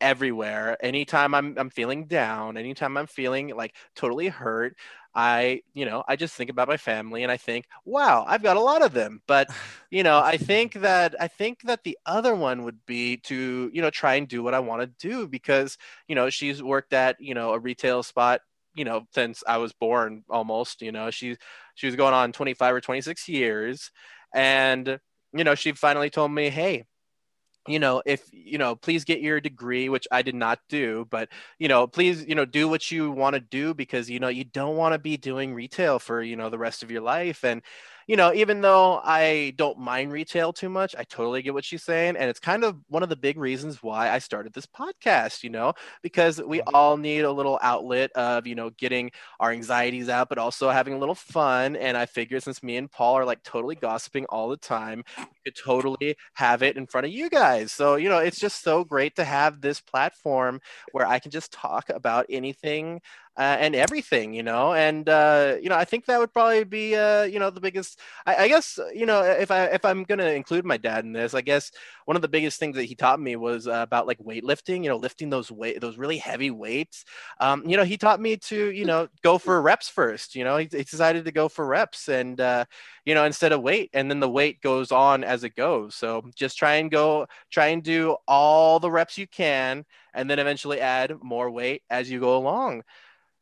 everywhere. 0.00 0.76
Anytime 0.84 1.34
i'm 1.34 1.54
i'm 1.58 1.70
feeling 1.70 2.06
down 2.06 2.56
anytime 2.56 2.96
i'm 2.96 3.06
feeling 3.06 3.54
like 3.56 3.74
totally 3.96 4.28
hurt 4.28 4.76
i 5.14 5.62
you 5.74 5.84
know 5.86 6.04
i 6.06 6.16
just 6.16 6.34
think 6.34 6.50
about 6.50 6.68
my 6.68 6.76
family 6.76 7.22
and 7.22 7.32
i 7.32 7.36
think 7.36 7.64
wow 7.84 8.24
i've 8.28 8.42
got 8.42 8.56
a 8.56 8.60
lot 8.60 8.82
of 8.82 8.92
them. 8.92 9.20
But 9.26 9.48
you 9.90 10.02
know 10.02 10.18
i 10.20 10.36
think 10.36 10.74
that 10.74 11.14
i 11.20 11.28
think 11.28 11.62
that 11.62 11.82
the 11.84 11.98
other 12.06 12.34
one 12.34 12.64
would 12.64 12.84
be 12.86 13.16
to 13.18 13.70
you 13.72 13.82
know 13.82 13.90
try 13.90 14.14
and 14.16 14.28
do 14.28 14.42
what 14.42 14.54
i 14.54 14.60
want 14.60 14.82
to 14.82 15.08
do 15.08 15.26
because 15.26 15.78
you 16.08 16.14
know 16.14 16.30
she's 16.30 16.62
worked 16.62 16.92
at 16.92 17.16
you 17.20 17.34
know 17.34 17.52
a 17.52 17.58
retail 17.58 18.02
spot 18.02 18.40
you 18.74 18.84
know 18.84 19.06
since 19.14 19.42
i 19.46 19.56
was 19.56 19.72
born 19.72 20.22
almost 20.30 20.82
you 20.82 20.92
know 20.92 21.10
she 21.10 21.36
she 21.74 21.86
was 21.86 21.96
going 21.96 22.14
on 22.14 22.32
25 22.32 22.74
or 22.74 22.80
26 22.80 23.28
years. 23.28 23.90
And 24.34 24.98
you 25.32 25.44
know 25.44 25.54
she 25.54 25.72
finally 25.72 26.10
told 26.10 26.32
me 26.32 26.48
hey 26.50 26.84
you 27.68 27.78
know 27.78 28.02
if 28.06 28.28
you 28.32 28.58
know 28.58 28.74
please 28.74 29.04
get 29.04 29.20
your 29.20 29.40
degree 29.40 29.88
which 29.88 30.06
i 30.10 30.22
did 30.22 30.34
not 30.34 30.58
do 30.68 31.06
but 31.10 31.28
you 31.58 31.68
know 31.68 31.86
please 31.86 32.24
you 32.26 32.34
know 32.34 32.44
do 32.44 32.68
what 32.68 32.90
you 32.90 33.10
want 33.10 33.34
to 33.34 33.40
do 33.40 33.74
because 33.74 34.08
you 34.10 34.18
know 34.18 34.28
you 34.28 34.44
don't 34.44 34.76
want 34.76 34.92
to 34.92 34.98
be 34.98 35.16
doing 35.16 35.54
retail 35.54 35.98
for 35.98 36.22
you 36.22 36.36
know 36.36 36.50
the 36.50 36.58
rest 36.58 36.82
of 36.82 36.90
your 36.90 37.02
life. 37.02 37.44
And 37.44 37.62
you 38.08 38.16
know 38.16 38.32
even 38.34 38.60
though 38.60 39.00
i 39.04 39.52
don't 39.56 39.78
mind 39.78 40.10
retail 40.10 40.52
too 40.52 40.68
much 40.68 40.96
i 40.98 41.04
totally 41.04 41.42
get 41.42 41.54
what 41.54 41.64
she's 41.64 41.84
saying 41.84 42.16
and 42.16 42.28
it's 42.28 42.40
kind 42.40 42.64
of 42.64 42.76
one 42.88 43.04
of 43.04 43.08
the 43.08 43.16
big 43.16 43.38
reasons 43.38 43.82
why 43.82 44.10
i 44.10 44.18
started 44.18 44.52
this 44.52 44.66
podcast 44.66 45.44
you 45.44 45.50
know 45.50 45.72
because 46.02 46.42
we 46.42 46.58
mm-hmm. 46.58 46.74
all 46.74 46.96
need 46.96 47.20
a 47.20 47.30
little 47.30 47.58
outlet 47.62 48.10
of 48.12 48.46
you 48.46 48.56
know 48.56 48.70
getting 48.70 49.10
our 49.38 49.52
anxieties 49.52 50.08
out 50.08 50.28
but 50.28 50.38
also 50.38 50.70
having 50.70 50.94
a 50.94 50.98
little 50.98 51.14
fun 51.14 51.76
and 51.76 51.96
i 51.96 52.04
figured 52.04 52.42
since 52.42 52.62
me 52.62 52.76
and 52.76 52.90
paul 52.90 53.14
are 53.14 53.24
like 53.24 53.42
totally 53.44 53.76
gossiping 53.76 54.24
all 54.26 54.48
the 54.48 54.56
time 54.56 55.04
we 55.18 55.24
could 55.44 55.56
totally 55.56 56.16
have 56.34 56.62
it 56.62 56.76
in 56.76 56.86
front 56.86 57.06
of 57.06 57.12
you 57.12 57.28
guys. 57.28 57.72
So 57.72 57.96
you 57.96 58.08
know 58.08 58.18
it's 58.18 58.38
just 58.38 58.62
so 58.62 58.84
great 58.84 59.16
to 59.16 59.24
have 59.24 59.60
this 59.60 59.80
platform 59.80 60.60
where 60.92 61.06
i 61.06 61.18
can 61.18 61.30
just 61.30 61.52
talk 61.52 61.88
about 61.90 62.26
anything 62.28 63.00
uh, 63.38 63.56
and 63.60 63.76
everything, 63.76 64.34
you 64.34 64.42
know, 64.42 64.74
and 64.74 65.08
uh, 65.08 65.54
you 65.62 65.68
know, 65.68 65.76
I 65.76 65.84
think 65.84 66.06
that 66.06 66.18
would 66.18 66.32
probably 66.32 66.64
be, 66.64 66.96
uh, 66.96 67.22
you 67.22 67.38
know, 67.38 67.50
the 67.50 67.60
biggest. 67.60 68.00
I, 68.26 68.34
I 68.44 68.48
guess, 68.48 68.80
you 68.92 69.06
know, 69.06 69.22
if 69.22 69.52
I 69.52 69.66
if 69.66 69.84
I'm 69.84 70.02
gonna 70.02 70.30
include 70.30 70.64
my 70.64 70.76
dad 70.76 71.04
in 71.04 71.12
this, 71.12 71.34
I 71.34 71.40
guess 71.40 71.70
one 72.04 72.16
of 72.16 72.22
the 72.22 72.28
biggest 72.28 72.58
things 72.58 72.74
that 72.74 72.84
he 72.86 72.96
taught 72.96 73.20
me 73.20 73.36
was 73.36 73.68
uh, 73.68 73.80
about 73.82 74.08
like 74.08 74.18
weightlifting. 74.18 74.82
You 74.82 74.90
know, 74.90 74.96
lifting 74.96 75.30
those 75.30 75.52
weight, 75.52 75.80
those 75.80 75.98
really 75.98 76.18
heavy 76.18 76.50
weights. 76.50 77.04
Um, 77.38 77.62
you 77.64 77.76
know, 77.76 77.84
he 77.84 77.96
taught 77.96 78.20
me 78.20 78.36
to, 78.38 78.70
you 78.72 78.84
know, 78.84 79.06
go 79.22 79.38
for 79.38 79.62
reps 79.62 79.88
first. 79.88 80.34
You 80.34 80.42
know, 80.42 80.56
he, 80.56 80.64
he 80.70 80.82
decided 80.82 81.24
to 81.24 81.32
go 81.32 81.48
for 81.48 81.64
reps, 81.64 82.08
and 82.08 82.40
uh, 82.40 82.64
you 83.04 83.14
know, 83.14 83.24
instead 83.24 83.52
of 83.52 83.62
weight, 83.62 83.90
and 83.94 84.10
then 84.10 84.18
the 84.20 84.28
weight 84.28 84.60
goes 84.62 84.90
on 84.90 85.22
as 85.22 85.44
it 85.44 85.54
goes. 85.54 85.94
So 85.94 86.24
just 86.34 86.58
try 86.58 86.74
and 86.76 86.90
go, 86.90 87.26
try 87.50 87.68
and 87.68 87.84
do 87.84 88.16
all 88.26 88.80
the 88.80 88.90
reps 88.90 89.16
you 89.16 89.28
can, 89.28 89.84
and 90.12 90.28
then 90.28 90.40
eventually 90.40 90.80
add 90.80 91.14
more 91.22 91.50
weight 91.50 91.82
as 91.88 92.10
you 92.10 92.18
go 92.20 92.36
along 92.36 92.82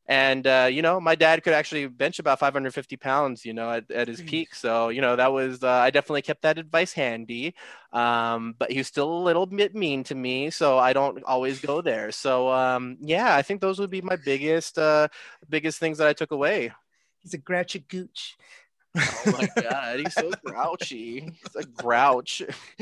and 0.08 0.46
uh, 0.46 0.68
you 0.70 0.82
know 0.82 1.00
my 1.00 1.14
dad 1.14 1.42
could 1.42 1.52
actually 1.52 1.86
bench 1.86 2.18
about 2.18 2.38
550 2.38 2.96
pounds 2.96 3.44
you 3.44 3.52
know 3.52 3.70
at, 3.70 3.90
at 3.90 4.08
his 4.08 4.20
peak. 4.22 4.54
So 4.54 4.88
you 4.88 5.00
know 5.00 5.16
that 5.16 5.32
was 5.32 5.62
uh, 5.62 5.68
i 5.68 5.90
definitely 5.90 6.22
kept 6.22 6.42
that 6.42 6.58
advice 6.58 6.92
handy. 6.92 7.54
Um, 7.92 8.54
but 8.58 8.70
he 8.70 8.78
was 8.78 8.86
still 8.86 9.10
a 9.10 9.22
little 9.22 9.46
bit 9.46 9.74
mean 9.74 10.04
to 10.04 10.14
me 10.14 10.50
so 10.50 10.78
i 10.78 10.92
don't 10.92 11.22
always 11.24 11.60
go 11.60 11.80
there. 11.80 12.10
So 12.12 12.50
um, 12.50 12.98
yeah 13.00 13.34
i 13.34 13.42
think 13.42 13.60
those 13.60 13.78
would 13.78 13.90
be 13.90 14.02
my 14.02 14.16
biggest 14.16 14.78
uh, 14.78 15.08
biggest 15.48 15.78
things 15.78 15.98
that 15.98 16.08
i 16.08 16.12
took 16.12 16.30
away. 16.30 16.72
He's 17.22 17.34
a 17.34 17.38
grouchy 17.38 17.80
gooch. 17.80 18.36
Oh 18.96 19.32
my 19.32 19.48
god 19.62 20.00
he's 20.00 20.14
so 20.14 20.30
grouchy 20.44 21.20
he's 21.20 21.56
a 21.56 21.64
grouch 21.64 22.42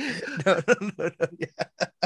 no, 0.47 0.61
no, 0.69 0.91
no, 0.99 1.11
yeah. 1.39 1.47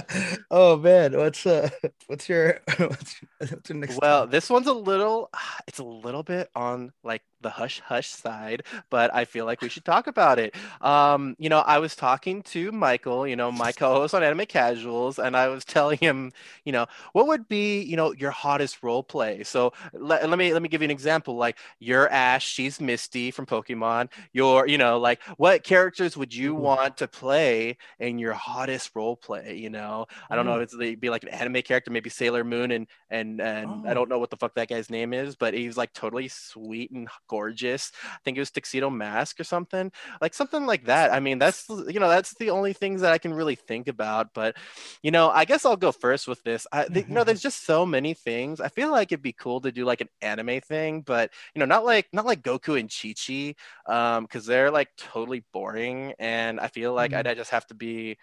Oh 0.51 0.77
man, 0.77 1.16
what's 1.16 1.47
uh, 1.47 1.68
what's 2.07 2.29
your 2.29 2.61
what's, 2.79 3.21
what's 3.38 3.68
your 3.68 3.79
next? 3.79 3.99
Well, 4.01 4.21
topic? 4.21 4.33
this 4.33 4.51
one's 4.51 4.66
a 4.66 4.73
little, 4.73 5.31
it's 5.66 5.79
a 5.79 5.85
little 5.85 6.23
bit 6.23 6.49
on 6.55 6.92
like 7.05 7.23
the 7.40 7.51
hush 7.51 7.81
hush 7.81 8.09
side, 8.09 8.62
but 8.90 9.14
I 9.14 9.25
feel 9.25 9.44
like 9.44 9.61
we 9.61 9.68
should 9.68 9.85
talk 9.85 10.07
about 10.07 10.38
it. 10.38 10.55
Um, 10.81 11.37
you 11.38 11.49
know, 11.49 11.59
I 11.61 11.79
was 11.79 11.94
talking 11.94 12.42
to 12.44 12.73
Michael, 12.73 13.27
you 13.27 13.37
know, 13.37 13.53
my 13.53 13.73
co-host 13.73 14.14
on 14.14 14.23
Anime 14.23 14.47
Casuals, 14.47 15.18
and 15.18 15.37
I 15.37 15.49
was 15.49 15.64
telling 15.64 15.99
him, 15.99 16.33
you 16.64 16.73
know, 16.73 16.87
what 17.12 17.27
would 17.27 17.47
be, 17.49 17.83
you 17.83 17.97
know, 17.97 18.12
your 18.12 18.31
hottest 18.31 18.83
role 18.83 19.03
play. 19.03 19.45
So 19.45 19.72
let, 19.93 20.28
let 20.28 20.39
me 20.39 20.53
let 20.53 20.62
me 20.62 20.68
give 20.68 20.80
you 20.80 20.87
an 20.87 20.91
example. 20.91 21.37
Like 21.37 21.59
you're 21.78 22.09
Ash, 22.09 22.47
she's 22.47 22.80
Misty 22.80 23.30
from 23.30 23.47
Pokemon. 23.47 23.97
You're, 24.32 24.66
you 24.66 24.78
know, 24.78 24.99
like 24.99 25.20
what 25.36 25.64
characters 25.64 26.16
would 26.16 26.34
you 26.34 26.53
Ooh. 26.53 26.61
want 26.61 26.96
to 26.99 27.09
play 27.09 27.76
in 27.99 28.18
your 28.18 28.32
hottest 28.34 28.90
role 28.94 29.16
play? 29.16 29.57
You 29.57 29.70
know, 29.70 30.07
I 30.30 30.36
don't 30.36 30.46
know 30.46 30.53
mm-hmm. 30.53 30.62
if 30.62 30.64
it's 30.64 30.74
it'd 30.74 31.01
be 31.01 31.11
like 31.11 31.22
an 31.24 31.30
anime 31.30 31.62
character, 31.62 31.90
maybe 31.90 32.11
Sailor 32.11 32.44
Moon, 32.44 32.70
and 32.70 32.86
and 33.11 33.40
and 33.40 33.86
I 33.86 33.90
Oh. 33.90 33.94
don't 33.94 34.09
know 34.09 34.18
what 34.18 34.30
the 34.30 34.36
fuck 34.36 34.55
that 34.55 34.68
guy's 34.68 34.90
name 34.90 35.12
is, 35.12 35.36
but 35.36 35.55
he's 35.55 35.76
like 35.76 35.92
totally 35.92 36.28
sweet 36.28 36.90
and 36.90 37.09
gorgeous. 37.28 37.92
I 38.05 38.18
think 38.24 38.36
it 38.36 38.40
was 38.40 38.51
Tuxedo 38.51 38.90
Mask 38.90 39.40
or 39.40 39.44
something, 39.44 39.90
like 40.20 40.34
something 40.34 40.66
like 40.66 40.84
that. 40.86 41.12
I 41.12 41.20
mean, 41.20 41.38
that's 41.38 41.68
you 41.68 42.01
know 42.01 42.09
that's 42.09 42.34
the 42.34 42.51
only 42.51 42.72
things 42.72 43.01
that 43.01 43.12
I 43.12 43.18
can 43.18 43.32
really 43.34 43.55
think 43.55 43.88
about. 43.88 44.34
But 44.34 44.57
you 45.03 45.11
know, 45.11 45.30
I 45.30 45.44
guess 45.44 45.64
I'll 45.64 45.76
go 45.76 45.92
first 45.92 46.28
with 46.28 46.42
this. 46.42 46.66
I, 46.72 46.84
th- 46.84 47.07
you 47.09 47.14
know, 47.14 47.24
there's 47.28 47.40
just 47.42 47.64
so 47.66 47.86
many 47.86 48.14
things. 48.14 48.61
I 48.61 48.68
feel 48.68 48.90
like 48.90 49.12
it'd 49.12 49.22
be 49.22 49.32
cool 49.32 49.61
to 49.62 49.72
do 49.72 49.84
like 49.84 50.01
an 50.01 50.09
anime 50.22 50.61
thing, 50.61 51.03
but 51.03 51.30
you 51.55 51.61
know, 51.61 51.66
not 51.66 51.84
like 51.84 52.09
not 52.12 52.26
like 52.26 52.42
Goku 52.42 52.78
and 52.78 52.90
Chi 52.90 53.14
Chi. 53.14 53.55
Um 53.89 54.24
because 54.24 54.47
they're 54.47 54.70
like 54.70 54.89
totally 54.97 55.45
boring 55.53 56.12
and 56.18 56.61
i 56.61 56.68
feel 56.68 56.93
like 56.95 57.12
Mhm. 57.12 57.18
I'd, 57.18 57.26
I 57.28 57.34
just 57.34 57.51
have 57.51 57.66
to 57.68 57.74
be 57.74 58.16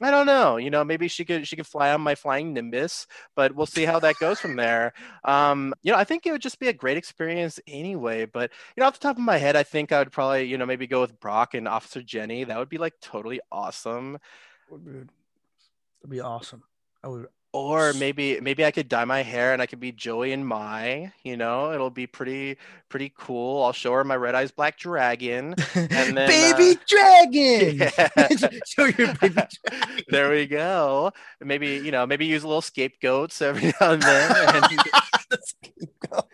i 0.00 0.10
don't 0.10 0.26
know 0.26 0.56
you 0.56 0.70
know 0.70 0.84
maybe 0.84 1.08
she 1.08 1.24
could 1.24 1.46
she 1.46 1.56
could 1.56 1.66
fly 1.66 1.92
on 1.92 2.00
my 2.00 2.14
flying 2.14 2.52
nimbus 2.54 3.06
but 3.36 3.54
we'll 3.54 3.66
see 3.66 3.84
how 3.84 3.98
that 4.00 4.16
goes 4.20 4.40
from 4.40 4.56
there 4.56 4.92
um 5.24 5.74
you 5.82 5.92
know 5.92 5.98
i 5.98 6.04
think 6.04 6.26
it 6.26 6.32
would 6.32 6.42
just 6.42 6.60
be 6.60 6.68
a 6.68 6.72
great 6.72 6.96
experience 6.96 7.58
anyway 7.66 8.24
but 8.24 8.50
you 8.76 8.80
know 8.80 8.86
off 8.86 8.94
the 8.94 9.00
top 9.00 9.16
of 9.16 9.22
my 9.22 9.36
head 9.38 9.56
i 9.56 9.62
think 9.62 9.92
i 9.92 9.98
would 9.98 10.12
probably 10.12 10.44
you 10.44 10.56
know 10.56 10.66
maybe 10.66 10.86
go 10.86 11.00
with 11.00 11.18
brock 11.20 11.54
and 11.54 11.66
officer 11.68 12.02
jenny 12.02 12.44
that 12.44 12.58
would 12.58 12.68
be 12.68 12.78
like 12.78 12.94
totally 13.02 13.40
awesome 13.50 14.18
Dude, 14.70 15.10
That'd 16.00 16.10
be 16.10 16.20
awesome. 16.20 16.62
I 17.02 17.08
would. 17.08 17.26
Or 17.52 17.92
maybe 17.94 18.40
maybe 18.40 18.64
I 18.64 18.70
could 18.70 18.88
dye 18.88 19.04
my 19.04 19.22
hair 19.22 19.52
and 19.52 19.62
I 19.62 19.66
could 19.66 19.80
be 19.80 19.90
Joey 19.92 20.32
and 20.32 20.46
Mai. 20.46 21.12
You 21.22 21.36
know, 21.36 21.72
it'll 21.72 21.90
be 21.90 22.06
pretty 22.06 22.58
pretty 22.88 23.12
cool. 23.16 23.62
I'll 23.64 23.72
show 23.72 23.92
her 23.94 24.04
my 24.04 24.16
red 24.16 24.34
eyes 24.34 24.50
black 24.50 24.78
dragon. 24.78 25.54
And 25.74 25.88
then, 26.16 26.28
baby 26.28 26.78
uh, 26.78 26.84
dragon. 26.86 27.78
Yeah. 27.78 28.48
Show 28.66 28.86
your 28.86 29.14
baby 29.14 29.34
dragon. 29.34 30.04
there 30.08 30.30
we 30.30 30.46
go. 30.46 31.12
Maybe 31.40 31.76
you 31.76 31.90
know 31.90 32.06
maybe 32.06 32.26
use 32.26 32.44
a 32.44 32.48
little 32.48 32.62
scapegoats 32.62 33.40
every 33.40 33.72
now 33.80 33.92
and 33.92 34.02
then. 34.02 34.56
And, 34.56 34.78
Let's 35.30 35.54
keep 35.62 35.90
going. 36.08 36.24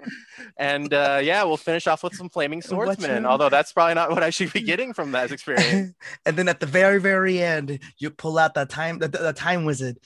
and 0.57 0.95
uh, 0.95 1.21
yeah, 1.23 1.43
we'll 1.43 1.57
finish 1.57 1.89
off 1.89 2.05
with 2.05 2.15
some 2.15 2.29
flaming 2.29 2.62
swordsmen. 2.62 3.27
Although 3.27 3.49
that's 3.49 3.73
probably 3.73 3.95
not 3.95 4.11
what 4.11 4.23
I 4.23 4.31
should 4.31 4.53
be 4.53 4.61
getting 4.61 4.93
from 4.93 5.12
that 5.12 5.33
experience. 5.33 5.95
and 6.25 6.37
then 6.37 6.49
at 6.49 6.61
the 6.61 6.67
very, 6.67 7.01
very 7.01 7.43
end, 7.43 7.81
you 7.99 8.11
pull 8.11 8.39
out 8.39 8.55
the 8.55 8.67
time, 8.67 9.01
the, 9.01 9.09
the 9.09 9.33
time 9.33 9.65
wizard. 9.65 9.99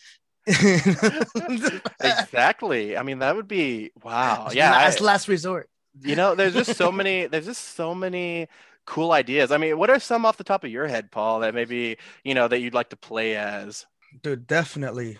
exactly. 2.01 2.97
I 2.97 3.03
mean, 3.03 3.19
that 3.21 3.37
would 3.37 3.49
be 3.49 3.91
wow. 4.03 4.49
Yeah, 4.53 4.73
I- 4.73 4.95
last, 5.03 5.29
resort. 5.29 5.69
you 6.03 6.17
know 6.17 6.35
there's 6.35 6.55
just 6.55 6.77
so 6.77 6.91
many 7.01 7.27
there's 7.27 7.47
just 7.47 7.75
so 7.77 7.95
many 7.95 8.49
cool 8.87 9.13
ideas 9.13 9.51
i 9.53 9.59
mean 9.59 9.77
what 9.77 9.91
are 9.91 9.99
some 10.01 10.25
off 10.25 10.37
the 10.39 10.45
top 10.45 10.65
of 10.65 10.71
your 10.71 10.87
head 10.87 11.11
paul 11.11 11.41
that 11.41 11.55
maybe 11.55 11.99
you 12.25 12.35
know 12.35 12.49
that 12.49 12.61
you'd 12.61 12.73
like 12.75 12.89
to 12.89 12.97
play 12.97 13.37
as 13.37 13.85
Dude, 14.23 14.47
definitely 14.47 15.19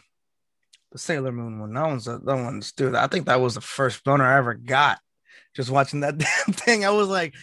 the 0.93 0.99
Sailor 0.99 1.33
Moon 1.33 1.61
one. 1.61 1.75
That 1.75 1.87
one's 1.87 2.09
a, 2.09 2.19
that 2.19 2.35
one's 2.37 2.73
dude. 2.73 2.95
I 2.95 3.07
think 3.07 3.27
that 3.27 3.41
was 3.41 3.55
the 3.55 3.61
first 3.61 4.03
boner 4.05 4.25
I 4.25 4.39
ever 4.39 4.55
got. 4.55 4.99
Just 5.55 5.69
watching 5.71 6.01
that 6.01 6.17
damn 6.47 6.55
thing, 6.55 6.85
I 6.87 6.91
was 6.91 7.09
like, 7.09 7.35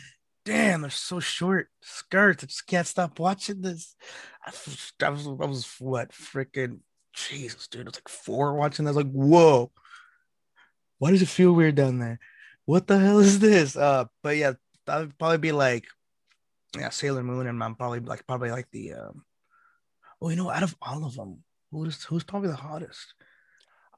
"Damn, 0.45 0.81
they're 0.81 0.89
so 0.89 1.19
short 1.19 1.67
skirts. 1.81 2.43
I 2.43 2.47
just 2.47 2.65
can't 2.65 2.87
stop 2.87 3.19
watching 3.19 3.61
this." 3.61 3.95
I, 4.43 4.49
f- 4.49 4.93
I 5.03 5.09
was, 5.09 5.27
I 5.27 5.45
was 5.45 5.67
what 5.79 6.11
freaking 6.11 6.79
Jesus, 7.15 7.67
dude. 7.67 7.87
I 7.87 7.89
was 7.89 7.95
like 7.95 8.09
four 8.09 8.55
watching. 8.55 8.85
this. 8.85 8.95
like, 8.95 9.11
"Whoa, 9.11 9.71
why 10.99 11.11
does 11.11 11.21
it 11.21 11.29
feel 11.29 11.53
weird 11.53 11.75
down 11.75 11.99
there? 11.99 12.19
What 12.65 12.87
the 12.87 12.99
hell 12.99 13.19
is 13.19 13.39
this?" 13.39 13.75
Uh, 13.75 14.05
but 14.21 14.37
yeah, 14.37 14.53
that 14.85 14.99
would 14.99 15.17
probably 15.17 15.37
be 15.37 15.51
like, 15.51 15.85
yeah, 16.77 16.89
Sailor 16.89 17.23
Moon, 17.23 17.47
and 17.47 17.63
I'm 17.63 17.75
probably 17.75 17.99
like 17.99 18.27
probably 18.27 18.51
like 18.51 18.69
the 18.71 18.93
um. 18.93 19.23
Well, 20.19 20.31
you 20.31 20.37
know, 20.37 20.49
out 20.49 20.63
of 20.63 20.75
all 20.81 21.05
of 21.05 21.15
them, 21.15 21.43
who's 21.71 22.03
who's 22.03 22.23
probably 22.23 22.49
the 22.49 22.55
hottest? 22.55 23.13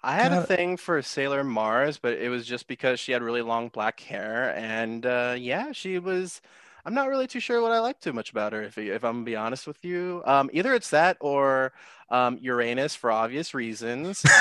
i 0.03 0.13
had 0.13 0.31
a 0.31 0.43
thing 0.43 0.77
for 0.77 1.01
sailor 1.01 1.43
mars 1.43 1.97
but 1.97 2.13
it 2.13 2.29
was 2.29 2.45
just 2.45 2.67
because 2.67 2.99
she 2.99 3.11
had 3.11 3.23
really 3.23 3.41
long 3.41 3.67
black 3.69 3.99
hair 3.99 4.55
and 4.55 5.05
uh, 5.05 5.35
yeah 5.37 5.71
she 5.71 5.97
was 5.99 6.41
i'm 6.87 6.93
not 6.93 7.09
really 7.09 7.27
too 7.27 7.39
sure 7.39 7.61
what 7.61 7.71
i 7.71 7.79
like 7.79 7.99
too 7.99 8.13
much 8.13 8.31
about 8.31 8.53
her 8.53 8.63
if, 8.63 8.77
if 8.77 9.03
i'm 9.03 9.15
gonna 9.15 9.25
be 9.25 9.35
honest 9.35 9.67
with 9.67 9.83
you 9.83 10.23
um, 10.25 10.49
either 10.53 10.73
it's 10.73 10.89
that 10.89 11.17
or 11.19 11.73
um, 12.09 12.37
uranus 12.41 12.95
for 12.95 13.11
obvious 13.11 13.53
reasons 13.53 14.23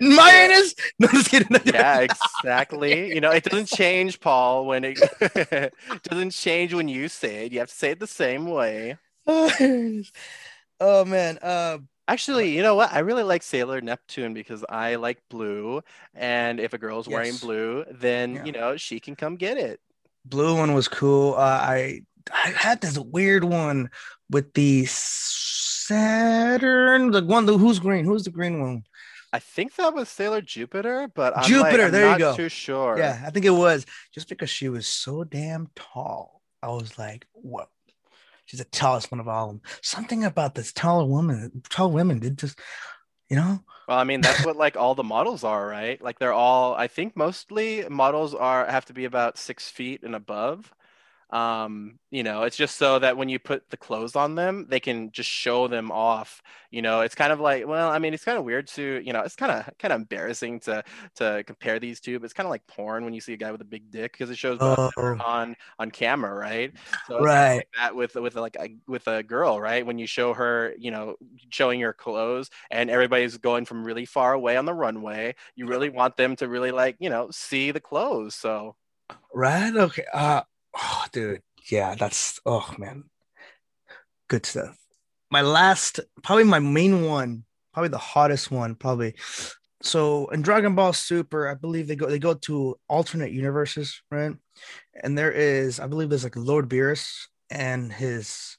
Mayonnaise? 0.00 0.74
No, 0.98 1.06
just 1.08 1.30
kidding. 1.30 1.56
yeah 1.66 2.00
exactly 2.00 3.14
you 3.14 3.20
know 3.20 3.30
it 3.30 3.44
doesn't 3.44 3.68
change 3.68 4.18
paul 4.18 4.66
when 4.66 4.84
it, 4.84 4.98
it 5.20 5.72
doesn't 6.02 6.30
change 6.30 6.74
when 6.74 6.88
you 6.88 7.08
say 7.08 7.46
it 7.46 7.52
you 7.52 7.60
have 7.60 7.68
to 7.68 7.74
say 7.74 7.90
it 7.90 8.00
the 8.00 8.06
same 8.06 8.46
way 8.46 8.96
oh 10.80 11.04
man. 11.04 11.38
Uh, 11.42 11.78
actually 12.08 12.50
you 12.56 12.62
know 12.62 12.74
what 12.74 12.92
i 12.92 12.98
really 13.00 13.22
like 13.22 13.42
sailor 13.42 13.80
neptune 13.80 14.34
because 14.34 14.64
i 14.68 14.96
like 14.96 15.18
blue 15.30 15.80
and 16.14 16.58
if 16.58 16.72
a 16.72 16.78
girl's 16.78 17.06
wearing 17.08 17.36
blue 17.36 17.84
then 17.90 18.34
Yeah. 18.34 18.44
you 18.44 18.52
know 18.52 18.76
she 18.76 18.98
can 19.00 19.14
come 19.14 19.36
get 19.36 19.56
it 19.58 19.80
blue 20.24 20.56
one 20.56 20.74
was 20.74 20.88
cool. 20.88 21.34
Uh, 21.34 21.60
I 21.62 22.00
I 22.30 22.48
had 22.50 22.80
this 22.82 22.98
weird 22.98 23.44
one 23.44 23.88
with 24.28 24.52
the 24.52 24.84
Saturn. 25.88 27.10
The 27.12 27.24
one. 27.24 27.46
The, 27.46 27.56
who's 27.56 27.78
green? 27.78 28.04
Who's 28.04 28.24
the 28.24 28.30
green 28.30 28.60
one? 28.60 28.82
i 29.32 29.38
think 29.38 29.74
that 29.76 29.92
was 29.94 30.08
sailor 30.08 30.40
jupiter 30.40 31.06
but 31.14 31.36
I'm 31.36 31.44
Jupiter, 31.44 31.82
like, 31.84 31.92
there 31.92 32.12
you 32.12 32.18
go. 32.18 32.34
too 32.34 32.48
sure 32.48 32.96
Yeah, 32.98 33.22
I 33.26 33.30
think 33.30 33.44
it 33.44 33.50
was 33.50 33.84
just 34.14 34.26
because 34.28 34.48
she 34.50 34.68
was 34.70 34.86
so 34.86 35.22
damn 35.24 35.68
tall. 35.76 36.40
I 36.62 36.68
was 36.68 36.98
like, 36.98 37.26
whoa. 37.32 37.66
She's 38.48 38.60
the 38.60 38.64
tallest 38.64 39.12
one 39.12 39.20
of 39.20 39.28
all 39.28 39.50
of 39.50 39.50
them. 39.50 39.62
Something 39.82 40.24
about 40.24 40.54
this 40.54 40.72
taller 40.72 41.04
woman, 41.04 41.62
tall 41.68 41.92
women 41.92 42.18
did 42.18 42.38
just, 42.38 42.58
you 43.28 43.36
know, 43.36 43.60
well 43.86 43.98
i 43.98 44.04
mean 44.04 44.22
that's 44.22 44.44
what 44.44 44.56
like 44.56 44.76
all 44.76 44.94
the 44.94 45.04
models 45.04 45.44
are 45.44 45.66
right? 45.66 46.00
Like 46.02 46.18
they're 46.18 46.32
all 46.32 46.74
i 46.74 46.86
think 46.86 47.14
mostly 47.14 47.84
models 47.90 48.34
are 48.34 48.64
have 48.66 48.86
to 48.86 48.94
be 48.94 49.04
about 49.04 49.36
six 49.36 49.68
feet 49.68 50.02
and 50.02 50.14
above 50.14 50.72
um 51.30 51.98
you 52.10 52.22
know 52.22 52.42
it's 52.44 52.56
just 52.56 52.76
so 52.76 52.98
that 52.98 53.16
when 53.16 53.28
you 53.28 53.38
put 53.38 53.68
the 53.68 53.76
clothes 53.76 54.16
on 54.16 54.34
them 54.34 54.66
they 54.70 54.80
can 54.80 55.10
just 55.12 55.28
show 55.28 55.68
them 55.68 55.90
off 55.92 56.42
you 56.70 56.80
know 56.80 57.02
it's 57.02 57.14
kind 57.14 57.32
of 57.32 57.38
like 57.40 57.66
well 57.66 57.90
i 57.90 57.98
mean 57.98 58.14
it's 58.14 58.24
kind 58.24 58.38
of 58.38 58.44
weird 58.44 58.66
to 58.66 59.02
you 59.04 59.12
know 59.12 59.20
it's 59.20 59.36
kind 59.36 59.52
of 59.52 59.68
kind 59.78 59.92
of 59.92 60.00
embarrassing 60.00 60.58
to 60.58 60.82
to 61.14 61.44
compare 61.46 61.78
these 61.78 62.00
two 62.00 62.18
but 62.18 62.24
it's 62.24 62.32
kind 62.34 62.46
of 62.46 62.50
like 62.50 62.66
porn 62.66 63.04
when 63.04 63.12
you 63.12 63.20
see 63.20 63.34
a 63.34 63.36
guy 63.36 63.52
with 63.52 63.60
a 63.60 63.64
big 63.64 63.90
dick 63.90 64.12
because 64.12 64.30
it 64.30 64.38
shows 64.38 64.60
Oh. 64.60 65.24
on 65.24 65.56
on 65.78 65.90
camera 65.90 66.32
right 66.32 66.72
so 67.02 67.14
right. 67.18 67.54
like 67.54 67.68
that 67.76 67.94
with 67.94 68.14
with 68.14 68.36
like 68.36 68.56
a 68.60 68.76
with 68.86 69.06
a 69.08 69.22
girl 69.22 69.60
right 69.60 69.84
when 69.84 69.98
you 69.98 70.06
show 70.06 70.32
her 70.32 70.74
you 70.78 70.90
know 70.90 71.16
showing 71.50 71.80
your 71.80 71.92
clothes 71.92 72.50
and 72.70 72.88
everybody's 72.88 73.36
going 73.38 73.64
from 73.64 73.84
really 73.84 74.04
far 74.06 74.32
away 74.32 74.56
on 74.56 74.64
the 74.64 74.74
runway 74.74 75.34
you 75.56 75.66
really 75.66 75.88
want 75.90 76.16
them 76.16 76.36
to 76.36 76.48
really 76.48 76.70
like 76.70 76.96
you 77.00 77.10
know 77.10 77.28
see 77.32 77.70
the 77.72 77.80
clothes 77.80 78.34
so 78.34 78.76
Right? 79.32 79.74
Okay. 79.74 80.04
Uh 80.12 80.42
oh 80.80 81.04
dude. 81.12 81.42
Yeah, 81.70 81.94
that's 81.94 82.40
oh 82.46 82.74
man. 82.78 83.04
Good 84.28 84.46
stuff. 84.46 84.76
My 85.30 85.42
last, 85.42 86.00
probably 86.22 86.44
my 86.44 86.58
main 86.58 87.04
one, 87.04 87.44
probably 87.72 87.88
the 87.90 87.98
hottest 87.98 88.50
one, 88.50 88.74
probably. 88.74 89.14
So 89.82 90.26
in 90.28 90.42
Dragon 90.42 90.74
Ball 90.74 90.92
Super, 90.92 91.48
I 91.48 91.54
believe 91.54 91.86
they 91.86 91.96
go 91.96 92.06
they 92.06 92.18
go 92.18 92.34
to 92.34 92.78
alternate 92.88 93.32
universes, 93.32 94.02
right? 94.10 94.32
And 95.02 95.16
there 95.16 95.32
is, 95.32 95.78
I 95.80 95.86
believe 95.86 96.08
there's 96.08 96.24
like 96.24 96.36
Lord 96.36 96.68
Beerus 96.68 97.26
and 97.50 97.92
his 97.92 98.56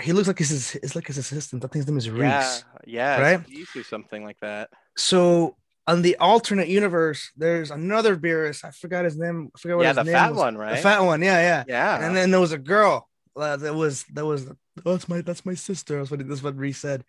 he 0.00 0.12
looks 0.12 0.28
like 0.28 0.38
his 0.38 0.74
it's 0.76 0.94
like 0.94 1.06
his 1.06 1.18
assistant. 1.18 1.64
I 1.64 1.68
think 1.68 1.76
his 1.76 1.86
name 1.86 1.98
is 1.98 2.10
Reese. 2.10 2.22
yeah 2.22 2.58
yeah 2.86 3.20
right? 3.20 3.36
right 3.38 3.48
you 3.48 3.64
something 3.82 4.24
like 4.24 4.38
that 4.40 4.68
So 4.96 5.56
on 5.88 6.02
the 6.02 6.16
alternate 6.16 6.68
universe, 6.68 7.30
there's 7.36 7.70
another 7.70 8.16
Beerus. 8.16 8.64
I 8.64 8.70
forgot 8.70 9.04
his 9.04 9.16
name. 9.16 9.50
I 9.54 9.58
forgot 9.58 9.76
what 9.76 9.82
yeah 9.84 9.94
his 9.94 10.04
the 10.06 10.12
fat 10.12 10.30
was. 10.30 10.38
one 10.38 10.56
right 10.58 10.76
The 10.76 10.82
fat 10.82 11.00
one, 11.00 11.22
yeah, 11.22 11.40
yeah. 11.40 11.64
yeah 11.68 12.04
And 12.06 12.16
then 12.16 12.30
there 12.30 12.40
was 12.40 12.52
a 12.52 12.58
girl 12.58 13.08
uh, 13.36 13.56
that 13.56 13.74
was 13.74 14.04
that 14.14 14.24
was 14.26 14.46
oh, 14.48 14.92
that's 14.92 15.08
my 15.08 15.20
that's 15.20 15.46
my 15.46 15.54
sister. 15.54 15.98
That's 15.98 16.10
what 16.10 16.26
that's 16.28 16.42
what 16.42 16.56
Reese 16.56 16.78
said. 16.78 17.04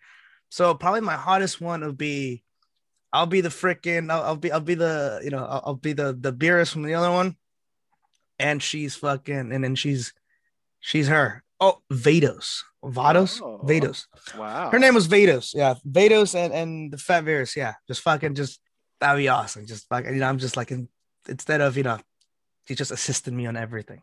So 0.50 0.74
probably 0.74 1.00
my 1.00 1.16
hottest 1.16 1.60
one 1.60 1.84
would 1.84 1.98
be, 1.98 2.42
I'll 3.12 3.26
be 3.26 3.40
the 3.40 3.48
freaking 3.48 4.10
I'll, 4.10 4.22
I'll 4.22 4.36
be 4.36 4.52
I'll 4.52 4.60
be 4.60 4.74
the 4.74 5.20
you 5.24 5.30
know 5.30 5.44
I'll, 5.44 5.62
I'll 5.66 5.74
be 5.74 5.92
the 5.92 6.16
the 6.18 6.32
Beerus 6.32 6.72
from 6.72 6.82
the 6.84 6.94
other 6.94 7.10
one, 7.10 7.36
and 8.38 8.62
she's 8.62 8.94
fucking 8.94 9.52
and 9.52 9.64
then 9.64 9.74
she's 9.74 10.12
she's 10.80 11.08
her. 11.08 11.42
Oh, 11.60 11.82
Vados, 11.92 12.62
Vados, 12.84 13.42
Oh. 13.42 13.60
Vados. 13.64 14.06
wow 14.36 14.70
Her 14.70 14.78
name 14.78 14.94
was 14.94 15.08
Vados. 15.08 15.52
Yeah, 15.54 15.74
Vados 15.84 16.36
and 16.36 16.52
and 16.54 16.92
the 16.92 16.98
fat 16.98 17.24
Beerus. 17.24 17.56
Yeah, 17.56 17.74
just 17.88 18.02
fucking 18.02 18.34
just 18.36 18.60
that'd 19.00 19.18
be 19.18 19.28
awesome. 19.28 19.66
Just 19.66 19.90
like 19.90 20.04
you 20.06 20.12
know 20.12 20.28
I'm 20.28 20.38
just 20.38 20.56
like 20.56 20.70
in, 20.70 20.88
instead 21.28 21.60
of 21.60 21.76
you 21.76 21.82
know, 21.82 21.98
he 22.66 22.74
just 22.74 22.90
assisted 22.90 23.32
me 23.32 23.46
on 23.46 23.56
everything. 23.56 24.02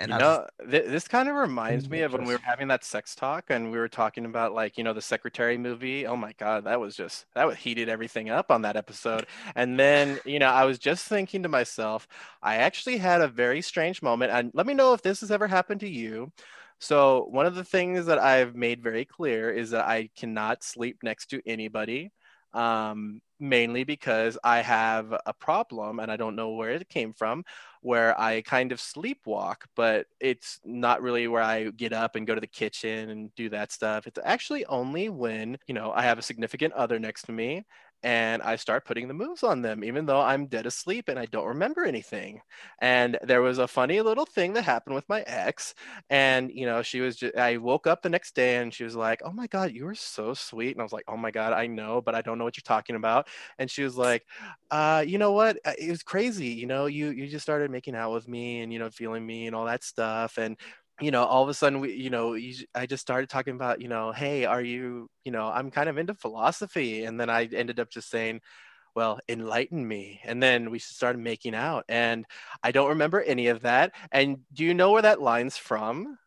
And 0.00 0.10
you 0.10 0.16
I 0.16 0.20
know, 0.20 0.46
th- 0.70 0.86
this 0.86 1.08
kind 1.08 1.28
of 1.28 1.34
reminds 1.34 1.90
me 1.90 2.02
of 2.02 2.12
when 2.12 2.24
we 2.24 2.32
were 2.32 2.40
having 2.40 2.68
that 2.68 2.84
sex 2.84 3.16
talk 3.16 3.46
and 3.48 3.72
we 3.72 3.78
were 3.78 3.88
talking 3.88 4.26
about 4.26 4.54
like, 4.54 4.78
you 4.78 4.84
know, 4.84 4.92
the 4.92 5.02
secretary 5.02 5.58
movie. 5.58 6.06
Oh 6.06 6.14
my 6.14 6.32
God, 6.38 6.64
that 6.64 6.78
was 6.78 6.94
just 6.94 7.26
that 7.34 7.48
was 7.48 7.56
heated 7.56 7.88
everything 7.88 8.30
up 8.30 8.52
on 8.52 8.62
that 8.62 8.76
episode. 8.76 9.26
And 9.56 9.78
then, 9.78 10.20
you 10.24 10.38
know, 10.38 10.50
I 10.50 10.64
was 10.64 10.78
just 10.78 11.08
thinking 11.08 11.42
to 11.42 11.48
myself, 11.48 12.06
I 12.40 12.56
actually 12.56 12.98
had 12.98 13.22
a 13.22 13.28
very 13.28 13.60
strange 13.60 14.00
moment. 14.00 14.30
And 14.30 14.52
let 14.54 14.66
me 14.66 14.74
know 14.74 14.92
if 14.92 15.02
this 15.02 15.20
has 15.20 15.32
ever 15.32 15.48
happened 15.48 15.80
to 15.80 15.90
you. 15.90 16.30
So 16.78 17.26
one 17.30 17.46
of 17.46 17.56
the 17.56 17.64
things 17.64 18.06
that 18.06 18.20
I've 18.20 18.54
made 18.54 18.80
very 18.80 19.04
clear 19.04 19.50
is 19.50 19.70
that 19.70 19.88
I 19.88 20.10
cannot 20.16 20.62
sleep 20.62 20.98
next 21.02 21.26
to 21.30 21.42
anybody. 21.44 22.12
Um, 22.54 23.20
mainly 23.40 23.84
because 23.84 24.38
I 24.44 24.60
have 24.62 25.12
a 25.26 25.32
problem 25.32 26.00
and 26.00 26.10
I 26.10 26.16
don't 26.16 26.36
know 26.36 26.50
where 26.50 26.70
it 26.70 26.88
came 26.88 27.12
from 27.12 27.44
where 27.80 28.18
I 28.20 28.42
kind 28.42 28.72
of 28.72 28.78
sleepwalk, 28.80 29.56
but 29.76 30.06
it's 30.20 30.60
not 30.64 31.02
really 31.02 31.28
where 31.28 31.42
I 31.42 31.70
get 31.70 31.92
up 31.92 32.16
and 32.16 32.26
go 32.26 32.34
to 32.34 32.40
the 32.40 32.46
kitchen 32.46 33.10
and 33.10 33.34
do 33.36 33.48
that 33.50 33.72
stuff. 33.72 34.06
It's 34.06 34.18
actually 34.24 34.64
only 34.66 35.08
when, 35.08 35.58
you 35.66 35.74
know, 35.74 35.92
I 35.92 36.02
have 36.02 36.18
a 36.18 36.22
significant 36.22 36.74
other 36.74 36.98
next 36.98 37.22
to 37.26 37.32
me 37.32 37.64
and 38.02 38.42
I 38.42 38.56
start 38.56 38.84
putting 38.84 39.08
the 39.08 39.14
moves 39.14 39.42
on 39.42 39.62
them, 39.62 39.82
even 39.84 40.06
though 40.06 40.20
I'm 40.20 40.46
dead 40.46 40.66
asleep 40.66 41.08
and 41.08 41.18
I 41.18 41.26
don't 41.26 41.46
remember 41.46 41.84
anything. 41.84 42.40
And 42.80 43.18
there 43.22 43.42
was 43.42 43.58
a 43.58 43.68
funny 43.68 44.00
little 44.00 44.26
thing 44.26 44.52
that 44.54 44.62
happened 44.62 44.94
with 44.94 45.08
my 45.08 45.22
ex, 45.26 45.74
and 46.10 46.50
you 46.52 46.66
know, 46.66 46.82
she 46.82 47.00
was 47.00 47.16
just, 47.16 47.36
I 47.36 47.56
woke 47.58 47.86
up 47.86 48.02
the 48.02 48.10
next 48.10 48.34
day 48.34 48.56
and 48.56 48.72
she 48.72 48.84
was 48.84 48.96
like, 48.96 49.20
"Oh 49.24 49.32
my 49.32 49.46
god, 49.46 49.72
you 49.72 49.84
were 49.84 49.94
so 49.94 50.34
sweet," 50.34 50.72
and 50.72 50.80
I 50.80 50.84
was 50.84 50.92
like, 50.92 51.04
"Oh 51.08 51.16
my 51.16 51.30
god, 51.30 51.52
I 51.52 51.66
know, 51.66 52.00
but 52.00 52.14
I 52.14 52.22
don't 52.22 52.38
know 52.38 52.44
what 52.44 52.56
you're 52.56 52.62
talking 52.62 52.96
about." 52.96 53.28
And 53.58 53.70
she 53.70 53.82
was 53.82 53.96
like, 53.96 54.26
uh, 54.70 55.04
"You 55.06 55.18
know 55.18 55.32
what? 55.32 55.58
Uh, 55.64 55.72
it 55.78 55.90
was 55.90 56.02
crazy. 56.02 56.48
You 56.48 56.66
know, 56.66 56.86
you 56.86 57.10
you 57.10 57.26
just 57.28 57.42
started 57.42 57.70
making 57.70 57.94
out 57.94 58.12
with 58.12 58.28
me 58.28 58.60
and 58.60 58.72
you 58.72 58.78
know, 58.78 58.90
feeling 58.90 59.26
me 59.26 59.46
and 59.46 59.56
all 59.56 59.66
that 59.66 59.84
stuff, 59.84 60.38
and." 60.38 60.56
You 61.00 61.10
know, 61.10 61.24
all 61.24 61.42
of 61.42 61.48
a 61.48 61.54
sudden, 61.54 61.80
we, 61.80 61.94
you 61.94 62.10
know, 62.10 62.34
you, 62.34 62.54
I 62.74 62.86
just 62.86 63.02
started 63.02 63.28
talking 63.28 63.54
about, 63.54 63.80
you 63.80 63.88
know, 63.88 64.12
hey, 64.12 64.44
are 64.44 64.62
you, 64.62 65.08
you 65.24 65.32
know, 65.32 65.46
I'm 65.46 65.70
kind 65.70 65.88
of 65.88 65.98
into 65.98 66.14
philosophy. 66.14 67.04
And 67.04 67.20
then 67.20 67.30
I 67.30 67.44
ended 67.46 67.78
up 67.78 67.90
just 67.90 68.10
saying, 68.10 68.40
well, 68.94 69.20
enlighten 69.28 69.86
me. 69.86 70.20
And 70.24 70.42
then 70.42 70.70
we 70.70 70.80
started 70.80 71.20
making 71.20 71.54
out. 71.54 71.84
And 71.88 72.24
I 72.62 72.72
don't 72.72 72.88
remember 72.88 73.20
any 73.20 73.46
of 73.48 73.62
that. 73.62 73.92
And 74.10 74.38
do 74.52 74.64
you 74.64 74.74
know 74.74 74.90
where 74.92 75.02
that 75.02 75.22
line's 75.22 75.56
from? 75.56 76.18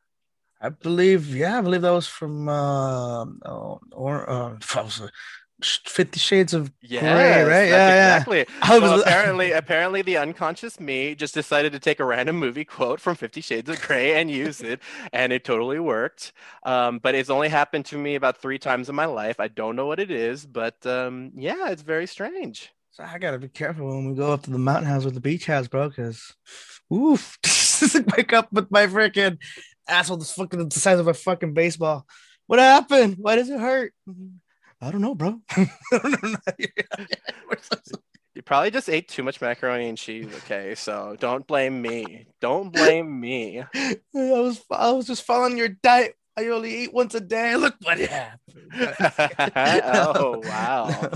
I 0.61 0.69
believe, 0.69 1.35
yeah, 1.35 1.57
I 1.57 1.61
believe 1.61 1.81
that 1.81 1.91
was 1.91 2.07
from 2.07 2.47
uh, 2.49 3.25
or 3.91 4.29
uh, 4.29 4.55
Fifty 5.63 6.19
Shades 6.19 6.53
of 6.53 6.71
yes, 6.81 7.01
Grey, 7.01 7.43
right? 7.43 7.69
Yeah, 7.69 8.15
exactly. 8.15 8.45
Yeah. 8.63 8.79
Was... 8.79 9.01
apparently, 9.05 9.51
apparently, 9.51 10.01
the 10.01 10.17
unconscious 10.17 10.79
me 10.79 11.15
just 11.15 11.33
decided 11.33 11.71
to 11.73 11.79
take 11.79 11.99
a 11.99 12.05
random 12.05 12.37
movie 12.37 12.65
quote 12.65 12.99
from 12.99 13.15
Fifty 13.15 13.41
Shades 13.41 13.69
of 13.69 13.81
Grey 13.81 14.19
and 14.19 14.29
use 14.29 14.61
it, 14.61 14.81
and 15.13 15.33
it 15.33 15.43
totally 15.43 15.79
worked. 15.79 16.33
Um, 16.63 16.99
but 16.99 17.15
it's 17.15 17.29
only 17.29 17.49
happened 17.49 17.85
to 17.87 17.97
me 17.97 18.15
about 18.15 18.37
three 18.37 18.59
times 18.59 18.89
in 18.89 18.95
my 18.95 19.05
life. 19.05 19.39
I 19.39 19.47
don't 19.47 19.75
know 19.75 19.87
what 19.87 19.99
it 19.99 20.11
is, 20.11 20.45
but 20.45 20.85
um, 20.85 21.31
yeah, 21.35 21.69
it's 21.69 21.81
very 21.81 22.07
strange. 22.07 22.71
So 22.91 23.03
I 23.03 23.19
gotta 23.19 23.39
be 23.39 23.47
careful 23.47 23.87
when 23.87 24.09
we 24.09 24.15
go 24.15 24.33
up 24.33 24.43
to 24.43 24.51
the 24.51 24.57
mountain 24.57 24.89
house 24.89 25.05
or 25.05 25.11
the 25.11 25.21
beach 25.21 25.45
house, 25.45 25.67
bro, 25.67 25.89
because 25.89 26.33
oof, 26.93 27.37
wake 28.17 28.33
up 28.33 28.51
with 28.51 28.69
my 28.69 28.85
freaking 28.87 29.37
asshole 29.87 30.17
that's 30.17 30.33
fucking 30.33 30.67
the 30.67 30.79
size 30.79 30.99
of 30.99 31.07
a 31.07 31.13
fucking 31.13 31.53
baseball. 31.53 32.05
What 32.47 32.59
happened? 32.59 33.15
Why 33.17 33.37
does 33.37 33.49
it 33.49 33.59
hurt? 33.59 33.93
I 34.81 34.91
don't 34.91 35.01
know, 35.01 35.15
bro. 35.15 35.39
you 38.33 38.41
probably 38.43 38.71
just 38.71 38.89
ate 38.89 39.07
too 39.07 39.23
much 39.23 39.39
macaroni 39.41 39.87
and 39.87 39.97
cheese. 39.97 40.27
Okay, 40.37 40.73
so 40.75 41.15
don't 41.19 41.45
blame 41.45 41.81
me. 41.81 42.27
Don't 42.41 42.71
blame 42.73 43.19
me. 43.19 43.63
I 43.75 43.97
was 44.13 44.61
I 44.71 44.91
was 44.91 45.07
just 45.07 45.23
following 45.23 45.57
your 45.57 45.69
diet. 45.69 46.15
I 46.37 46.47
only 46.47 46.83
eat 46.83 46.93
once 46.93 47.13
a 47.13 47.19
day. 47.19 47.55
Look 47.55 47.75
what 47.81 47.99
happened. 47.99 48.71
oh 49.83 50.41
wow 50.43 51.09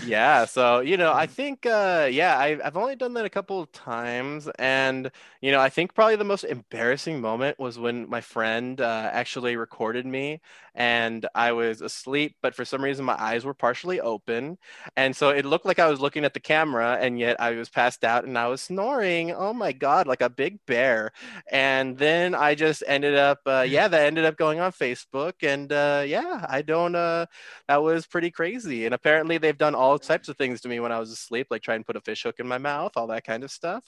yeah 0.00 0.44
so 0.44 0.80
you 0.80 0.96
know 0.96 1.12
i 1.12 1.26
think 1.26 1.64
uh 1.64 2.08
yeah 2.10 2.36
I, 2.36 2.58
i've 2.64 2.76
only 2.76 2.96
done 2.96 3.14
that 3.14 3.24
a 3.24 3.30
couple 3.30 3.60
of 3.60 3.70
times 3.70 4.48
and 4.58 5.10
you 5.40 5.52
know 5.52 5.60
i 5.60 5.68
think 5.68 5.94
probably 5.94 6.16
the 6.16 6.24
most 6.24 6.42
embarrassing 6.44 7.20
moment 7.20 7.58
was 7.60 7.78
when 7.78 8.08
my 8.08 8.20
friend 8.20 8.80
uh, 8.80 9.10
actually 9.12 9.56
recorded 9.56 10.04
me 10.04 10.40
and 10.74 11.26
i 11.34 11.52
was 11.52 11.80
asleep 11.80 12.36
but 12.42 12.54
for 12.56 12.64
some 12.64 12.82
reason 12.82 13.04
my 13.04 13.16
eyes 13.20 13.44
were 13.44 13.54
partially 13.54 14.00
open 14.00 14.58
and 14.96 15.14
so 15.14 15.30
it 15.30 15.44
looked 15.44 15.64
like 15.66 15.78
i 15.78 15.88
was 15.88 16.00
looking 16.00 16.24
at 16.24 16.34
the 16.34 16.40
camera 16.40 16.98
and 17.00 17.18
yet 17.18 17.40
i 17.40 17.52
was 17.52 17.68
passed 17.68 18.04
out 18.04 18.24
and 18.24 18.36
i 18.36 18.48
was 18.48 18.60
snoring 18.60 19.30
oh 19.32 19.52
my 19.52 19.72
god 19.72 20.08
like 20.08 20.22
a 20.22 20.30
big 20.30 20.58
bear 20.66 21.12
and 21.50 21.98
then 21.98 22.34
i 22.34 22.54
just 22.54 22.82
ended 22.86 23.14
up 23.14 23.38
uh, 23.46 23.64
yeah 23.66 23.88
that 23.88 24.06
ended 24.06 24.24
up 24.24 24.36
going 24.36 24.60
on 24.60 24.72
facebook 24.72 25.34
and 25.42 25.72
uh 25.72 26.02
yeah 26.06 26.44
i 26.48 26.62
don't 26.62 26.94
uh 26.94 27.24
that 27.68 27.82
was 27.82 28.06
pretty 28.06 28.30
crazy 28.30 28.84
and 28.84 28.94
apparently 28.94 29.38
they've 29.38 29.58
done 29.58 29.67
done 29.68 29.80
all 29.80 29.98
types 29.98 30.28
of 30.28 30.36
things 30.36 30.60
to 30.62 30.68
me 30.68 30.80
when 30.80 30.92
I 30.92 30.98
was 30.98 31.10
asleep, 31.10 31.48
like 31.50 31.62
try 31.62 31.74
and 31.74 31.84
put 31.84 31.96
a 31.96 32.00
fish 32.00 32.22
hook 32.22 32.36
in 32.38 32.48
my 32.48 32.58
mouth, 32.58 32.92
all 32.96 33.06
that 33.08 33.24
kind 33.24 33.44
of 33.44 33.50
stuff. 33.50 33.84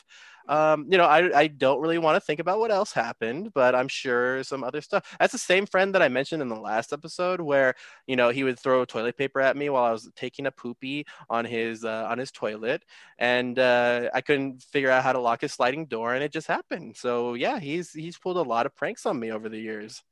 Um, 0.49 0.87
you 0.91 0.99
know, 0.99 1.05
I, 1.05 1.39
I 1.39 1.47
don't 1.47 1.81
really 1.81 1.99
want 1.99 2.17
to 2.17 2.21
think 2.21 2.41
about 2.41 2.59
what 2.59 2.71
else 2.71 2.93
happened, 2.93 3.53
but 3.55 3.75
I'm 3.75 3.89
sure 3.89 4.43
some 4.43 4.65
other 4.65 4.81
stuff. 4.81 5.17
That's 5.19 5.33
the 5.33 5.39
same 5.39 5.67
friend 5.67 5.95
that 5.95 6.03
I 6.03 6.09
mentioned 6.09 6.43
in 6.43 6.49
the 6.49 6.61
last 6.61 6.93
episode 6.93 7.41
where, 7.41 7.75
you 8.07 8.17
know, 8.17 8.31
he 8.31 8.45
would 8.45 8.59
throw 8.59 8.85
toilet 8.85 9.17
paper 9.17 9.41
at 9.41 9.57
me 9.57 9.71
while 9.71 9.85
I 9.85 9.93
was 9.93 10.11
taking 10.17 10.47
a 10.47 10.51
poopy 10.51 11.07
on 11.29 11.45
his 11.45 11.85
uh, 11.85 12.07
on 12.11 12.19
his 12.19 12.31
toilet, 12.31 12.83
and 13.19 13.59
uh, 13.59 14.11
I 14.13 14.21
couldn't 14.21 14.63
figure 14.63 14.91
out 14.91 15.05
how 15.05 15.13
to 15.13 15.21
lock 15.21 15.43
his 15.43 15.53
sliding 15.53 15.87
door, 15.87 16.15
and 16.15 16.25
it 16.25 16.33
just 16.33 16.47
happened. 16.47 16.97
So 16.97 17.35
yeah, 17.35 17.59
he's 17.59 17.93
he's 17.93 18.19
pulled 18.19 18.37
a 18.37 18.43
lot 18.43 18.67
of 18.67 18.75
pranks 18.75 19.07
on 19.07 19.19
me 19.19 19.31
over 19.33 19.49
the 19.49 19.61
years. 19.61 20.03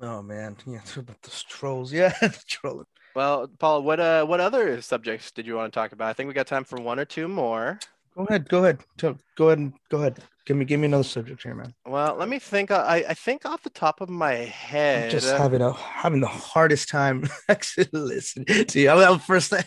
Oh 0.00 0.20
man, 0.22 0.56
yeah, 0.66 0.80
about 0.96 1.22
the 1.22 1.30
trolls. 1.48 1.92
Yeah, 1.92 2.12
trolling. 2.46 2.86
Well, 3.16 3.48
Paul, 3.58 3.82
what 3.82 3.98
uh, 3.98 4.26
what 4.26 4.40
other 4.40 4.82
subjects 4.82 5.30
did 5.30 5.46
you 5.46 5.56
want 5.56 5.72
to 5.72 5.74
talk 5.74 5.92
about? 5.92 6.10
I 6.10 6.12
think 6.12 6.28
we 6.28 6.34
got 6.34 6.46
time 6.46 6.64
for 6.64 6.78
one 6.78 6.98
or 6.98 7.06
two 7.06 7.28
more. 7.28 7.78
Go 8.14 8.26
ahead. 8.26 8.46
Go 8.46 8.58
ahead. 8.58 8.84
Go 8.98 9.16
ahead. 9.46 9.58
And 9.58 9.72
go 9.88 9.96
ahead. 10.00 10.18
Give 10.46 10.56
me 10.56 10.64
give 10.64 10.78
me 10.78 10.86
another 10.86 11.02
subject 11.02 11.42
here, 11.42 11.56
man. 11.56 11.74
Well, 11.84 12.14
let 12.14 12.28
me 12.28 12.38
think. 12.38 12.70
Uh, 12.70 12.84
I, 12.86 13.04
I 13.08 13.14
think 13.14 13.44
off 13.44 13.64
the 13.64 13.70
top 13.70 14.00
of 14.00 14.08
my 14.08 14.34
head, 14.34 15.06
I'm 15.06 15.10
just 15.10 15.36
having 15.36 15.60
a 15.60 15.72
having 15.72 16.20
the 16.20 16.28
hardest 16.28 16.88
time 16.88 17.28
actually 17.48 17.88
listening 17.92 18.64
to 18.64 18.80
you. 18.80 18.88
I'm 18.88 19.18
first 19.18 19.52
I'm 19.52 19.64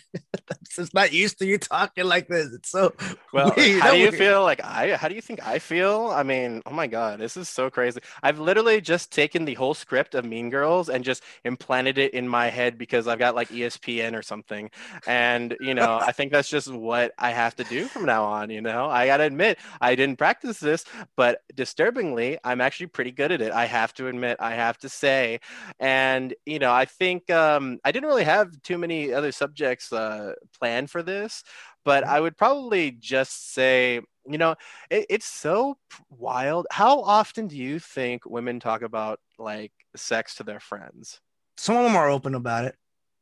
just 0.74 0.94
not 0.94 1.12
used 1.12 1.38
to 1.40 1.46
you 1.46 1.58
talking 1.58 2.06
like 2.06 2.30
this. 2.30 2.54
It's 2.54 2.70
so 2.70 2.94
well. 3.34 3.52
Weird. 3.58 3.82
How 3.82 3.92
do 3.92 3.98
you 3.98 4.10
feel? 4.14 4.44
Like 4.44 4.64
I? 4.64 4.96
How 4.96 5.10
do 5.10 5.16
you 5.16 5.22
think 5.22 5.46
I 5.46 5.60
feel? 5.60 6.14
I 6.16 6.24
mean, 6.24 6.62
oh 6.66 6.72
my 6.72 6.88
god, 6.88 7.20
this 7.20 7.36
is 7.36 7.50
so 7.50 7.70
crazy. 7.70 8.00
I've 8.24 8.40
literally 8.40 8.80
just 8.80 9.12
taken 9.12 9.44
the 9.44 9.56
whole 9.56 9.74
script 9.74 10.16
of 10.16 10.24
Mean 10.24 10.50
Girls 10.50 10.88
and 10.88 11.04
just 11.04 11.24
implanted 11.44 11.98
it 11.98 12.14
in 12.14 12.26
my 12.26 12.48
head 12.48 12.78
because 12.78 13.06
I've 13.06 13.20
got 13.20 13.36
like 13.36 13.50
ESPN 13.50 14.18
or 14.18 14.22
something, 14.22 14.72
and 15.06 15.58
you 15.60 15.74
know, 15.74 16.00
I 16.02 16.14
think 16.14 16.32
that's 16.32 16.50
just 16.50 16.74
what 16.74 17.12
I 17.20 17.32
have 17.32 17.58
to 17.58 17.66
do 17.66 17.84
from 17.84 18.06
now 18.06 18.24
on. 18.24 18.50
You 18.50 18.62
know, 18.62 18.86
I 18.86 19.08
gotta 19.08 19.24
admit, 19.24 19.60
I 19.82 19.96
didn't 19.96 20.16
practice 20.16 20.64
this, 20.70 20.86
but 21.16 21.42
disturbingly, 21.56 22.38
I'm 22.44 22.62
actually 22.62 22.88
pretty 22.88 23.12
good 23.12 23.32
at 23.32 23.42
it. 23.42 23.52
I 23.52 23.66
have 23.66 23.94
to 23.96 24.08
admit, 24.08 24.38
I 24.40 24.54
have 24.54 24.78
to 24.80 24.90
say. 24.90 25.40
And, 25.80 26.34
you 26.46 26.60
know, 26.60 26.72
I 26.72 26.86
think 26.86 27.30
um, 27.30 27.80
I 27.84 27.92
didn't 27.92 28.08
really 28.08 28.24
have 28.24 28.62
too 28.62 28.78
many 28.78 29.14
other 29.14 29.32
subjects 29.32 29.92
uh, 29.92 30.34
planned 30.58 30.90
for 30.90 31.04
this, 31.04 31.44
but 31.84 32.04
mm-hmm. 32.04 32.14
I 32.14 32.20
would 32.20 32.38
probably 32.38 32.92
just 32.92 33.54
say, 33.54 34.02
you 34.26 34.38
know, 34.38 34.56
it, 34.90 35.08
it's 35.10 35.26
so 35.26 35.78
wild. 36.10 36.68
How 36.72 37.02
often 37.02 37.48
do 37.48 37.58
you 37.58 37.80
think 37.80 38.26
women 38.26 38.60
talk 38.60 38.82
about 38.82 39.20
like 39.38 39.72
sex 39.96 40.36
to 40.36 40.44
their 40.44 40.60
friends? 40.60 41.20
Some 41.58 41.76
of 41.76 41.84
them 41.84 41.96
are 41.96 42.10
open 42.10 42.36
about 42.36 42.66
it. 42.66 42.76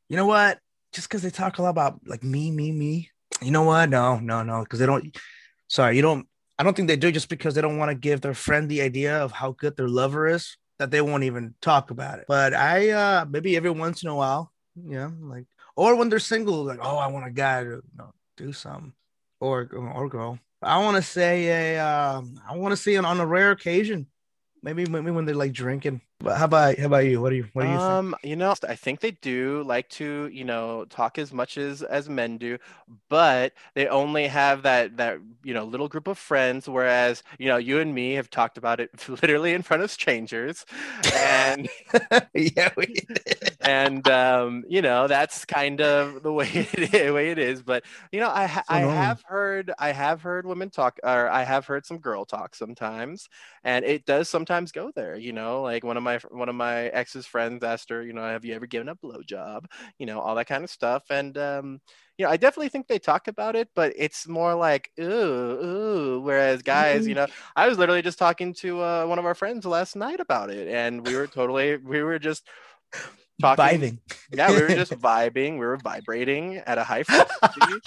You 0.09 0.17
know 0.17 0.25
what? 0.25 0.59
Just 0.93 1.09
because 1.09 1.21
they 1.21 1.29
talk 1.29 1.57
a 1.57 1.61
lot 1.61 1.69
about 1.69 1.99
like 2.05 2.23
me, 2.23 2.51
me, 2.51 2.71
me. 2.71 3.09
You 3.41 3.51
know 3.51 3.63
what? 3.63 3.89
No, 3.89 4.19
no, 4.19 4.43
no. 4.43 4.63
Because 4.63 4.79
they 4.79 4.85
don't. 4.85 5.15
Sorry, 5.67 5.95
you 5.95 6.01
don't 6.01 6.27
I 6.59 6.63
don't 6.63 6.75
think 6.75 6.87
they 6.87 6.95
do 6.97 7.11
just 7.11 7.29
because 7.29 7.55
they 7.55 7.61
don't 7.61 7.77
want 7.77 7.89
to 7.89 7.95
give 7.95 8.21
their 8.21 8.33
friend 8.33 8.69
the 8.69 8.81
idea 8.81 9.17
of 9.23 9.31
how 9.31 9.51
good 9.51 9.77
their 9.77 9.87
lover 9.87 10.27
is 10.27 10.57
that 10.79 10.91
they 10.91 11.01
won't 11.01 11.23
even 11.23 11.53
talk 11.61 11.91
about 11.91 12.19
it. 12.19 12.25
But 12.27 12.53
I 12.53 12.89
uh 12.89 13.25
maybe 13.29 13.55
every 13.55 13.71
once 13.71 14.03
in 14.03 14.09
a 14.09 14.15
while, 14.15 14.51
yeah, 14.75 15.09
like 15.21 15.45
or 15.75 15.95
when 15.95 16.09
they're 16.09 16.19
single, 16.19 16.63
like, 16.63 16.79
oh, 16.81 16.97
I 16.97 17.07
want 17.07 17.27
a 17.27 17.31
guy 17.31 17.63
to 17.63 17.69
you 17.69 17.81
know, 17.97 18.11
do 18.35 18.51
something. 18.53 18.93
Or 19.39 19.69
or 19.71 20.09
girl. 20.09 20.39
I 20.63 20.79
want 20.79 20.95
to 20.97 21.03
say 21.03 21.75
a 21.75 21.85
um 21.85 22.39
I 22.49 22.57
want 22.57 22.71
to 22.71 22.77
see 22.77 22.95
it 22.95 23.05
on 23.05 23.19
a 23.19 23.25
rare 23.25 23.51
occasion. 23.51 24.07
Maybe 24.63 24.85
maybe 24.85 25.11
when 25.11 25.25
they're 25.25 25.35
like 25.35 25.53
drinking 25.53 26.01
how 26.25 26.45
about 26.45 26.79
how 26.79 26.87
about 26.87 27.05
you? 27.05 27.21
What 27.21 27.29
do 27.29 27.35
you 27.35 27.47
what 27.53 27.63
do 27.63 27.69
you 27.69 27.75
um, 27.77 28.15
think? 28.21 28.31
You 28.31 28.35
know, 28.35 28.53
I 28.67 28.75
think 28.75 29.01
they 29.01 29.11
do 29.11 29.63
like 29.63 29.87
to, 29.89 30.29
you 30.33 30.43
know, 30.43 30.85
talk 30.89 31.19
as 31.19 31.31
much 31.31 31.57
as 31.57 31.83
as 31.83 32.09
men 32.09 32.37
do, 32.37 32.57
but 33.07 33.53
they 33.75 33.87
only 33.87 34.27
have 34.27 34.63
that 34.63 34.97
that 34.97 35.19
you 35.43 35.53
know 35.53 35.63
little 35.63 35.87
group 35.87 36.07
of 36.07 36.17
friends. 36.17 36.67
Whereas 36.67 37.21
you 37.37 37.47
know, 37.47 37.57
you 37.57 37.79
and 37.79 37.93
me 37.93 38.13
have 38.13 38.31
talked 38.31 38.57
about 38.57 38.79
it 38.79 38.89
literally 39.09 39.53
in 39.53 39.61
front 39.61 39.83
of 39.83 39.91
strangers, 39.91 40.65
and 41.13 41.69
yeah, 42.33 42.69
we 42.75 42.95
and 43.61 44.07
um, 44.09 44.63
you 44.67 44.81
know 44.81 45.07
that's 45.07 45.45
kind 45.45 45.81
of 45.81 46.23
the 46.23 46.33
way 46.33 46.49
it 46.53 46.93
is, 46.95 47.11
way 47.13 47.29
it 47.29 47.37
is. 47.37 47.61
But 47.61 47.83
you 48.11 48.19
know, 48.19 48.29
I 48.29 48.47
so 48.47 48.61
I 48.69 48.79
have 48.79 49.21
heard 49.27 49.71
I 49.77 49.91
have 49.91 50.23
heard 50.23 50.47
women 50.47 50.71
talk, 50.71 50.99
or 51.03 51.29
I 51.29 51.43
have 51.43 51.67
heard 51.67 51.85
some 51.85 51.99
girl 51.99 52.25
talk 52.25 52.55
sometimes, 52.55 53.29
and 53.63 53.85
it 53.85 54.05
does 54.05 54.29
sometimes 54.29 54.71
go 54.71 54.91
there. 54.95 55.15
You 55.15 55.33
know, 55.33 55.61
like 55.61 55.83
one 55.83 55.95
of 55.95 56.06
my 56.07 56.19
one 56.29 56.49
of 56.49 56.55
my 56.55 56.85
ex's 56.87 57.25
friends 57.25 57.63
asked 57.63 57.89
her, 57.89 58.01
you 58.03 58.13
know, 58.13 58.21
have 58.21 58.45
you 58.45 58.55
ever 58.55 58.65
given 58.65 58.89
a 58.89 58.95
blowjob? 58.95 59.65
You 59.99 60.05
know, 60.05 60.19
all 60.19 60.35
that 60.35 60.47
kind 60.47 60.63
of 60.63 60.69
stuff. 60.69 61.03
And 61.09 61.37
um, 61.37 61.81
you 62.17 62.25
know, 62.25 62.31
I 62.31 62.37
definitely 62.37 62.69
think 62.69 62.87
they 62.87 62.99
talk 62.99 63.27
about 63.27 63.55
it, 63.55 63.69
but 63.75 63.93
it's 63.95 64.27
more 64.27 64.55
like 64.55 64.91
ooh, 64.99 65.03
ooh. 65.03 66.21
Whereas 66.21 66.61
guys, 66.61 67.07
you 67.07 67.15
know, 67.19 67.27
I 67.55 67.67
was 67.67 67.77
literally 67.77 68.01
just 68.01 68.19
talking 68.19 68.53
to 68.55 68.81
uh, 68.81 69.05
one 69.05 69.19
of 69.19 69.25
our 69.25 69.35
friends 69.35 69.65
last 69.65 69.95
night 69.95 70.19
about 70.19 70.49
it, 70.49 70.67
and 70.67 71.05
we 71.05 71.15
were 71.15 71.27
totally 71.27 71.77
we 71.77 72.01
were 72.01 72.19
just 72.19 72.47
talking. 73.39 73.79
Vibing. 73.79 73.99
Yeah, 74.33 74.51
we 74.51 74.61
were 74.61 74.69
just 74.69 74.91
vibing. 74.99 75.53
We 75.53 75.65
were 75.65 75.77
vibrating 75.77 76.57
at 76.57 76.77
a 76.77 76.83
high 76.83 77.03
frequency, 77.03 77.81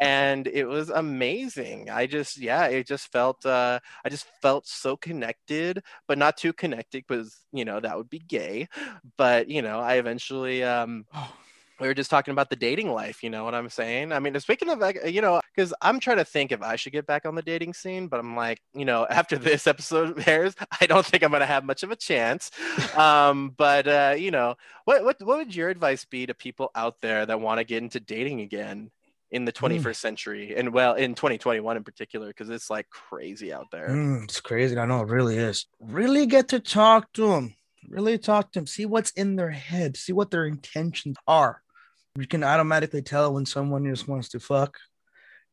and 0.00 0.46
it 0.46 0.66
was 0.66 0.90
amazing. 0.90 1.90
I 1.90 2.06
just, 2.06 2.38
yeah, 2.38 2.66
it 2.66 2.86
just 2.86 3.10
felt, 3.12 3.44
uh, 3.46 3.80
I 4.04 4.08
just 4.08 4.26
felt 4.42 4.66
so 4.66 4.96
connected, 4.96 5.82
but 6.08 6.18
not 6.18 6.36
too 6.36 6.52
connected 6.52 7.04
because 7.06 7.44
you 7.52 7.64
know 7.64 7.80
that 7.80 7.96
would 7.96 8.10
be 8.10 8.18
gay. 8.20 8.68
But 9.16 9.48
you 9.48 9.62
know, 9.62 9.80
I 9.80 9.94
eventually, 9.94 10.62
um, 10.64 11.06
we 11.80 11.88
were 11.88 11.94
just 11.94 12.10
talking 12.10 12.32
about 12.32 12.50
the 12.50 12.56
dating 12.56 12.90
life. 12.92 13.22
You 13.22 13.30
know 13.30 13.44
what 13.44 13.54
I'm 13.54 13.68
saying? 13.68 14.12
I 14.12 14.18
mean, 14.18 14.38
speaking 14.40 14.68
of, 14.70 14.78
like, 14.78 14.98
you 15.06 15.20
know, 15.20 15.40
because 15.54 15.74
I'm 15.82 16.00
trying 16.00 16.18
to 16.18 16.24
think 16.24 16.52
if 16.52 16.62
I 16.62 16.76
should 16.76 16.92
get 16.92 17.06
back 17.06 17.26
on 17.26 17.34
the 17.34 17.42
dating 17.42 17.74
scene, 17.74 18.08
but 18.08 18.20
I'm 18.20 18.36
like, 18.36 18.60
you 18.74 18.84
know, 18.84 19.06
after 19.10 19.36
this 19.38 19.66
episode 19.66 20.26
airs, 20.26 20.54
I 20.80 20.86
don't 20.86 21.04
think 21.04 21.22
I'm 21.22 21.32
gonna 21.32 21.46
have 21.46 21.64
much 21.64 21.82
of 21.82 21.90
a 21.90 21.96
chance. 21.96 22.50
um, 22.96 23.54
but 23.56 23.86
uh, 23.86 24.14
you 24.16 24.30
know, 24.30 24.56
what 24.84 25.04
what 25.04 25.16
what 25.22 25.38
would 25.38 25.54
your 25.54 25.68
advice 25.68 26.04
be 26.04 26.26
to 26.26 26.34
people 26.34 26.70
out 26.74 27.00
there 27.00 27.26
that 27.26 27.40
want 27.40 27.58
to 27.58 27.64
get 27.64 27.82
into 27.82 28.00
dating 28.00 28.40
again? 28.40 28.90
in 29.32 29.44
the 29.44 29.52
21st 29.52 29.80
mm. 29.80 29.96
century 29.96 30.54
and 30.56 30.72
well 30.72 30.94
in 30.94 31.14
2021 31.14 31.76
in 31.76 31.82
particular 31.82 32.28
because 32.28 32.48
it's 32.48 32.70
like 32.70 32.88
crazy 32.90 33.52
out 33.52 33.66
there 33.72 33.88
mm, 33.88 34.22
it's 34.22 34.40
crazy 34.40 34.78
i 34.78 34.86
know 34.86 35.02
it 35.02 35.08
really 35.08 35.36
is 35.36 35.66
really 35.80 36.26
get 36.26 36.46
to 36.46 36.60
talk 36.60 37.12
to 37.12 37.26
them 37.26 37.54
really 37.88 38.18
talk 38.18 38.52
to 38.52 38.60
them 38.60 38.66
see 38.66 38.86
what's 38.86 39.10
in 39.12 39.34
their 39.34 39.50
head 39.50 39.96
see 39.96 40.12
what 40.12 40.30
their 40.30 40.46
intentions 40.46 41.16
are 41.26 41.60
you 42.16 42.26
can 42.26 42.44
automatically 42.44 43.02
tell 43.02 43.34
when 43.34 43.46
someone 43.46 43.84
just 43.84 44.08
wants 44.08 44.28
to 44.30 44.40
fuck. 44.40 44.78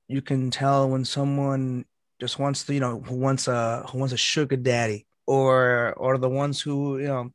You 0.07 0.21
can 0.21 0.51
tell 0.51 0.89
when 0.89 1.05
someone 1.05 1.85
just 2.19 2.39
wants 2.39 2.63
to, 2.65 2.73
you 2.73 2.79
know, 2.79 3.01
who 3.01 3.15
wants 3.15 3.47
a 3.47 3.85
who 3.89 3.97
wants 3.97 4.13
a 4.13 4.17
sugar 4.17 4.55
daddy, 4.55 5.07
or 5.25 5.93
or 5.97 6.17
the 6.17 6.29
ones 6.29 6.61
who, 6.61 6.99
you 6.99 7.07
know, 7.07 7.31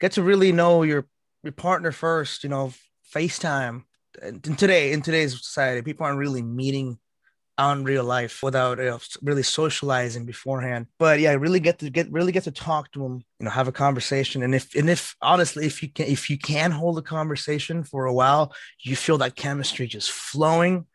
get 0.00 0.12
to 0.12 0.22
really 0.22 0.52
know 0.52 0.82
your 0.82 1.06
your 1.42 1.52
partner 1.52 1.92
first. 1.92 2.44
You 2.44 2.50
know, 2.50 2.72
FaceTime. 3.14 3.84
And 4.20 4.42
today, 4.58 4.92
in 4.92 5.00
today's 5.00 5.32
society, 5.32 5.80
people 5.82 6.04
aren't 6.04 6.18
really 6.18 6.42
meeting 6.42 6.98
on 7.58 7.84
real 7.84 8.04
life 8.04 8.42
without 8.42 8.78
you 8.78 8.84
know, 8.84 8.98
really 9.22 9.42
socializing 9.42 10.24
beforehand. 10.24 10.86
But 10.98 11.20
yeah, 11.20 11.32
really 11.32 11.60
get 11.60 11.78
to 11.80 11.90
get 11.90 12.10
really 12.10 12.32
get 12.32 12.44
to 12.44 12.50
talk 12.50 12.90
to 12.92 13.00
them, 13.00 13.22
you 13.38 13.44
know, 13.44 13.50
have 13.50 13.68
a 13.68 13.72
conversation. 13.72 14.42
And 14.42 14.54
if 14.54 14.74
and 14.74 14.88
if 14.88 15.14
honestly, 15.20 15.66
if 15.66 15.82
you 15.82 15.90
can 15.90 16.06
if 16.06 16.30
you 16.30 16.38
can 16.38 16.70
hold 16.70 16.98
a 16.98 17.02
conversation 17.02 17.84
for 17.84 18.06
a 18.06 18.14
while, 18.14 18.54
you 18.80 18.96
feel 18.96 19.18
that 19.18 19.36
chemistry 19.36 19.86
just 19.86 20.10
flowing, 20.10 20.86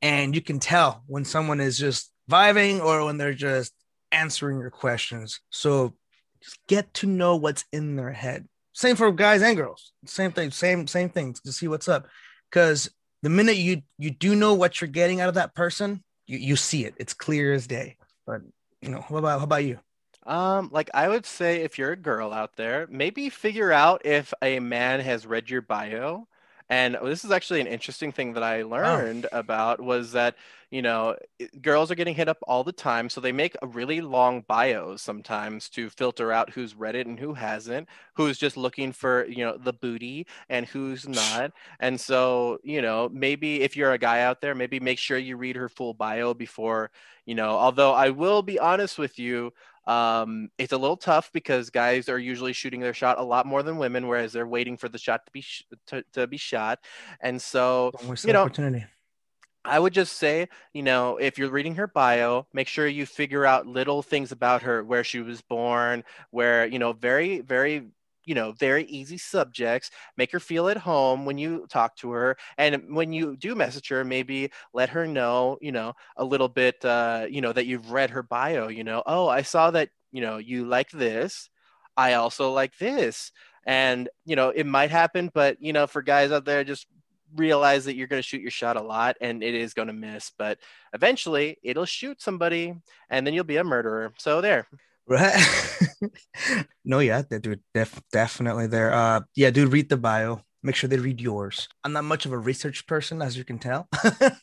and 0.00 0.34
you 0.34 0.40
can 0.40 0.60
tell 0.60 1.02
when 1.06 1.24
someone 1.24 1.60
is 1.60 1.78
just 1.78 2.12
vibing 2.30 2.82
or 2.82 3.04
when 3.04 3.18
they're 3.18 3.34
just 3.34 3.72
answering 4.12 4.60
your 4.60 4.70
questions. 4.70 5.40
So 5.50 5.94
just 6.42 6.58
get 6.68 6.94
to 6.94 7.06
know 7.06 7.36
what's 7.36 7.64
in 7.72 7.96
their 7.96 8.12
head. 8.12 8.48
Same 8.72 8.94
for 8.94 9.10
guys 9.10 9.42
and 9.42 9.56
girls. 9.56 9.92
Same 10.06 10.30
thing. 10.30 10.52
Same 10.52 10.86
same 10.86 11.08
thing 11.08 11.34
to 11.44 11.52
see 11.52 11.66
what's 11.66 11.88
up. 11.88 12.06
Because 12.50 12.88
the 13.22 13.28
minute 13.30 13.56
you 13.56 13.82
you 13.98 14.10
do 14.10 14.34
know 14.34 14.54
what 14.54 14.80
you're 14.80 14.88
getting 14.88 15.20
out 15.20 15.28
of 15.28 15.34
that 15.34 15.54
person, 15.54 16.02
you, 16.26 16.38
you 16.38 16.56
see 16.56 16.84
it. 16.84 16.94
It's 16.98 17.14
clear 17.14 17.52
as 17.52 17.66
day. 17.66 17.96
But 18.26 18.42
you 18.80 18.90
know, 18.90 19.00
how 19.00 19.16
about 19.16 19.38
how 19.38 19.44
about 19.44 19.64
you? 19.64 19.78
Um, 20.26 20.68
like 20.72 20.90
I 20.92 21.08
would 21.08 21.24
say 21.24 21.62
if 21.62 21.78
you're 21.78 21.92
a 21.92 21.96
girl 21.96 22.32
out 22.32 22.56
there, 22.56 22.86
maybe 22.90 23.30
figure 23.30 23.72
out 23.72 24.04
if 24.04 24.34
a 24.42 24.60
man 24.60 25.00
has 25.00 25.26
read 25.26 25.48
your 25.48 25.62
bio 25.62 26.28
and 26.70 26.96
this 27.02 27.24
is 27.24 27.30
actually 27.30 27.60
an 27.60 27.66
interesting 27.66 28.12
thing 28.12 28.34
that 28.34 28.42
I 28.42 28.62
oh. 28.62 28.68
learned 28.68 29.26
oh. 29.32 29.38
about 29.38 29.80
was 29.80 30.12
that, 30.12 30.36
you 30.70 30.82
know, 30.82 31.16
girls 31.62 31.90
are 31.90 31.94
getting 31.94 32.14
hit 32.14 32.28
up 32.28 32.38
all 32.46 32.62
the 32.62 32.72
time. 32.72 33.08
So 33.08 33.22
they 33.22 33.32
make 33.32 33.56
a 33.62 33.66
really 33.66 34.02
long 34.02 34.44
bios 34.46 35.00
sometimes 35.00 35.70
to 35.70 35.88
filter 35.88 36.30
out 36.30 36.50
who's 36.50 36.74
read 36.74 36.94
it 36.94 37.06
and 37.06 37.18
who 37.18 37.32
hasn't, 37.32 37.88
who's 38.14 38.36
just 38.36 38.58
looking 38.58 38.92
for, 38.92 39.26
you 39.26 39.44
know, 39.46 39.56
the 39.56 39.72
booty 39.72 40.26
and 40.50 40.66
who's 40.66 41.08
not. 41.08 41.52
And 41.80 41.98
so, 41.98 42.58
you 42.62 42.82
know, 42.82 43.08
maybe 43.10 43.62
if 43.62 43.76
you're 43.76 43.92
a 43.92 43.98
guy 43.98 44.20
out 44.20 44.42
there, 44.42 44.54
maybe 44.54 44.78
make 44.78 44.98
sure 44.98 45.16
you 45.16 45.38
read 45.38 45.56
her 45.56 45.70
full 45.70 45.94
bio 45.94 46.34
before, 46.34 46.90
you 47.24 47.34
know, 47.34 47.50
although 47.50 47.94
I 47.94 48.10
will 48.10 48.42
be 48.42 48.58
honest 48.58 48.98
with 48.98 49.18
you, 49.18 49.54
um, 49.88 50.50
it's 50.58 50.74
a 50.74 50.76
little 50.76 50.98
tough 50.98 51.32
because 51.32 51.70
guys 51.70 52.08
are 52.10 52.18
usually 52.18 52.52
shooting 52.52 52.80
their 52.80 52.92
shot 52.92 53.18
a 53.18 53.22
lot 53.22 53.46
more 53.46 53.62
than 53.62 53.78
women, 53.78 54.06
whereas 54.06 54.32
they're 54.34 54.46
waiting 54.46 54.76
for 54.76 54.88
the 54.88 54.98
shot 54.98 55.24
to 55.24 55.32
be 55.32 55.40
sh- 55.40 55.64
to, 55.86 56.04
to 56.12 56.26
be 56.26 56.36
shot. 56.36 56.78
And 57.20 57.40
so, 57.40 57.92
you 58.28 58.34
know, 58.34 58.42
opportunity. 58.42 58.84
I 59.64 59.78
would 59.78 59.92
just 59.92 60.18
say, 60.18 60.48
you 60.72 60.82
know, 60.82 61.16
if 61.16 61.38
you're 61.38 61.50
reading 61.50 61.74
her 61.76 61.86
bio, 61.88 62.46
make 62.52 62.68
sure 62.68 62.86
you 62.86 63.06
figure 63.06 63.44
out 63.44 63.66
little 63.66 64.02
things 64.02 64.30
about 64.30 64.62
her, 64.62 64.84
where 64.84 65.04
she 65.04 65.20
was 65.20 65.42
born, 65.42 66.04
where, 66.30 66.66
you 66.66 66.78
know, 66.78 66.92
very, 66.92 67.40
very 67.40 67.88
you 68.28 68.34
know 68.34 68.52
very 68.52 68.84
easy 68.84 69.18
subjects 69.18 69.90
make 70.16 70.30
her 70.30 70.40
feel 70.40 70.68
at 70.68 70.76
home 70.76 71.24
when 71.24 71.38
you 71.38 71.66
talk 71.68 71.96
to 71.96 72.10
her 72.10 72.36
and 72.58 72.94
when 72.94 73.12
you 73.12 73.36
do 73.36 73.54
message 73.54 73.88
her 73.88 74.04
maybe 74.04 74.50
let 74.72 74.90
her 74.90 75.06
know 75.06 75.58
you 75.60 75.72
know 75.72 75.94
a 76.16 76.24
little 76.24 76.48
bit 76.48 76.84
uh, 76.84 77.26
you 77.28 77.40
know 77.40 77.52
that 77.52 77.66
you've 77.66 77.90
read 77.90 78.10
her 78.10 78.22
bio 78.22 78.68
you 78.68 78.84
know 78.84 79.02
oh 79.06 79.28
i 79.28 79.42
saw 79.42 79.70
that 79.70 79.88
you 80.12 80.20
know 80.20 80.38
you 80.38 80.64
like 80.64 80.90
this. 80.90 81.50
I 81.96 82.14
also 82.14 82.52
like 82.52 82.76
this. 82.78 83.32
And 83.66 84.08
you 84.24 84.36
know 84.36 84.48
it 84.48 84.64
might 84.64 84.90
happen 84.90 85.30
but 85.34 85.60
you 85.60 85.74
know 85.74 85.86
for 85.86 86.00
guys 86.00 86.32
out 86.32 86.46
there 86.46 86.64
just 86.64 86.86
realize 87.36 87.84
that 87.84 87.96
you're 87.96 88.06
going 88.06 88.22
to 88.22 88.26
shoot 88.26 88.40
your 88.40 88.50
shot 88.50 88.78
a 88.78 88.82
lot 88.82 89.16
and 89.20 89.42
it 89.42 89.54
is 89.54 89.74
going 89.74 89.88
to 89.88 89.92
miss 89.92 90.32
but 90.38 90.58
eventually 90.94 91.58
it'll 91.62 91.84
shoot 91.84 92.22
somebody 92.22 92.74
and 93.10 93.26
then 93.26 93.34
you'll 93.34 93.44
be 93.44 93.58
a 93.58 93.64
murderer. 93.64 94.14
So 94.16 94.40
there. 94.40 94.66
Right. 95.06 95.36
no, 96.84 96.98
yeah, 97.00 97.22
dude, 97.22 97.60
def- 97.74 98.02
definitely 98.12 98.66
there. 98.66 98.92
Uh, 98.92 99.20
yeah, 99.34 99.50
dude, 99.50 99.72
read 99.72 99.88
the 99.88 99.96
bio. 99.96 100.42
Make 100.62 100.74
sure 100.74 100.88
they 100.88 100.98
read 100.98 101.20
yours. 101.20 101.68
I'm 101.84 101.92
not 101.92 102.04
much 102.04 102.26
of 102.26 102.32
a 102.32 102.38
research 102.38 102.86
person, 102.86 103.22
as 103.22 103.36
you 103.36 103.44
can 103.44 103.58
tell. 103.58 103.88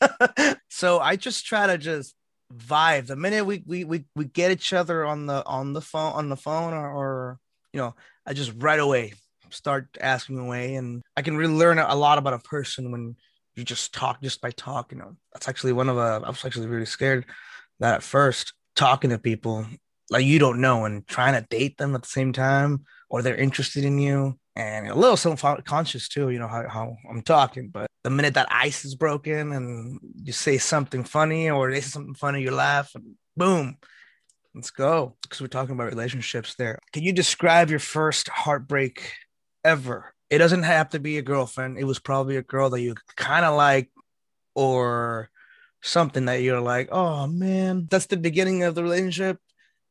so 0.70 0.98
I 0.98 1.16
just 1.16 1.44
try 1.44 1.66
to 1.66 1.76
just 1.76 2.14
vibe. 2.54 3.06
The 3.06 3.16
minute 3.16 3.44
we 3.44 3.62
we 3.66 3.84
we, 3.84 4.04
we 4.14 4.24
get 4.24 4.50
each 4.50 4.72
other 4.72 5.04
on 5.04 5.26
the 5.26 5.44
on 5.44 5.72
the 5.72 5.82
phone 5.82 6.12
on 6.12 6.28
the 6.28 6.36
phone 6.36 6.72
or, 6.72 6.90
or 6.90 7.38
you 7.72 7.80
know, 7.80 7.94
I 8.24 8.32
just 8.32 8.52
right 8.56 8.80
away 8.80 9.12
start 9.50 9.96
asking 10.00 10.38
away, 10.38 10.74
and 10.74 11.02
I 11.16 11.22
can 11.22 11.36
really 11.36 11.54
learn 11.54 11.78
a 11.78 11.94
lot 11.94 12.18
about 12.18 12.34
a 12.34 12.38
person 12.38 12.90
when 12.90 13.16
you 13.54 13.64
just 13.64 13.92
talk 13.92 14.22
just 14.22 14.40
by 14.40 14.50
talking. 14.50 14.98
You 14.98 15.04
know, 15.04 15.16
that's 15.32 15.48
actually 15.48 15.72
one 15.72 15.88
of 15.88 15.98
a. 15.98 16.22
I 16.24 16.28
was 16.28 16.44
actually 16.44 16.68
really 16.68 16.86
scared 16.86 17.26
that 17.80 17.94
at 17.94 18.02
first 18.02 18.54
talking 18.74 19.10
to 19.10 19.18
people 19.18 19.66
like 20.10 20.24
you 20.24 20.38
don't 20.38 20.60
know 20.60 20.84
and 20.84 21.06
trying 21.06 21.34
to 21.34 21.46
date 21.48 21.78
them 21.78 21.94
at 21.94 22.02
the 22.02 22.08
same 22.08 22.32
time 22.32 22.84
or 23.08 23.22
they're 23.22 23.36
interested 23.36 23.84
in 23.84 23.98
you 23.98 24.38
and 24.54 24.88
a 24.88 24.94
little 24.94 25.16
self-conscious 25.16 26.08
too 26.08 26.30
you 26.30 26.38
know 26.38 26.48
how, 26.48 26.66
how 26.68 26.96
i'm 27.10 27.22
talking 27.22 27.68
but 27.68 27.86
the 28.04 28.10
minute 28.10 28.34
that 28.34 28.48
ice 28.50 28.84
is 28.84 28.94
broken 28.94 29.52
and 29.52 29.98
you 30.22 30.32
say 30.32 30.58
something 30.58 31.04
funny 31.04 31.50
or 31.50 31.70
they 31.70 31.80
say 31.80 31.90
something 31.90 32.14
funny 32.14 32.40
you 32.40 32.50
laugh 32.50 32.94
and 32.94 33.14
boom 33.36 33.76
let's 34.56 34.70
go 34.70 35.14
because 35.22 35.40
we're 35.40 35.46
talking 35.46 35.74
about 35.74 35.90
relationships 35.90 36.54
there. 36.54 36.80
Can 36.92 37.02
you 37.02 37.12
describe 37.12 37.70
your 37.70 37.78
first 37.78 38.28
heartbreak 38.28 39.12
ever? 39.62 40.14
It 40.30 40.38
doesn't 40.38 40.64
have 40.64 40.88
to 40.90 40.98
be 40.98 41.18
a 41.18 41.22
girlfriend. 41.22 41.78
It 41.78 41.84
was 41.84 41.98
probably 41.98 42.36
a 42.36 42.42
girl 42.42 42.70
that 42.70 42.80
you 42.80 42.94
kind 43.16 43.44
of 43.44 43.54
like 43.54 43.90
or 44.54 45.30
something 45.82 46.24
that 46.24 46.42
you're 46.42 46.60
like 46.60 46.88
oh 46.90 47.28
man 47.28 47.86
that's 47.88 48.06
the 48.06 48.16
beginning 48.16 48.64
of 48.64 48.74
the 48.74 48.82
relationship 48.82 49.38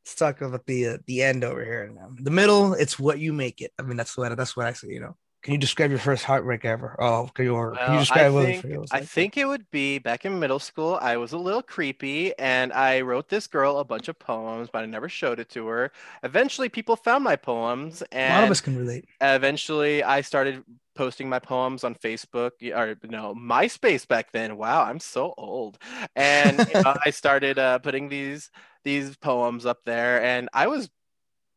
stuck 0.06 0.40
up 0.42 0.54
at 0.54 0.66
the 0.66 0.88
uh, 0.88 0.98
the 1.06 1.22
end 1.22 1.44
over 1.44 1.64
here. 1.64 1.92
The 2.20 2.30
middle, 2.30 2.74
it's 2.74 2.98
what 2.98 3.18
you 3.18 3.32
make 3.32 3.60
it. 3.60 3.72
I 3.78 3.82
mean, 3.82 3.96
that's 3.96 4.16
what 4.16 4.36
that's 4.36 4.56
what 4.56 4.66
I 4.66 4.72
say. 4.72 4.88
You 4.88 5.00
know. 5.00 5.16
Can 5.46 5.52
you 5.52 5.58
describe 5.58 5.90
your 5.90 6.00
first 6.00 6.24
heartbreak 6.24 6.64
ever? 6.64 6.96
Oh, 6.98 7.30
can 7.32 7.44
you, 7.44 7.54
or, 7.54 7.70
well, 7.70 7.86
can 7.86 7.94
you 7.94 8.00
describe 8.00 8.34
I 8.34 8.44
think, 8.44 8.64
it 8.64 8.80
I 8.90 9.00
think 9.00 9.36
it 9.36 9.44
would 9.46 9.70
be 9.70 10.00
back 10.00 10.24
in 10.24 10.40
middle 10.40 10.58
school. 10.58 10.98
I 11.00 11.18
was 11.18 11.30
a 11.30 11.38
little 11.38 11.62
creepy 11.62 12.36
and 12.36 12.72
I 12.72 13.02
wrote 13.02 13.28
this 13.28 13.46
girl 13.46 13.78
a 13.78 13.84
bunch 13.84 14.08
of 14.08 14.18
poems, 14.18 14.70
but 14.72 14.82
I 14.82 14.86
never 14.86 15.08
showed 15.08 15.38
it 15.38 15.48
to 15.50 15.68
her. 15.68 15.92
Eventually, 16.24 16.68
people 16.68 16.96
found 16.96 17.22
my 17.22 17.36
poems, 17.36 18.02
and 18.10 18.34
a 18.34 18.38
lot 18.38 18.44
of 18.46 18.50
us 18.50 18.60
can 18.60 18.76
relate. 18.76 19.04
Eventually, 19.20 20.02
I 20.02 20.20
started 20.22 20.64
posting 20.96 21.28
my 21.28 21.38
poems 21.38 21.84
on 21.84 21.94
Facebook 21.94 22.50
or 22.74 22.96
no 23.08 23.32
MySpace 23.32 24.08
back 24.08 24.32
then. 24.32 24.56
Wow, 24.56 24.82
I'm 24.82 24.98
so 24.98 25.32
old. 25.38 25.78
And 26.16 26.58
you 26.58 26.82
know, 26.82 26.96
I 27.06 27.10
started 27.10 27.56
uh, 27.56 27.78
putting 27.78 28.08
these 28.08 28.50
these 28.82 29.16
poems 29.16 29.66
up 29.66 29.78
there 29.84 30.22
and 30.22 30.48
i 30.54 30.68
was 30.68 30.88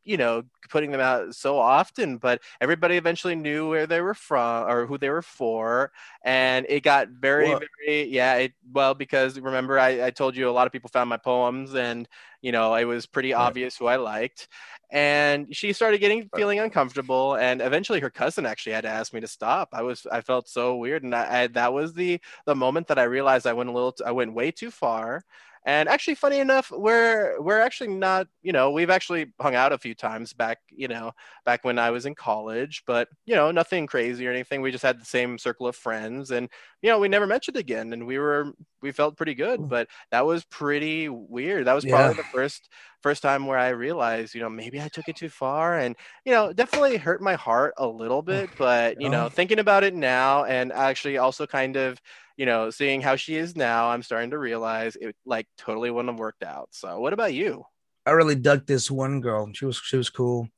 you 0.04 0.18
know 0.18 0.44
putting 0.70 0.92
them 0.92 1.02
out 1.02 1.36
so 1.36 1.58
often 1.58 2.18
but 2.18 2.42
everybody 2.62 2.96
eventually 2.96 3.36
knew 3.36 3.70
where 3.70 3.88
they 3.88 4.02
were 4.02 4.14
from 4.14 4.68
or 4.70 4.86
who 4.86 4.98
they 4.98 5.10
were 5.10 5.22
for 5.22 5.92
and 6.24 6.66
it 6.70 6.82
got 6.82 7.10
very 7.10 7.50
what? 7.50 7.64
very 7.86 8.06
yeah 8.06 8.36
it 8.36 8.54
well 8.72 8.94
because 8.94 9.40
remember 9.40 9.80
I, 9.80 10.08
I 10.08 10.10
told 10.12 10.36
you 10.36 10.50
a 10.50 10.52
lot 10.52 10.68
of 10.68 10.74
people 10.74 10.90
found 10.90 11.10
my 11.10 11.18
poems 11.18 11.76
and 11.76 12.08
you 12.42 12.52
know 12.52 12.74
it 12.76 12.86
was 12.86 13.06
pretty 13.06 13.34
right. 13.34 13.42
obvious 13.42 13.78
who 13.78 13.88
i 13.88 13.98
liked 13.98 14.48
and 14.92 15.56
she 15.56 15.74
started 15.74 16.00
getting 16.00 16.30
feeling 16.36 16.60
uncomfortable 16.60 17.36
and 17.36 17.62
eventually 17.62 18.00
her 18.00 18.10
cousin 18.10 18.46
actually 18.46 18.74
had 18.74 18.82
to 18.82 18.90
ask 18.90 19.14
me 19.14 19.20
to 19.20 19.28
stop 19.28 19.70
i 19.74 19.82
was 19.82 20.08
i 20.12 20.22
felt 20.22 20.48
so 20.48 20.76
weird 20.76 21.04
and 21.04 21.14
I, 21.14 21.44
I 21.44 21.48
that 21.48 21.74
was 21.74 21.94
the 21.94 22.20
the 22.46 22.56
moment 22.56 22.88
that 22.88 23.00
i 23.00 23.04
realized 23.04 23.46
i 23.46 23.54
went 23.54 23.70
a 23.70 23.74
little 23.74 23.96
i 24.06 24.12
went 24.12 24.34
way 24.34 24.52
too 24.52 24.72
far 24.72 25.24
and 25.66 25.90
actually, 25.90 26.16
funny 26.16 26.40
enough, 26.40 26.72
we're 26.72 27.40
we're 27.42 27.60
actually 27.60 27.90
not, 27.90 28.28
you 28.42 28.54
know, 28.54 28.72
we've 28.72 28.90
actually 28.90 29.34
hung 29.42 29.56
out 29.56 29.74
a 29.74 29.78
few 29.78 29.94
times 29.94 30.32
back, 30.32 30.60
you 30.70 30.88
know, 30.88 31.12
back 31.46 31.64
when 31.64 31.78
I 31.78 31.92
was 31.92 32.06
in 32.06 32.16
college, 32.16 32.84
but 32.88 33.10
you 33.26 33.36
know, 33.36 33.52
nothing 33.52 33.86
crazy 33.86 34.26
or 34.26 34.32
anything. 34.32 34.62
We 34.62 34.72
just 34.72 34.84
had 34.84 35.00
the 35.00 35.06
same 35.06 35.38
circle 35.38 35.68
of 35.68 35.76
friends, 35.76 36.32
and 36.32 36.50
you 36.82 36.90
know, 36.90 37.00
we 37.00 37.10
never 37.10 37.28
mentioned 37.28 37.58
again, 37.58 37.92
and 37.92 38.08
we 38.08 38.18
were 38.18 38.54
we 38.82 38.92
felt 38.92 39.18
pretty 39.18 39.36
good, 39.36 39.68
but 39.68 39.90
that 40.12 40.26
was 40.26 40.46
pretty 40.46 41.10
weird. 41.10 41.68
That 41.68 41.74
was 41.74 41.86
probably 41.86 42.16
yeah. 42.16 42.22
the 42.22 42.30
first 42.30 42.70
first 43.02 43.22
time 43.24 43.46
where 43.48 43.58
I 43.58 43.70
realized, 43.70 44.36
you 44.36 44.42
know, 44.42 44.50
maybe 44.50 44.82
I 44.82 44.90
took 44.90 45.08
it 45.10 45.16
too 45.18 45.30
far, 45.30 45.78
and 45.80 45.96
you 46.26 46.32
know, 46.34 46.54
definitely 46.54 46.98
hurt 46.98 47.22
my 47.22 47.36
heart 47.36 47.74
a 47.78 47.88
little 47.88 48.18
oh, 48.20 48.22
bit. 48.22 48.52
But 48.58 49.00
you 49.00 49.10
know, 49.10 49.26
Oh. 49.26 49.30
thinking 49.30 49.60
about 49.60 49.84
it 49.84 49.94
now, 49.96 50.44
and 50.46 50.72
actually 50.74 51.18
also 51.18 51.48
kind 51.48 51.76
of, 51.78 52.02
you 52.38 52.46
know, 52.46 52.70
seeing 52.70 53.02
how 53.02 53.16
she 53.16 53.36
is 53.36 53.56
now, 53.56 53.90
I'm 53.90 54.04
starting 54.04 54.32
to 54.32 54.38
realize 54.40 54.96
it 54.96 55.16
like 55.26 55.48
totally 55.58 55.92
wouldn't 55.92 56.12
have 56.14 56.20
worked 56.20 56.44
out. 56.44 56.70
So, 56.72 57.00
what 57.00 57.14
about 57.14 57.34
you? 57.34 57.66
I 58.06 58.12
really 58.12 58.36
dug 58.36 58.66
this 58.66 58.90
one 58.90 59.22
girl. 59.22 59.52
She 59.54 59.66
was 59.66 59.78
she 59.78 59.98
was 59.98 60.10
cool. 60.10 60.50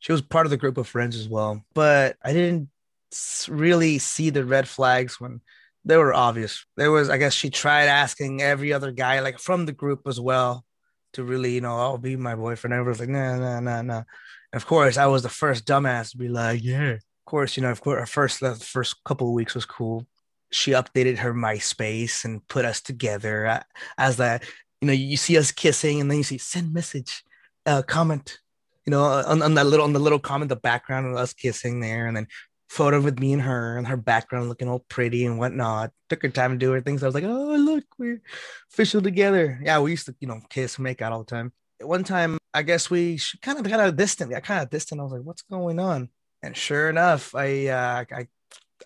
She 0.00 0.12
was 0.12 0.22
part 0.22 0.46
of 0.46 0.50
the 0.50 0.56
group 0.56 0.78
of 0.78 0.88
friends 0.88 1.16
as 1.16 1.28
well, 1.28 1.64
but 1.74 2.16
I 2.24 2.32
didn't 2.32 2.70
really 3.48 3.98
see 3.98 4.30
the 4.30 4.44
red 4.44 4.68
flags 4.68 5.20
when 5.20 5.42
they 5.84 5.96
were 5.96 6.14
obvious. 6.14 6.64
There 6.76 6.90
was, 6.92 7.10
I 7.10 7.18
guess, 7.18 7.34
she 7.34 7.50
tried 7.50 7.86
asking 7.86 8.42
every 8.42 8.72
other 8.72 8.92
guy, 8.92 9.20
like 9.20 9.38
from 9.38 9.66
the 9.66 9.72
group 9.72 10.02
as 10.06 10.20
well, 10.20 10.64
to 11.14 11.24
really, 11.24 11.52
you 11.52 11.60
know, 11.60 11.76
I'll 11.76 11.98
be 11.98 12.16
my 12.16 12.34
boyfriend. 12.34 12.84
Was 12.86 13.00
like, 13.00 13.08
nah, 13.08 13.38
nah, 13.38 13.60
nah, 13.60 13.82
nah. 13.82 14.02
And 14.52 14.60
of 14.60 14.66
course, 14.66 14.96
I 14.96 15.06
was 15.06 15.22
the 15.22 15.28
first 15.28 15.66
dumbass 15.66 16.10
to 16.12 16.16
be 16.16 16.28
like, 16.28 16.62
yeah. 16.62 16.92
Of 16.92 17.24
course, 17.26 17.56
you 17.56 17.62
know, 17.62 17.70
of 17.70 17.80
course, 17.80 18.00
our 18.00 18.06
first 18.06 18.40
the 18.40 18.54
first 18.54 19.04
couple 19.04 19.28
of 19.28 19.34
weeks 19.34 19.54
was 19.54 19.64
cool. 19.64 20.06
She 20.50 20.72
updated 20.72 21.18
her 21.18 21.32
MySpace 21.32 22.24
and 22.24 22.46
put 22.48 22.64
us 22.64 22.80
together 22.80 23.62
as 23.96 24.16
that. 24.16 24.44
You 24.80 24.86
know, 24.88 24.92
you 24.92 25.16
see 25.16 25.38
us 25.38 25.52
kissing, 25.52 26.00
and 26.00 26.10
then 26.10 26.18
you 26.18 26.24
see 26.24 26.38
send 26.38 26.72
message, 26.72 27.22
uh, 27.66 27.82
comment. 27.82 28.38
You 28.86 28.90
know, 28.90 29.04
on, 29.04 29.42
on 29.42 29.54
that 29.54 29.66
little 29.66 29.84
on 29.84 29.92
the 29.92 30.00
little 30.00 30.18
comment, 30.18 30.48
the 30.48 30.56
background 30.56 31.06
of 31.06 31.16
us 31.16 31.32
kissing 31.32 31.80
there, 31.80 32.06
and 32.08 32.16
then 32.16 32.26
photo 32.70 33.00
with 33.00 33.18
me 33.18 33.32
and 33.32 33.42
her 33.42 33.76
and 33.76 33.86
her 33.88 33.96
background 33.96 34.48
looking 34.48 34.68
all 34.68 34.84
pretty 34.88 35.26
and 35.26 35.38
whatnot. 35.38 35.90
Took 36.08 36.22
her 36.22 36.28
time 36.28 36.52
to 36.52 36.56
do 36.56 36.70
her 36.70 36.80
things. 36.80 37.02
I 37.02 37.06
was 37.06 37.14
like, 37.14 37.24
oh 37.24 37.56
look, 37.56 37.84
we're 37.98 38.22
official 38.72 39.02
together. 39.02 39.60
Yeah, 39.62 39.80
we 39.80 39.90
used 39.90 40.06
to, 40.06 40.14
you 40.20 40.28
know, 40.28 40.40
kiss 40.48 40.78
make 40.78 41.02
out 41.02 41.12
all 41.12 41.24
the 41.24 41.24
time. 41.24 41.52
One 41.80 42.04
time, 42.04 42.38
I 42.54 42.62
guess 42.62 42.88
we 42.88 43.18
kind 43.42 43.58
of 43.58 43.68
got 43.68 43.80
out 43.80 43.96
distant. 43.96 44.32
I 44.32 44.40
kind 44.40 44.62
of 44.62 44.70
distant. 44.70 45.00
I 45.00 45.04
was 45.04 45.12
like, 45.12 45.22
what's 45.22 45.42
going 45.42 45.80
on? 45.80 46.10
And 46.42 46.56
sure 46.56 46.88
enough, 46.88 47.34
I 47.34 47.66
uh 47.66 48.04
I 48.12 48.28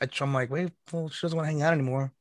I 0.01 0.09
I'm 0.20 0.35
like, 0.35 0.51
wait, 0.51 0.72
well, 0.91 1.11
she 1.11 1.26
doesn't 1.26 1.37
want 1.37 1.47
to 1.47 1.53
hang 1.53 1.62
out 1.62 1.74
anymore. 1.74 2.12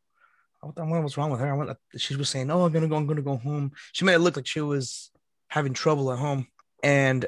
I 0.63 0.81
wonder 0.81 1.01
what's 1.01 1.17
wrong 1.17 1.31
with 1.31 1.39
her. 1.41 1.51
I 1.51 1.55
went, 1.55 1.77
she 1.97 2.15
was 2.15 2.29
saying, 2.29 2.49
"Oh, 2.49 2.65
I'm 2.65 2.71
gonna 2.71 2.87
go. 2.87 2.95
I'm 2.95 3.07
gonna 3.07 3.21
go 3.21 3.37
home." 3.37 3.71
She 3.91 4.05
made 4.05 4.13
it 4.13 4.19
look 4.19 4.37
like 4.37 4.47
she 4.47 4.61
was 4.61 5.11
having 5.49 5.73
trouble 5.73 6.11
at 6.11 6.19
home, 6.19 6.47
and 6.81 7.25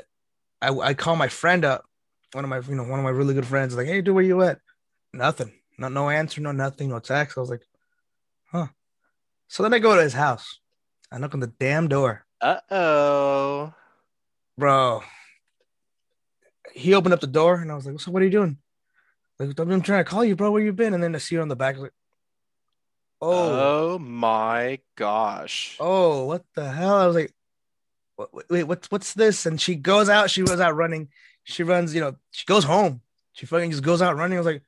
I, 0.62 0.70
I 0.70 0.94
call 0.94 1.16
my 1.16 1.28
friend 1.28 1.66
up, 1.66 1.86
one 2.36 2.44
of 2.44 2.50
my, 2.50 2.60
you 2.60 2.76
know, 2.76 2.84
one 2.84 3.00
of 3.00 3.04
my 3.04 3.10
really 3.12 3.34
good 3.34 3.46
friends, 3.48 3.76
like, 3.76 3.88
"Hey, 3.88 4.02
dude, 4.02 4.14
where 4.14 4.24
you 4.24 4.42
at?" 4.44 4.60
Nothing. 5.14 5.54
No, 5.78 5.88
no 5.88 6.10
answer. 6.10 6.42
No 6.42 6.52
nothing. 6.52 6.90
No 6.90 7.00
text. 7.00 7.38
I 7.38 7.42
was 7.42 7.50
like, 7.50 7.66
"Huh." 8.52 8.68
So 9.48 9.64
then 9.64 9.74
I 9.74 9.80
go 9.80 9.96
to 9.96 10.04
his 10.04 10.14
house. 10.14 10.60
I 11.12 11.18
knock 11.18 11.34
on 11.34 11.40
the 11.40 11.48
damn 11.48 11.88
door, 11.88 12.26
Uh 12.42 12.60
oh. 12.70 13.74
bro. 14.58 15.02
He 16.74 16.94
opened 16.94 17.14
up 17.14 17.22
the 17.22 17.28
door, 17.28 17.56
and 17.56 17.72
I 17.72 17.76
was 17.76 17.86
like, 17.86 18.00
"So 18.00 18.12
what 18.12 18.22
are 18.22 18.26
you 18.26 18.32
doing?" 18.32 18.58
Like, 19.40 19.58
I'm 19.60 19.82
trying 19.82 20.04
to 20.04 20.10
call 20.10 20.24
you, 20.24 20.36
bro. 20.36 20.52
Where 20.52 20.62
you 20.62 20.74
been? 20.74 20.94
And 20.94 21.04
then 21.04 21.16
I 21.16 21.20
see 21.20 21.36
her 21.36 21.42
on 21.42 21.48
the 21.50 21.56
back. 21.56 21.78
Like, 21.78 21.92
oh. 23.22 23.94
Oh 23.96 24.00
my 24.00 24.80
gosh. 24.96 25.78
oh, 25.80 26.26
what 26.26 26.44
the 26.56 26.70
hell? 26.72 26.96
I 26.96 27.08
was 27.08 27.16
like, 27.16 27.34
wait, 28.18 28.46
wait, 28.50 28.64
what's 28.64 28.90
what's 28.92 29.14
this? 29.14 29.46
And 29.46 29.60
she 29.60 29.76
goes 29.76 30.10
out. 30.10 30.30
She 30.30 30.42
was 30.42 30.60
out 30.60 30.76
running. 30.76 31.10
She 31.46 31.64
runs. 31.64 31.96
You 31.96 32.02
know, 32.02 32.16
she 32.32 32.46
goes 32.46 32.64
home. 32.66 33.02
She 33.34 33.46
fucking 33.46 33.72
just 33.72 33.84
goes 33.84 34.02
out 34.02 34.18
running. 34.18 34.38
I 34.38 34.42
was 34.42 34.46
like, 34.46 34.64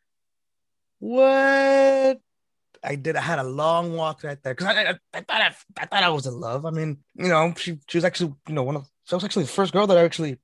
what? 1.00 2.22
I 2.84 2.96
did. 2.96 3.16
I 3.16 3.22
had 3.22 3.40
a 3.40 3.44
long 3.44 3.96
walk 3.96 4.24
right 4.24 4.42
there 4.42 4.54
because 4.54 4.68
I, 4.68 4.92
I, 4.92 5.00
I 5.14 5.22
thought 5.22 5.42
I, 5.42 5.56
I 5.78 5.86
thought 5.86 6.04
I 6.04 6.10
was 6.10 6.28
in 6.28 6.40
love. 6.40 6.66
I 6.66 6.72
mean, 6.72 6.98
you 7.16 7.28
know, 7.28 7.54
she 7.58 7.80
she 7.88 7.98
was 7.98 8.06
actually 8.06 8.34
you 8.48 8.54
know 8.54 8.64
one 8.64 8.76
of 8.76 8.86
she 9.06 9.16
was 9.16 9.24
actually 9.24 9.44
the 9.44 9.52
first 9.52 9.74
girl 9.74 9.88
that 9.88 9.98
I 9.98 10.04
actually 10.04 10.38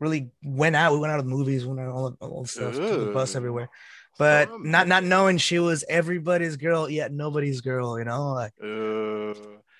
really 0.00 0.30
went 0.42 0.76
out. 0.76 0.92
We 0.92 0.98
went 0.98 1.12
out 1.12 1.20
of 1.20 1.26
the 1.26 1.30
movies, 1.30 1.64
went 1.66 1.80
out 1.80 1.92
all 1.92 2.16
all 2.20 2.42
the 2.42 2.48
stuff, 2.48 2.74
took 2.74 3.06
the 3.06 3.12
bus 3.12 3.36
everywhere. 3.36 3.68
But 4.18 4.48
Oh, 4.50 4.58
not 4.58 4.88
not 4.88 5.04
knowing 5.04 5.38
she 5.38 5.58
was 5.58 5.84
everybody's 5.88 6.56
girl 6.56 6.88
yet 6.88 7.12
nobody's 7.12 7.60
girl, 7.60 7.98
you 7.98 8.04
know, 8.04 8.32
like 8.32 8.52
Ooh. 8.62 9.34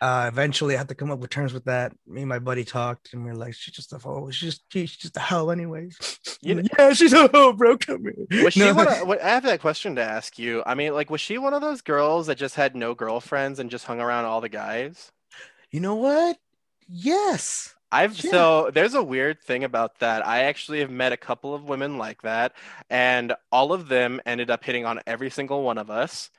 Uh 0.04 0.26
eventually 0.28 0.74
I 0.74 0.78
had 0.78 0.88
to 0.88 0.94
come 0.94 1.10
up 1.10 1.18
with 1.18 1.30
terms 1.30 1.52
with 1.54 1.64
that. 1.64 1.92
Me 2.06 2.20
and 2.22 2.28
my 2.28 2.38
buddy 2.38 2.64
talked 2.64 3.12
and 3.14 3.24
we 3.24 3.30
are 3.30 3.34
like, 3.44 3.54
she's 3.54 3.74
just 3.74 3.92
a 3.92 3.98
hoe. 3.98 4.30
She's 4.30 4.50
just 4.50 4.62
she's 4.72 4.96
just 4.96 5.16
a 5.16 5.20
hoe 5.20 5.48
anyways. 5.50 5.96
You 6.42 6.54
know- 6.56 6.68
yeah, 6.78 6.92
she's 6.92 7.12
a 7.12 7.28
hoe, 7.28 7.52
bro. 7.54 7.78
Come 7.78 8.02
here. 8.04 8.44
Was 8.44 8.52
she 8.54 8.70
one 8.70 8.86
of, 8.86 9.06
what- 9.08 9.22
I 9.22 9.28
have 9.30 9.44
that 9.44 9.60
question 9.60 9.94
to 9.96 10.02
ask 10.02 10.38
you. 10.38 10.62
I 10.66 10.74
mean, 10.74 10.92
like, 10.92 11.10
was 11.10 11.20
she 11.22 11.38
one 11.38 11.54
of 11.54 11.62
those 11.62 11.80
girls 11.80 12.26
that 12.26 12.36
just 12.38 12.54
had 12.54 12.76
no 12.76 12.94
girlfriends 12.94 13.58
and 13.60 13.70
just 13.70 13.86
hung 13.86 14.00
around 14.00 14.26
all 14.26 14.40
the 14.42 14.48
guys? 14.50 15.10
You 15.70 15.80
know 15.80 15.94
what? 15.96 16.36
Yes. 16.88 17.74
I've 17.90 18.22
Yeah. 18.22 18.30
so 18.30 18.70
there's 18.74 18.94
a 18.94 19.02
weird 19.02 19.40
thing 19.40 19.64
about 19.64 20.00
that. 20.00 20.26
I 20.26 20.42
actually 20.44 20.80
have 20.80 20.90
met 20.90 21.12
a 21.12 21.16
couple 21.16 21.54
of 21.54 21.64
women 21.64 21.96
like 21.96 22.22
that, 22.22 22.52
and 22.90 23.34
all 23.52 23.72
of 23.72 23.88
them 23.88 24.20
ended 24.26 24.50
up 24.50 24.64
hitting 24.64 24.84
on 24.84 25.00
every 25.06 25.30
single 25.30 25.62
one 25.62 25.78
of 25.78 25.90
us. 25.90 26.30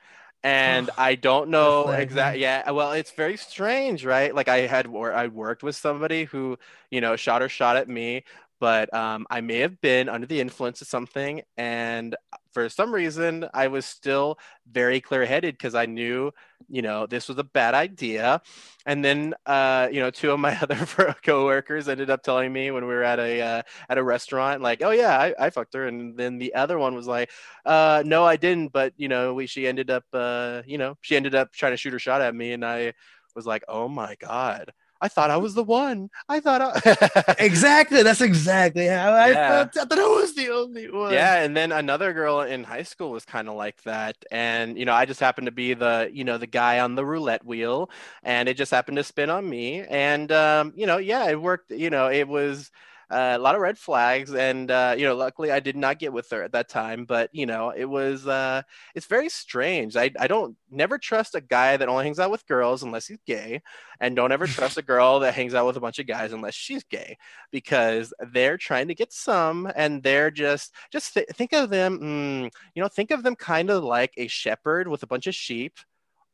And 0.42 0.90
I 0.98 1.14
don't 1.14 1.50
know 1.50 1.88
exactly. 1.90 2.42
Yeah, 2.42 2.70
well, 2.70 2.92
it's 2.92 3.10
very 3.12 3.36
strange, 3.36 4.04
right? 4.04 4.34
Like 4.34 4.48
I 4.48 4.66
had 4.66 4.86
wor- 4.86 5.12
I 5.14 5.26
worked 5.28 5.62
with 5.62 5.76
somebody 5.76 6.24
who, 6.24 6.58
you 6.90 7.00
know, 7.00 7.16
shot 7.16 7.42
her 7.42 7.48
shot 7.48 7.76
at 7.76 7.88
me, 7.88 8.24
but 8.60 8.92
um, 8.94 9.26
I 9.30 9.40
may 9.40 9.58
have 9.58 9.80
been 9.80 10.08
under 10.08 10.26
the 10.26 10.40
influence 10.40 10.80
of 10.82 10.88
something, 10.88 11.42
and 11.56 12.16
for 12.56 12.70
some 12.70 12.94
reason, 12.94 13.46
I 13.52 13.68
was 13.68 13.84
still 13.84 14.38
very 14.72 15.00
clear-headed 15.00 15.54
because 15.58 15.74
I 15.74 15.84
knew, 15.84 16.32
you 16.68 16.80
know, 16.80 17.06
this 17.06 17.28
was 17.28 17.36
a 17.36 17.44
bad 17.44 17.74
idea. 17.74 18.40
And 18.86 19.04
then, 19.04 19.34
uh, 19.44 19.88
you 19.92 20.00
know, 20.00 20.10
two 20.10 20.30
of 20.30 20.40
my 20.40 20.56
other 20.62 20.76
coworkers 21.22 21.86
ended 21.88 22.08
up 22.08 22.22
telling 22.22 22.52
me 22.52 22.70
when 22.70 22.86
we 22.86 22.94
were 22.94 23.02
at 23.02 23.18
a 23.18 23.42
uh, 23.42 23.62
at 23.90 23.98
a 23.98 24.02
restaurant, 24.02 24.62
like, 24.62 24.82
"Oh 24.82 24.90
yeah, 24.90 25.18
I, 25.18 25.34
I 25.38 25.50
fucked 25.50 25.74
her," 25.74 25.86
and 25.86 26.16
then 26.16 26.38
the 26.38 26.54
other 26.54 26.78
one 26.78 26.94
was 26.94 27.06
like, 27.06 27.30
uh, 27.66 28.02
"No, 28.06 28.24
I 28.24 28.36
didn't," 28.36 28.72
but 28.72 28.94
you 28.96 29.08
know, 29.08 29.34
we 29.34 29.46
she 29.46 29.66
ended 29.66 29.90
up, 29.90 30.04
uh, 30.14 30.62
you 30.66 30.78
know, 30.78 30.96
she 31.02 31.16
ended 31.16 31.34
up 31.34 31.52
trying 31.52 31.72
to 31.72 31.76
shoot 31.76 31.92
her 31.92 31.98
shot 31.98 32.22
at 32.22 32.34
me, 32.34 32.52
and 32.52 32.64
I 32.64 32.94
was 33.34 33.46
like, 33.46 33.64
"Oh 33.68 33.88
my 33.88 34.14
god." 34.16 34.72
I 35.00 35.08
thought 35.08 35.30
I 35.30 35.36
was 35.36 35.54
the 35.54 35.64
one. 35.64 36.10
I 36.28 36.40
thought 36.40 36.60
I 36.62 36.74
Exactly. 37.38 38.02
That's 38.02 38.20
exactly 38.20 38.86
how 38.86 39.12
I 39.12 39.34
Yeah. 39.34 39.46
felt. 39.46 39.76
I 39.76 39.84
thought 39.84 39.98
I 39.98 40.06
was 40.06 40.34
the 40.34 40.48
only 40.50 40.90
one. 40.90 41.12
Yeah, 41.12 41.36
and 41.42 41.56
then 41.56 41.70
another 41.70 42.12
girl 42.12 42.40
in 42.40 42.64
high 42.64 42.82
school 42.82 43.12
was 43.12 43.24
kind 43.24 43.48
of 43.48 43.54
like 43.54 43.80
that, 43.84 44.16
and 44.32 44.76
you 44.76 44.84
know, 44.84 44.92
I 44.92 45.06
just 45.06 45.20
happened 45.20 45.46
to 45.46 45.52
be 45.52 45.72
the 45.74 46.10
you 46.12 46.24
know 46.24 46.36
the 46.36 46.48
guy 46.48 46.80
on 46.80 46.96
the 46.96 47.04
roulette 47.06 47.44
wheel, 47.46 47.90
and 48.24 48.48
it 48.48 48.56
just 48.56 48.72
happened 48.72 48.96
to 48.96 49.04
spin 49.04 49.30
on 49.30 49.48
me, 49.48 49.82
and 49.82 50.32
um, 50.32 50.72
you 50.76 50.84
know, 50.86 50.96
yeah, 50.98 51.28
it 51.28 51.40
worked. 51.40 51.70
You 51.70 51.90
know, 51.90 52.10
it 52.10 52.26
was 52.26 52.72
uh, 53.10 53.34
a 53.36 53.38
lot 53.38 53.54
of 53.54 53.60
red 53.60 53.78
flags, 53.78 54.34
and 54.34 54.70
uh, 54.70 54.94
you 54.98 55.04
know, 55.04 55.14
luckily 55.14 55.52
I 55.52 55.60
did 55.60 55.76
not 55.76 55.98
get 55.98 56.12
with 56.12 56.28
her 56.30 56.42
at 56.42 56.52
that 56.52 56.68
time, 56.68 57.04
but 57.04 57.30
you 57.32 57.46
know, 57.46 57.70
it 57.70 57.84
was 57.84 58.26
uh, 58.26 58.62
it's 58.94 59.06
very 59.06 59.28
strange. 59.28 59.96
I 59.96 60.10
I 60.18 60.26
don't 60.26 60.56
never 60.70 60.98
trust 60.98 61.34
a 61.34 61.40
guy 61.40 61.76
that 61.76 61.88
only 61.88 62.04
hangs 62.04 62.18
out 62.18 62.30
with 62.32 62.46
girls 62.46 62.82
unless 62.82 63.06
he's 63.06 63.20
gay, 63.26 63.62
and 64.00 64.16
don't 64.16 64.32
ever 64.32 64.46
trust 64.46 64.76
a 64.78 64.82
girl 64.82 65.20
that 65.20 65.34
hangs 65.34 65.54
out 65.54 65.66
with 65.66 65.76
a 65.76 65.80
bunch 65.80 65.98
of 65.98 66.06
guys 66.06 66.32
unless 66.32 66.54
she's 66.54 66.82
gay 66.84 67.16
because 67.52 68.12
they're 68.32 68.58
trying 68.58 68.88
to 68.88 68.94
get 68.94 69.12
some 69.12 69.70
and 69.76 70.02
they're 70.02 70.30
just 70.30 70.74
just 70.90 71.14
th- 71.14 71.28
think 71.34 71.52
of 71.52 71.70
them 71.70 71.98
mm, 72.00 72.50
you 72.74 72.82
know 72.82 72.88
think 72.88 73.10
of 73.10 73.22
them 73.22 73.36
kind 73.36 73.70
of 73.70 73.84
like 73.84 74.12
a 74.16 74.26
shepherd 74.26 74.88
with 74.88 75.02
a 75.02 75.06
bunch 75.06 75.26
of 75.26 75.34
sheep 75.34 75.78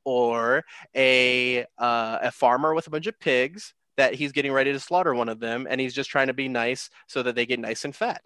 or 0.05 0.64
a 0.97 1.62
uh, 1.79 2.18
a 2.23 2.31
farmer 2.31 2.75
with 2.75 2.87
a 2.87 2.91
bunch 2.91 3.07
of 3.07 3.18
pigs 3.20 3.75
that 3.97 4.14
he's 4.14 4.32
getting 4.32 4.53
ready 4.53 4.72
to 4.72 4.80
slaughter 4.80 5.14
one 5.14 5.28
of 5.28 5.40
them 5.40 5.66
and 5.68 5.80
he's 5.80 5.95
just 5.95 6.11
trying 6.11 6.28
to 6.28 6.34
be 6.34 6.49
nice 6.49 6.90
so 7.07 7.22
that 7.22 7.34
they 7.34 7.47
get 7.47 7.61
nice 7.61 7.84
and 7.84 7.95
fat 7.95 8.22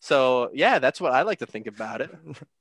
so 0.00 0.50
yeah 0.54 0.78
that's 0.78 1.00
what 1.00 1.12
i 1.12 1.22
like 1.22 1.38
to 1.38 1.46
think 1.46 1.66
about 1.66 2.00
it 2.00 2.10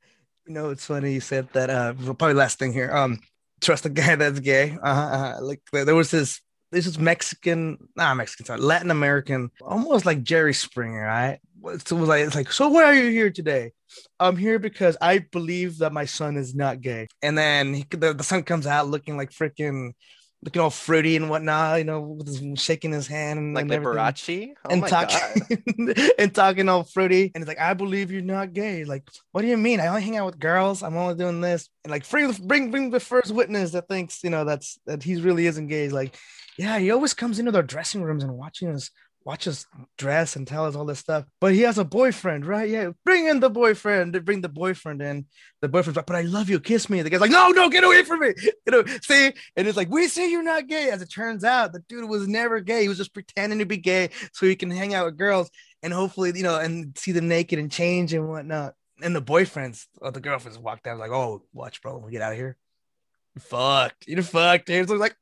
You 0.47 0.53
know, 0.53 0.69
it's 0.71 0.85
funny 0.85 1.13
you 1.13 1.21
said 1.21 1.47
that. 1.53 1.69
Uh, 1.69 1.93
probably 1.93 2.33
last 2.33 2.59
thing 2.59 2.73
here. 2.73 2.91
Um, 2.93 3.19
trust 3.61 3.85
a 3.85 3.89
guy 3.89 4.15
that's 4.15 4.39
gay. 4.39 4.77
Uh, 4.83 4.85
uh 4.85 5.37
like 5.41 5.61
there 5.71 5.85
there 5.85 5.95
was 5.95 6.11
this. 6.11 6.41
This 6.71 6.87
is 6.87 6.97
Mexican, 6.97 7.77
not 7.95 8.17
Mexican, 8.17 8.47
sorry, 8.47 8.59
Latin 8.59 8.89
American, 8.89 9.51
almost 9.61 10.07
like 10.07 10.23
Jerry 10.23 10.55
Springer, 10.55 11.03
right? 11.03 11.39
So 11.85 11.95
it 11.95 11.99
was 11.99 12.09
like, 12.09 12.25
it's 12.25 12.35
like, 12.35 12.51
so 12.51 12.67
why 12.69 12.85
are 12.85 12.95
you 12.95 13.11
here 13.11 13.29
today? 13.29 13.73
I'm 14.19 14.35
here 14.35 14.57
because 14.57 14.97
I 14.99 15.19
believe 15.19 15.77
that 15.77 15.93
my 15.93 16.05
son 16.05 16.35
is 16.35 16.55
not 16.55 16.81
gay. 16.81 17.09
And 17.21 17.37
then 17.37 17.75
he, 17.75 17.85
the, 17.91 18.15
the 18.15 18.23
son 18.23 18.41
comes 18.41 18.65
out 18.65 18.87
looking 18.87 19.17
like 19.17 19.29
freaking, 19.29 19.91
looking 20.43 20.61
all 20.61 20.69
fruity 20.69 21.15
and 21.15 21.29
whatnot, 21.29 21.77
you 21.77 21.85
know, 21.85 22.01
with 22.01 22.27
his, 22.27 22.61
shaking 22.61 22.91
his 22.91 23.07
hand 23.07 23.39
and 23.39 23.53
like 23.53 23.63
and 23.63 23.71
liberace 23.71 24.53
oh 24.65 24.69
and 24.69 24.85
talking 24.85 25.63
and 26.19 26.35
talking 26.35 26.67
all 26.67 26.83
fruity. 26.83 27.31
And 27.33 27.41
it's 27.41 27.47
like, 27.47 27.59
I 27.59 27.73
believe 27.73 28.11
you're 28.11 28.21
not 28.21 28.53
gay. 28.53 28.83
Like, 28.83 29.07
what 29.31 29.41
do 29.41 29.47
you 29.47 29.57
mean? 29.57 29.79
I 29.79 29.87
only 29.87 30.01
hang 30.01 30.17
out 30.17 30.25
with 30.25 30.39
girls. 30.39 30.83
I'm 30.83 30.97
only 30.97 31.15
doing 31.15 31.39
this. 31.39 31.69
And 31.83 31.91
like, 31.91 32.09
bring 32.09 32.31
bring 32.31 32.71
bring 32.71 32.89
the 32.89 32.99
first 32.99 33.31
witness 33.31 33.71
that 33.71 33.87
thinks 33.87 34.23
you 34.23 34.29
know 34.29 34.43
that's 34.43 34.77
that 34.85 35.01
he 35.01 35.15
really 35.15 35.47
isn't 35.47 35.67
gay. 35.67 35.83
He's 35.83 35.93
like, 35.93 36.15
yeah, 36.57 36.77
he 36.77 36.91
always 36.91 37.13
comes 37.13 37.39
into 37.39 37.51
their 37.51 37.63
dressing 37.63 38.03
rooms 38.03 38.23
and 38.23 38.33
watching 38.33 38.69
us 38.69 38.89
watch 39.25 39.47
us 39.47 39.65
dress 39.97 40.35
and 40.35 40.47
tell 40.47 40.65
us 40.65 40.75
all 40.75 40.85
this 40.85 40.99
stuff. 40.99 41.25
But 41.39 41.53
he 41.53 41.61
has 41.61 41.77
a 41.77 41.85
boyfriend, 41.85 42.45
right? 42.45 42.69
Yeah, 42.69 42.91
bring 43.05 43.27
in 43.27 43.39
the 43.39 43.49
boyfriend. 43.49 44.13
They 44.13 44.19
bring 44.19 44.41
the 44.41 44.49
boyfriend 44.49 45.01
in. 45.01 45.25
The 45.61 45.69
boyfriend's 45.69 45.95
like, 45.95 46.05
but 46.05 46.15
I 46.15 46.21
love 46.21 46.49
you, 46.49 46.59
kiss 46.59 46.89
me. 46.89 47.01
The 47.01 47.09
guy's 47.09 47.21
like, 47.21 47.31
no, 47.31 47.49
no, 47.49 47.69
get 47.69 47.83
away 47.83 48.03
from 48.03 48.19
me. 48.19 48.33
You 48.65 48.71
know, 48.71 48.85
see, 49.01 49.33
and 49.57 49.67
it's 49.67 49.75
like, 49.75 49.89
we 49.89 50.07
say 50.07 50.31
you're 50.31 50.41
not 50.41 50.67
gay. 50.67 50.89
As 50.89 51.01
it 51.01 51.11
turns 51.11 51.43
out, 51.43 51.73
the 51.73 51.83
dude 51.89 52.09
was 52.09 52.27
never 52.29 52.61
gay. 52.61 52.83
He 52.83 52.87
was 52.87 52.97
just 52.97 53.13
pretending 53.13 53.59
to 53.59 53.65
be 53.65 53.75
gay 53.75 54.09
so 54.31 54.45
he 54.45 54.55
can 54.55 54.71
hang 54.71 54.93
out 54.93 55.05
with 55.05 55.17
girls 55.17 55.51
and 55.81 55.91
hopefully, 55.91 56.31
you 56.33 56.43
know, 56.43 56.57
and 56.57 56.97
see 56.97 57.11
them 57.11 57.27
naked 57.27 57.59
and 57.59 57.69
change 57.69 58.13
and 58.13 58.29
whatnot. 58.29 58.75
And 59.01 59.13
the 59.13 59.21
boyfriends 59.21 59.87
or 59.99 60.11
the 60.11 60.21
girlfriends 60.21 60.57
walked 60.57 60.87
out 60.87 60.97
like, 60.97 61.11
oh, 61.11 61.43
watch, 61.51 61.81
bro, 61.81 61.97
we 61.97 62.11
get 62.11 62.21
out 62.21 62.31
of 62.31 62.37
here. 62.37 62.57
You're. 63.35 63.43
You're 64.07 64.23
fucked. 64.23 64.67
Dude. 64.67 64.89
Like, 64.89 65.15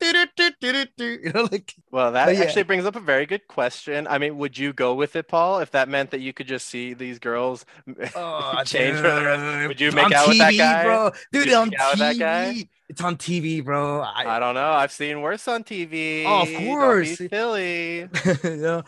you 0.98 1.32
know, 1.32 1.48
like 1.50 1.74
Well, 1.90 2.12
that 2.12 2.34
yeah. 2.34 2.40
actually 2.42 2.62
brings 2.64 2.84
up 2.84 2.96
a 2.96 3.00
very 3.00 3.26
good 3.26 3.46
question. 3.48 4.06
I 4.08 4.18
mean, 4.18 4.38
would 4.38 4.56
you 4.58 4.72
go 4.72 4.94
with 4.94 5.16
it, 5.16 5.28
Paul, 5.28 5.60
if 5.60 5.70
that 5.72 5.88
meant 5.88 6.10
that 6.12 6.20
you 6.20 6.32
could 6.32 6.46
just 6.46 6.66
see 6.68 6.94
these 6.94 7.18
girls 7.18 7.64
oh, 8.14 8.62
change 8.64 8.96
for 8.98 9.10
the 9.10 9.22
rest? 9.24 9.42
dude. 9.44 9.68
Would 9.68 9.80
you 9.80 9.90
On 9.90 9.94
make 9.94 10.12
out 10.12 10.28
with 10.28 10.38
that 10.38 10.54
TV, 10.54 10.58
guy? 10.58 10.82
bro? 10.84 11.10
Dude, 11.32 11.52
on 11.52 11.70
make 11.70 11.80
out 11.80 11.92
with 11.92 11.98
that 12.00 12.18
guy? 12.18 12.54
TV. 12.54 12.68
It's 12.88 13.00
on 13.02 13.16
TV, 13.16 13.64
bro. 13.64 14.00
I, 14.00 14.36
I 14.36 14.38
don't 14.38 14.54
know. 14.54 14.70
I've 14.70 14.92
seen 14.92 15.20
worse 15.20 15.46
on 15.48 15.64
TV. 15.64 16.24
Oh, 16.26 16.42
of 16.42 16.48
Don't 16.52 16.58
be 16.58 16.66
course. 16.66 17.18
silly. 17.30 18.08
you 18.44 18.56
know, 18.56 18.82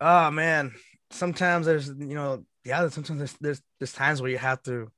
oh 0.00 0.30
man. 0.30 0.72
Sometimes 1.10 1.66
there's, 1.66 1.88
you 1.88 2.14
know, 2.14 2.44
yeah. 2.64 2.88
Sometimes 2.88 3.18
there's 3.18 3.32
there's, 3.40 3.62
there's 3.78 3.92
times 3.92 4.20
where 4.22 4.30
you 4.30 4.38
have 4.38 4.62
to, 4.64 4.90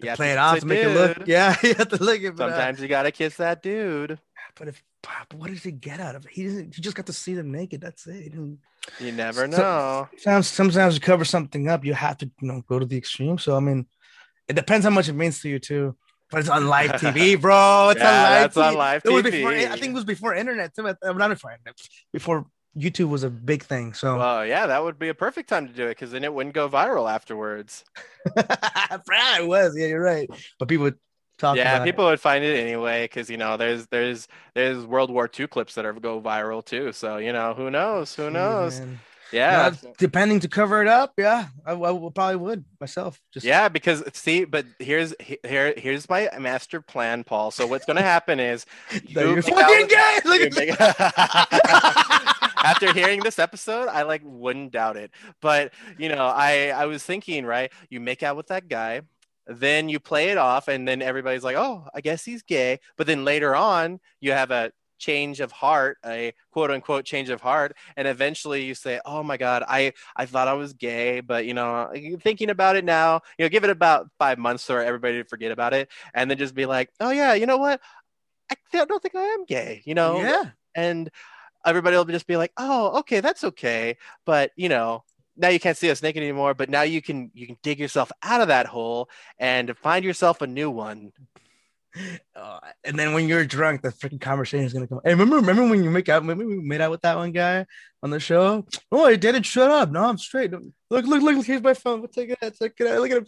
to 0.00 0.08
You 0.08 0.08
have 0.10 0.16
play 0.16 0.28
to 0.28 0.32
it 0.32 0.38
off 0.38 0.58
a 0.58 0.60
to 0.60 0.66
make 0.66 0.82
it 0.82 0.88
look. 0.90 1.18
Yeah, 1.26 1.56
you 1.62 1.74
have 1.74 1.88
to 1.88 2.02
look 2.02 2.20
it. 2.20 2.36
But, 2.36 2.50
uh, 2.50 2.52
Sometimes 2.52 2.80
you 2.80 2.88
gotta 2.88 3.10
kiss 3.12 3.36
that 3.36 3.62
dude. 3.62 4.18
But 4.56 4.68
if 4.68 4.82
but 5.02 5.36
what 5.38 5.50
does 5.50 5.62
he 5.62 5.72
get 5.72 6.00
out 6.00 6.14
of 6.14 6.24
it? 6.26 6.32
He 6.32 6.44
doesn't. 6.44 6.74
He 6.74 6.82
just 6.82 6.96
got 6.96 7.06
to 7.06 7.12
see 7.12 7.34
them 7.34 7.50
naked. 7.50 7.80
That's 7.80 8.06
it. 8.06 8.32
You 8.34 9.12
never 9.12 9.46
know. 9.46 10.08
Sometimes, 10.18 10.48
sometimes 10.48 10.94
to 10.94 11.00
cover 11.00 11.24
something 11.24 11.68
up, 11.68 11.84
you 11.84 11.94
have 11.94 12.18
to, 12.18 12.30
you 12.40 12.48
know, 12.48 12.62
go 12.68 12.78
to 12.78 12.86
the 12.86 12.96
extreme. 12.96 13.38
So 13.38 13.56
I 13.56 13.60
mean, 13.60 13.86
it 14.48 14.54
depends 14.54 14.84
how 14.84 14.90
much 14.90 15.08
it 15.08 15.14
means 15.14 15.40
to 15.42 15.48
you 15.48 15.58
too. 15.58 15.96
But 16.30 16.40
it's 16.40 16.48
on 16.48 16.66
live 16.66 16.92
TV, 16.92 17.38
bro. 17.40 17.90
It's 17.90 18.00
Yeah, 18.00 18.08
on 18.08 18.22
live. 18.22 18.40
that's 18.42 18.56
on 18.56 18.72
TV. 18.74 18.76
live 18.76 19.02
It 19.04 19.10
was 19.10 19.22
before. 19.22 19.50
TV. 19.52 19.66
I 19.70 19.76
think 19.76 19.90
it 19.92 19.94
was 19.94 20.04
before 20.04 20.34
internet 20.34 20.74
too. 20.74 20.88
Uh, 20.88 20.94
Not 21.12 21.28
before 21.28 21.52
internet. 21.52 21.76
Before 22.12 22.46
YouTube 22.76 23.10
was 23.10 23.22
a 23.22 23.28
big 23.30 23.64
thing. 23.64 23.92
So 23.92 24.16
Well, 24.16 24.46
yeah, 24.46 24.66
that 24.66 24.82
would 24.82 24.98
be 24.98 25.08
a 25.08 25.14
perfect 25.14 25.48
time 25.50 25.68
to 25.68 25.74
do 25.74 25.84
it 25.86 25.90
because 25.90 26.10
then 26.10 26.24
it 26.24 26.32
wouldn't 26.32 26.54
go 26.54 26.68
viral 26.70 27.10
afterwards. 27.10 27.84
it 28.36 29.46
was. 29.46 29.76
Yeah, 29.76 29.88
you're 29.88 30.00
right. 30.00 30.28
But 30.58 30.68
people 30.68 30.84
would 30.84 30.98
talk. 31.42 31.56
yeah, 31.56 31.84
people 31.84 32.04
would 32.06 32.20
find 32.20 32.42
it 32.44 32.58
anyway 32.58 33.04
because 33.04 33.28
you 33.28 33.36
know 33.36 33.56
there's 33.56 33.86
there's 33.88 34.28
there's 34.54 34.86
World 34.86 35.10
War 35.10 35.28
II 35.38 35.46
clips 35.48 35.74
that 35.74 35.84
are 35.84 35.92
go 35.92 36.20
viral 36.20 36.64
too. 36.64 36.92
So 36.92 37.18
you 37.18 37.32
know 37.32 37.52
who 37.54 37.70
knows? 37.70 38.14
Who 38.14 38.30
knows? 38.30 38.80
Man. 38.80 39.00
Yeah. 39.32 39.70
Yeah, 39.82 39.90
depending 39.96 40.40
to 40.40 40.48
cover 40.48 40.82
it 40.82 40.88
up. 40.88 41.14
Yeah, 41.16 41.46
I, 41.64 41.72
I 41.72 42.10
probably 42.14 42.36
would 42.36 42.64
myself. 42.78 43.18
Just 43.32 43.46
Yeah, 43.46 43.68
because 43.70 44.02
see, 44.12 44.44
but 44.44 44.66
here's 44.78 45.14
here 45.42 45.72
here's 45.76 46.06
my 46.08 46.28
master 46.38 46.82
plan, 46.82 47.24
Paul. 47.24 47.50
So 47.50 47.66
what's 47.66 47.86
gonna 47.86 48.02
happen 48.02 48.38
is 48.40 48.66
you 49.06 49.20
out 49.38 49.42
fucking 49.44 49.86
gay. 49.88 50.18
Look 50.26 50.54
make- 50.54 50.76
After 52.64 52.92
hearing 52.92 53.20
this 53.20 53.38
episode, 53.38 53.88
I 53.88 54.02
like 54.02 54.20
wouldn't 54.24 54.70
doubt 54.72 54.96
it. 54.96 55.10
But 55.40 55.72
you 55.98 56.08
know, 56.08 56.26
I 56.26 56.68
I 56.68 56.86
was 56.86 57.02
thinking, 57.02 57.44
right? 57.44 57.72
You 57.90 58.00
make 58.00 58.22
out 58.22 58.36
with 58.36 58.48
that 58.48 58.68
guy, 58.68 59.00
then 59.46 59.88
you 59.88 60.00
play 60.00 60.30
it 60.30 60.38
off, 60.38 60.68
and 60.68 60.86
then 60.86 61.02
everybody's 61.02 61.44
like, 61.44 61.56
"Oh, 61.56 61.86
I 61.94 62.00
guess 62.00 62.24
he's 62.24 62.42
gay." 62.42 62.80
But 62.96 63.06
then 63.06 63.24
later 63.24 63.54
on, 63.54 64.00
you 64.20 64.32
have 64.32 64.50
a 64.50 64.72
change 64.98 65.40
of 65.40 65.50
heart, 65.50 65.98
a 66.06 66.32
quote 66.52 66.70
unquote 66.70 67.04
change 67.04 67.28
of 67.28 67.40
heart, 67.40 67.76
and 67.96 68.06
eventually 68.06 68.64
you 68.64 68.74
say, 68.74 69.00
"Oh 69.04 69.22
my 69.22 69.36
God, 69.36 69.64
I 69.68 69.92
I 70.16 70.26
thought 70.26 70.48
I 70.48 70.54
was 70.54 70.72
gay, 70.72 71.20
but 71.20 71.44
you 71.44 71.54
know, 71.54 71.92
thinking 72.20 72.50
about 72.50 72.76
it 72.76 72.84
now, 72.84 73.20
you 73.38 73.44
know, 73.44 73.48
give 73.48 73.64
it 73.64 73.70
about 73.70 74.08
five 74.18 74.38
months 74.38 74.64
for 74.64 74.80
everybody 74.80 75.22
to 75.22 75.28
forget 75.28 75.52
about 75.52 75.74
it, 75.74 75.90
and 76.14 76.30
then 76.30 76.38
just 76.38 76.54
be 76.54 76.66
like, 76.66 76.90
"Oh 77.00 77.10
yeah, 77.10 77.34
you 77.34 77.46
know 77.46 77.58
what." 77.58 77.80
I 78.50 78.84
don't 78.84 79.02
think 79.02 79.14
I 79.14 79.22
am 79.22 79.44
gay, 79.44 79.82
you 79.84 79.94
know? 79.94 80.20
yeah. 80.20 80.50
and 80.74 81.10
everybody 81.64 81.96
will 81.96 82.04
just 82.04 82.26
be 82.26 82.36
like, 82.36 82.52
"Oh, 82.56 82.98
okay, 83.00 83.20
that's 83.20 83.44
okay." 83.44 83.96
But 84.24 84.52
you 84.56 84.68
know, 84.68 85.04
now 85.42 85.48
you 85.48 85.60
can't 85.60 85.76
see 85.76 85.90
us 85.90 86.02
naked 86.02 86.22
anymore. 86.22 86.54
But 86.54 86.70
now 86.70 86.82
you 86.82 87.02
can 87.02 87.30
you 87.34 87.46
can 87.46 87.58
dig 87.62 87.78
yourself 87.78 88.10
out 88.22 88.40
of 88.40 88.48
that 88.48 88.66
hole 88.66 89.10
and 89.38 89.76
find 89.76 90.04
yourself 90.04 90.40
a 90.40 90.46
new 90.46 90.70
one. 90.70 91.12
Uh, 92.34 92.58
and 92.84 92.98
then 92.98 93.12
when 93.12 93.28
you're 93.28 93.44
drunk, 93.44 93.82
the 93.82 93.90
freaking 93.90 94.18
conversation 94.18 94.64
is 94.64 94.72
gonna 94.72 94.86
come. 94.86 95.02
Hey, 95.04 95.10
remember, 95.10 95.36
remember 95.36 95.68
when 95.68 95.84
you 95.84 95.90
make 95.90 96.08
out? 96.08 96.22
Remember 96.22 96.46
we 96.46 96.58
made 96.58 96.80
out 96.80 96.90
with 96.90 97.02
that 97.02 97.18
one 97.18 97.32
guy 97.32 97.66
on 98.02 98.08
the 98.08 98.18
show? 98.18 98.64
Oh, 98.90 99.04
I 99.04 99.16
did 99.16 99.34
it. 99.34 99.44
Shut 99.44 99.70
up. 99.70 99.90
No, 99.90 100.04
I'm 100.04 100.16
straight. 100.16 100.52
Look, 100.52 100.62
look, 100.88 101.22
look. 101.22 101.44
Here's 101.44 101.60
my 101.60 101.74
phone. 101.74 102.08
Take 102.08 102.30
it 102.30 102.38
out. 102.42 102.54
Take 102.58 102.80
it 102.80 102.86
out. 102.86 102.98
Look 102.98 103.10
at 103.10 103.18
him. 103.18 103.26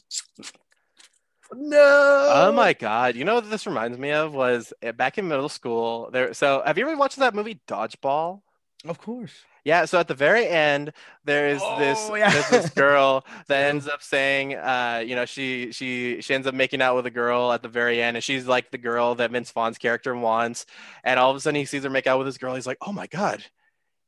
No. 1.52 2.30
Oh 2.32 2.52
my 2.52 2.72
god! 2.72 3.16
You 3.16 3.26
know 3.26 3.34
what 3.34 3.50
this 3.50 3.66
reminds 3.66 3.98
me 3.98 4.12
of 4.12 4.32
was 4.32 4.72
uh, 4.82 4.92
back 4.92 5.18
in 5.18 5.28
middle 5.28 5.50
school. 5.50 6.08
There. 6.10 6.32
So 6.32 6.62
have 6.64 6.78
you 6.78 6.88
ever 6.88 6.96
watched 6.96 7.18
that 7.18 7.34
movie 7.34 7.60
Dodgeball? 7.68 8.40
Of 8.86 8.98
course. 8.98 9.34
Yeah, 9.64 9.86
so 9.86 9.98
at 9.98 10.08
the 10.08 10.14
very 10.14 10.46
end, 10.46 10.92
there's 11.24 11.60
this 11.78 11.98
Oh, 12.10 12.14
yeah. 12.16 12.30
there's 12.30 12.50
this 12.50 12.70
girl 12.70 13.24
that 13.48 13.70
ends 13.70 13.88
up 13.88 14.02
saying, 14.02 14.54
uh, 14.54 15.02
you 15.04 15.16
know, 15.16 15.24
she 15.24 15.72
she 15.72 16.20
she 16.20 16.34
ends 16.34 16.46
up 16.46 16.54
making 16.54 16.82
out 16.82 16.96
with 16.96 17.06
a 17.06 17.10
girl 17.10 17.50
at 17.52 17.62
the 17.62 17.68
very 17.68 18.02
end, 18.02 18.16
and 18.16 18.22
she's 18.22 18.46
like 18.46 18.70
the 18.70 18.78
girl 18.78 19.14
that 19.16 19.30
Vince 19.30 19.50
Vaughn's 19.50 19.78
character 19.78 20.14
wants. 20.14 20.66
And 21.02 21.18
all 21.18 21.30
of 21.30 21.36
a 21.36 21.40
sudden, 21.40 21.56
he 21.56 21.64
sees 21.64 21.82
her 21.84 21.90
make 21.90 22.06
out 22.06 22.18
with 22.18 22.26
this 22.26 22.36
girl. 22.38 22.54
He's 22.54 22.66
like, 22.66 22.78
"Oh 22.82 22.92
my 22.92 23.06
god, 23.06 23.42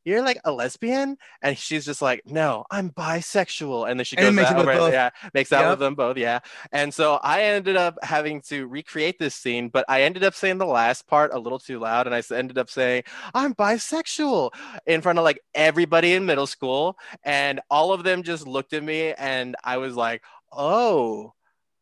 you're 0.06 0.22
like 0.22 0.40
a 0.44 0.52
lesbian?" 0.52 1.18
And 1.42 1.58
she's 1.58 1.84
just 1.84 2.02
like, 2.02 2.22
"No, 2.26 2.64
I'm 2.70 2.90
bisexual." 2.90 3.90
And 3.90 4.00
then 4.00 4.04
she 4.06 4.16
And 4.16 4.22
goes 4.24 4.34
makes 4.34 4.54
out 4.54 4.70
both. 4.72 4.94
yeah, 4.94 5.10
makes 5.34 5.52
out 5.52 5.66
Yep. 5.66 5.70
with 5.70 5.78
them 5.80 5.94
both, 5.94 6.16
yeah. 6.16 6.40
And 6.72 6.94
so 6.94 7.16
I 7.22 7.42
ended 7.42 7.76
up 7.76 7.98
having 8.02 8.40
to 8.42 8.66
recreate 8.68 9.18
this 9.18 9.34
scene, 9.34 9.68
but 9.68 9.84
I 9.88 10.02
ended 10.02 10.24
up 10.24 10.34
saying 10.34 10.58
the 10.58 10.66
last 10.66 11.06
part 11.06 11.32
a 11.34 11.38
little 11.38 11.58
too 11.58 11.78
loud, 11.80 12.06
and 12.06 12.14
i 12.14 12.22
ended 12.34 12.58
up 12.58 12.70
saying, 12.70 13.04
"I'm 13.34 13.54
bisexual." 13.54 14.52
in 14.86 15.00
front 15.02 15.18
of 15.18 15.24
like 15.24 15.40
everybody 15.54 16.14
in 16.14 16.26
middle 16.26 16.46
school 16.46 16.96
and 17.24 17.60
all 17.70 17.92
of 17.92 18.04
them 18.04 18.22
just 18.22 18.46
looked 18.46 18.72
at 18.72 18.82
me 18.84 19.12
and 19.14 19.56
I 19.64 19.78
was 19.78 19.96
like, 19.96 20.22
"Oh, 20.52 21.32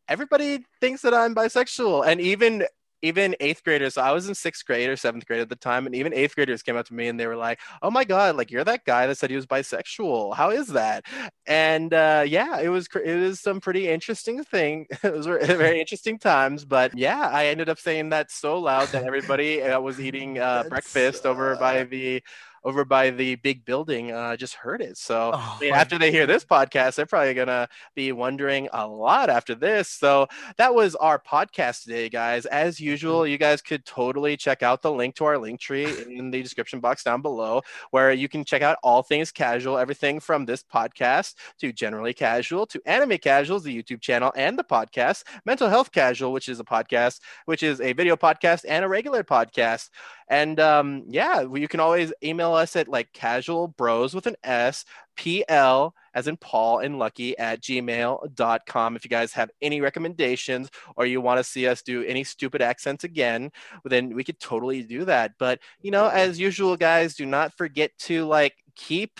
everybody 0.07 0.65
thinks 0.81 1.01
that 1.03 1.13
I'm 1.13 1.35
bisexual." 1.35 2.07
And 2.07 2.21
even 2.21 2.65
even 3.05 3.35
eighth 3.39 3.63
graders, 3.63 3.93
so 3.95 4.01
I 4.01 4.11
was 4.11 4.27
in 4.27 4.35
sixth 4.35 4.65
grade 4.65 4.89
or 4.89 4.97
seventh 4.97 5.25
grade 5.25 5.41
at 5.41 5.49
the 5.49 5.55
time, 5.55 5.85
and 5.85 5.95
even 5.95 6.13
eighth 6.13 6.35
graders 6.35 6.63
came 6.63 6.75
up 6.75 6.87
to 6.87 6.93
me 6.93 7.07
and 7.07 7.19
they 7.19 7.27
were 7.27 7.35
like, 7.35 7.59
"Oh 7.81 7.91
my 7.91 8.03
god, 8.03 8.35
like 8.35 8.51
you're 8.51 8.63
that 8.63 8.85
guy 8.85 9.07
that 9.07 9.17
said 9.17 9.29
he 9.29 9.35
was 9.35 9.45
bisexual. 9.45 10.35
How 10.35 10.49
is 10.49 10.67
that?" 10.69 11.05
And 11.45 11.93
uh, 11.93 12.23
yeah, 12.27 12.59
it 12.59 12.69
was 12.69 12.87
it 13.03 13.15
was 13.19 13.39
some 13.39 13.59
pretty 13.61 13.87
interesting 13.89 14.43
thing. 14.43 14.87
it 15.03 15.13
was 15.13 15.25
very 15.27 15.79
interesting 15.79 16.17
times, 16.19 16.65
but 16.65 16.97
yeah, 16.97 17.29
I 17.29 17.47
ended 17.47 17.69
up 17.69 17.79
saying 17.79 18.09
that 18.09 18.31
so 18.31 18.59
loud 18.59 18.87
that 18.89 19.03
everybody 19.03 19.61
uh, 19.61 19.79
was 19.79 19.99
eating 19.99 20.39
uh, 20.39 20.63
breakfast 20.69 21.25
over 21.25 21.55
by 21.55 21.83
the 21.83 22.23
over 22.65 22.83
by 22.83 23.11
the 23.11 23.35
big 23.35 23.63
building 23.63 24.11
uh, 24.11 24.35
just 24.35 24.55
heard 24.55 24.81
it. 24.81 24.97
So 24.97 25.31
Oh, 25.33 25.57
I 25.61 25.63
mean, 25.63 25.73
after 25.73 25.97
they 25.99 26.11
hear 26.11 26.27
this 26.27 26.43
podcast, 26.45 26.95
they're 26.95 27.05
probably 27.05 27.33
gonna 27.35 27.69
be 27.95 28.11
wondering 28.11 28.67
a 28.73 28.87
lot 28.87 29.29
after 29.29 29.55
this. 29.55 29.87
So 29.89 30.27
that 30.57 30.75
was 30.75 30.95
our 30.95 31.19
podcast 31.19 31.83
today, 31.83 32.09
guys. 32.09 32.45
As 32.47 32.79
usual, 32.79 33.27
you 33.27 33.37
guys 33.37 33.61
could 33.61 33.85
totally 33.85 34.35
check 34.37 34.63
out 34.63 34.81
the 34.81 34.91
link 34.91 35.15
to 35.15 35.25
our 35.25 35.37
link 35.37 35.59
tree 35.61 35.85
in 36.09 36.31
the 36.31 36.41
description 36.41 36.79
box 36.81 37.03
down 37.03 37.21
below, 37.21 37.61
where 37.91 38.11
you 38.11 38.27
can 38.27 38.43
check 38.43 38.61
out 38.61 38.77
all 38.83 39.03
things 39.03 39.31
casual, 39.31 39.77
everything 39.77 40.19
from 40.19 40.45
this 40.45 40.63
podcast 40.63 41.35
to 41.59 41.71
generally 41.71 42.13
casual 42.13 42.65
to 42.67 42.81
anime 42.85 43.17
casuals, 43.19 43.63
the 43.63 43.83
YouTube 43.83 44.01
channel 44.01 44.33
and 44.35 44.57
the 44.57 44.63
podcast, 44.63 45.23
mental 45.45 45.69
health 45.69 45.91
casual, 45.91 46.31
which 46.33 46.49
is 46.49 46.59
a 46.59 46.63
podcast, 46.63 47.19
which 47.45 47.63
is 47.63 47.79
a 47.81 47.93
video 47.93 48.15
podcast 48.15 48.65
and 48.67 48.83
a 48.83 48.87
regular 48.89 49.23
podcast. 49.23 49.89
And 50.27 50.59
um, 50.59 51.03
yeah, 51.07 51.41
you 51.41 51.67
can 51.67 51.79
always 51.79 52.11
email 52.23 52.53
us 52.53 52.75
at 52.75 52.87
like 52.87 53.11
casual 53.13 53.67
bros 53.67 54.13
with 54.13 54.25
an 54.27 54.35
S, 54.43 54.85
PL 55.17 55.93
as 56.13 56.27
in 56.27 56.37
Paul 56.37 56.79
and 56.79 56.97
Lucky 56.97 57.37
at 57.37 57.61
gmail.com. 57.61 58.95
If 58.95 59.03
you 59.03 59.09
guys 59.09 59.33
have 59.33 59.51
any 59.61 59.81
recommendations 59.81 60.69
or 60.95 61.05
you 61.05 61.21
want 61.21 61.39
to 61.39 61.43
see 61.43 61.67
us 61.67 61.81
do 61.81 62.03
any 62.03 62.23
stupid 62.23 62.61
accents 62.61 63.03
again, 63.03 63.51
then 63.83 64.15
we 64.15 64.23
could 64.23 64.39
totally 64.39 64.81
do 64.81 65.05
that. 65.05 65.33
But 65.37 65.59
you 65.81 65.91
know, 65.91 66.07
as 66.07 66.39
usual, 66.39 66.75
guys, 66.75 67.15
do 67.15 67.25
not 67.25 67.55
forget 67.55 67.91
to 67.99 68.25
like 68.25 68.55
keep 68.75 69.19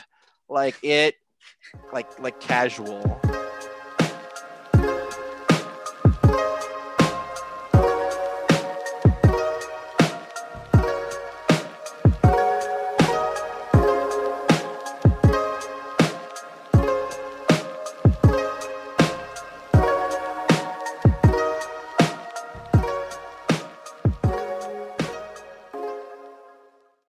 like 0.49 0.77
it 0.83 1.15
like 1.93 2.19
like 2.19 2.39
casual. 2.39 3.19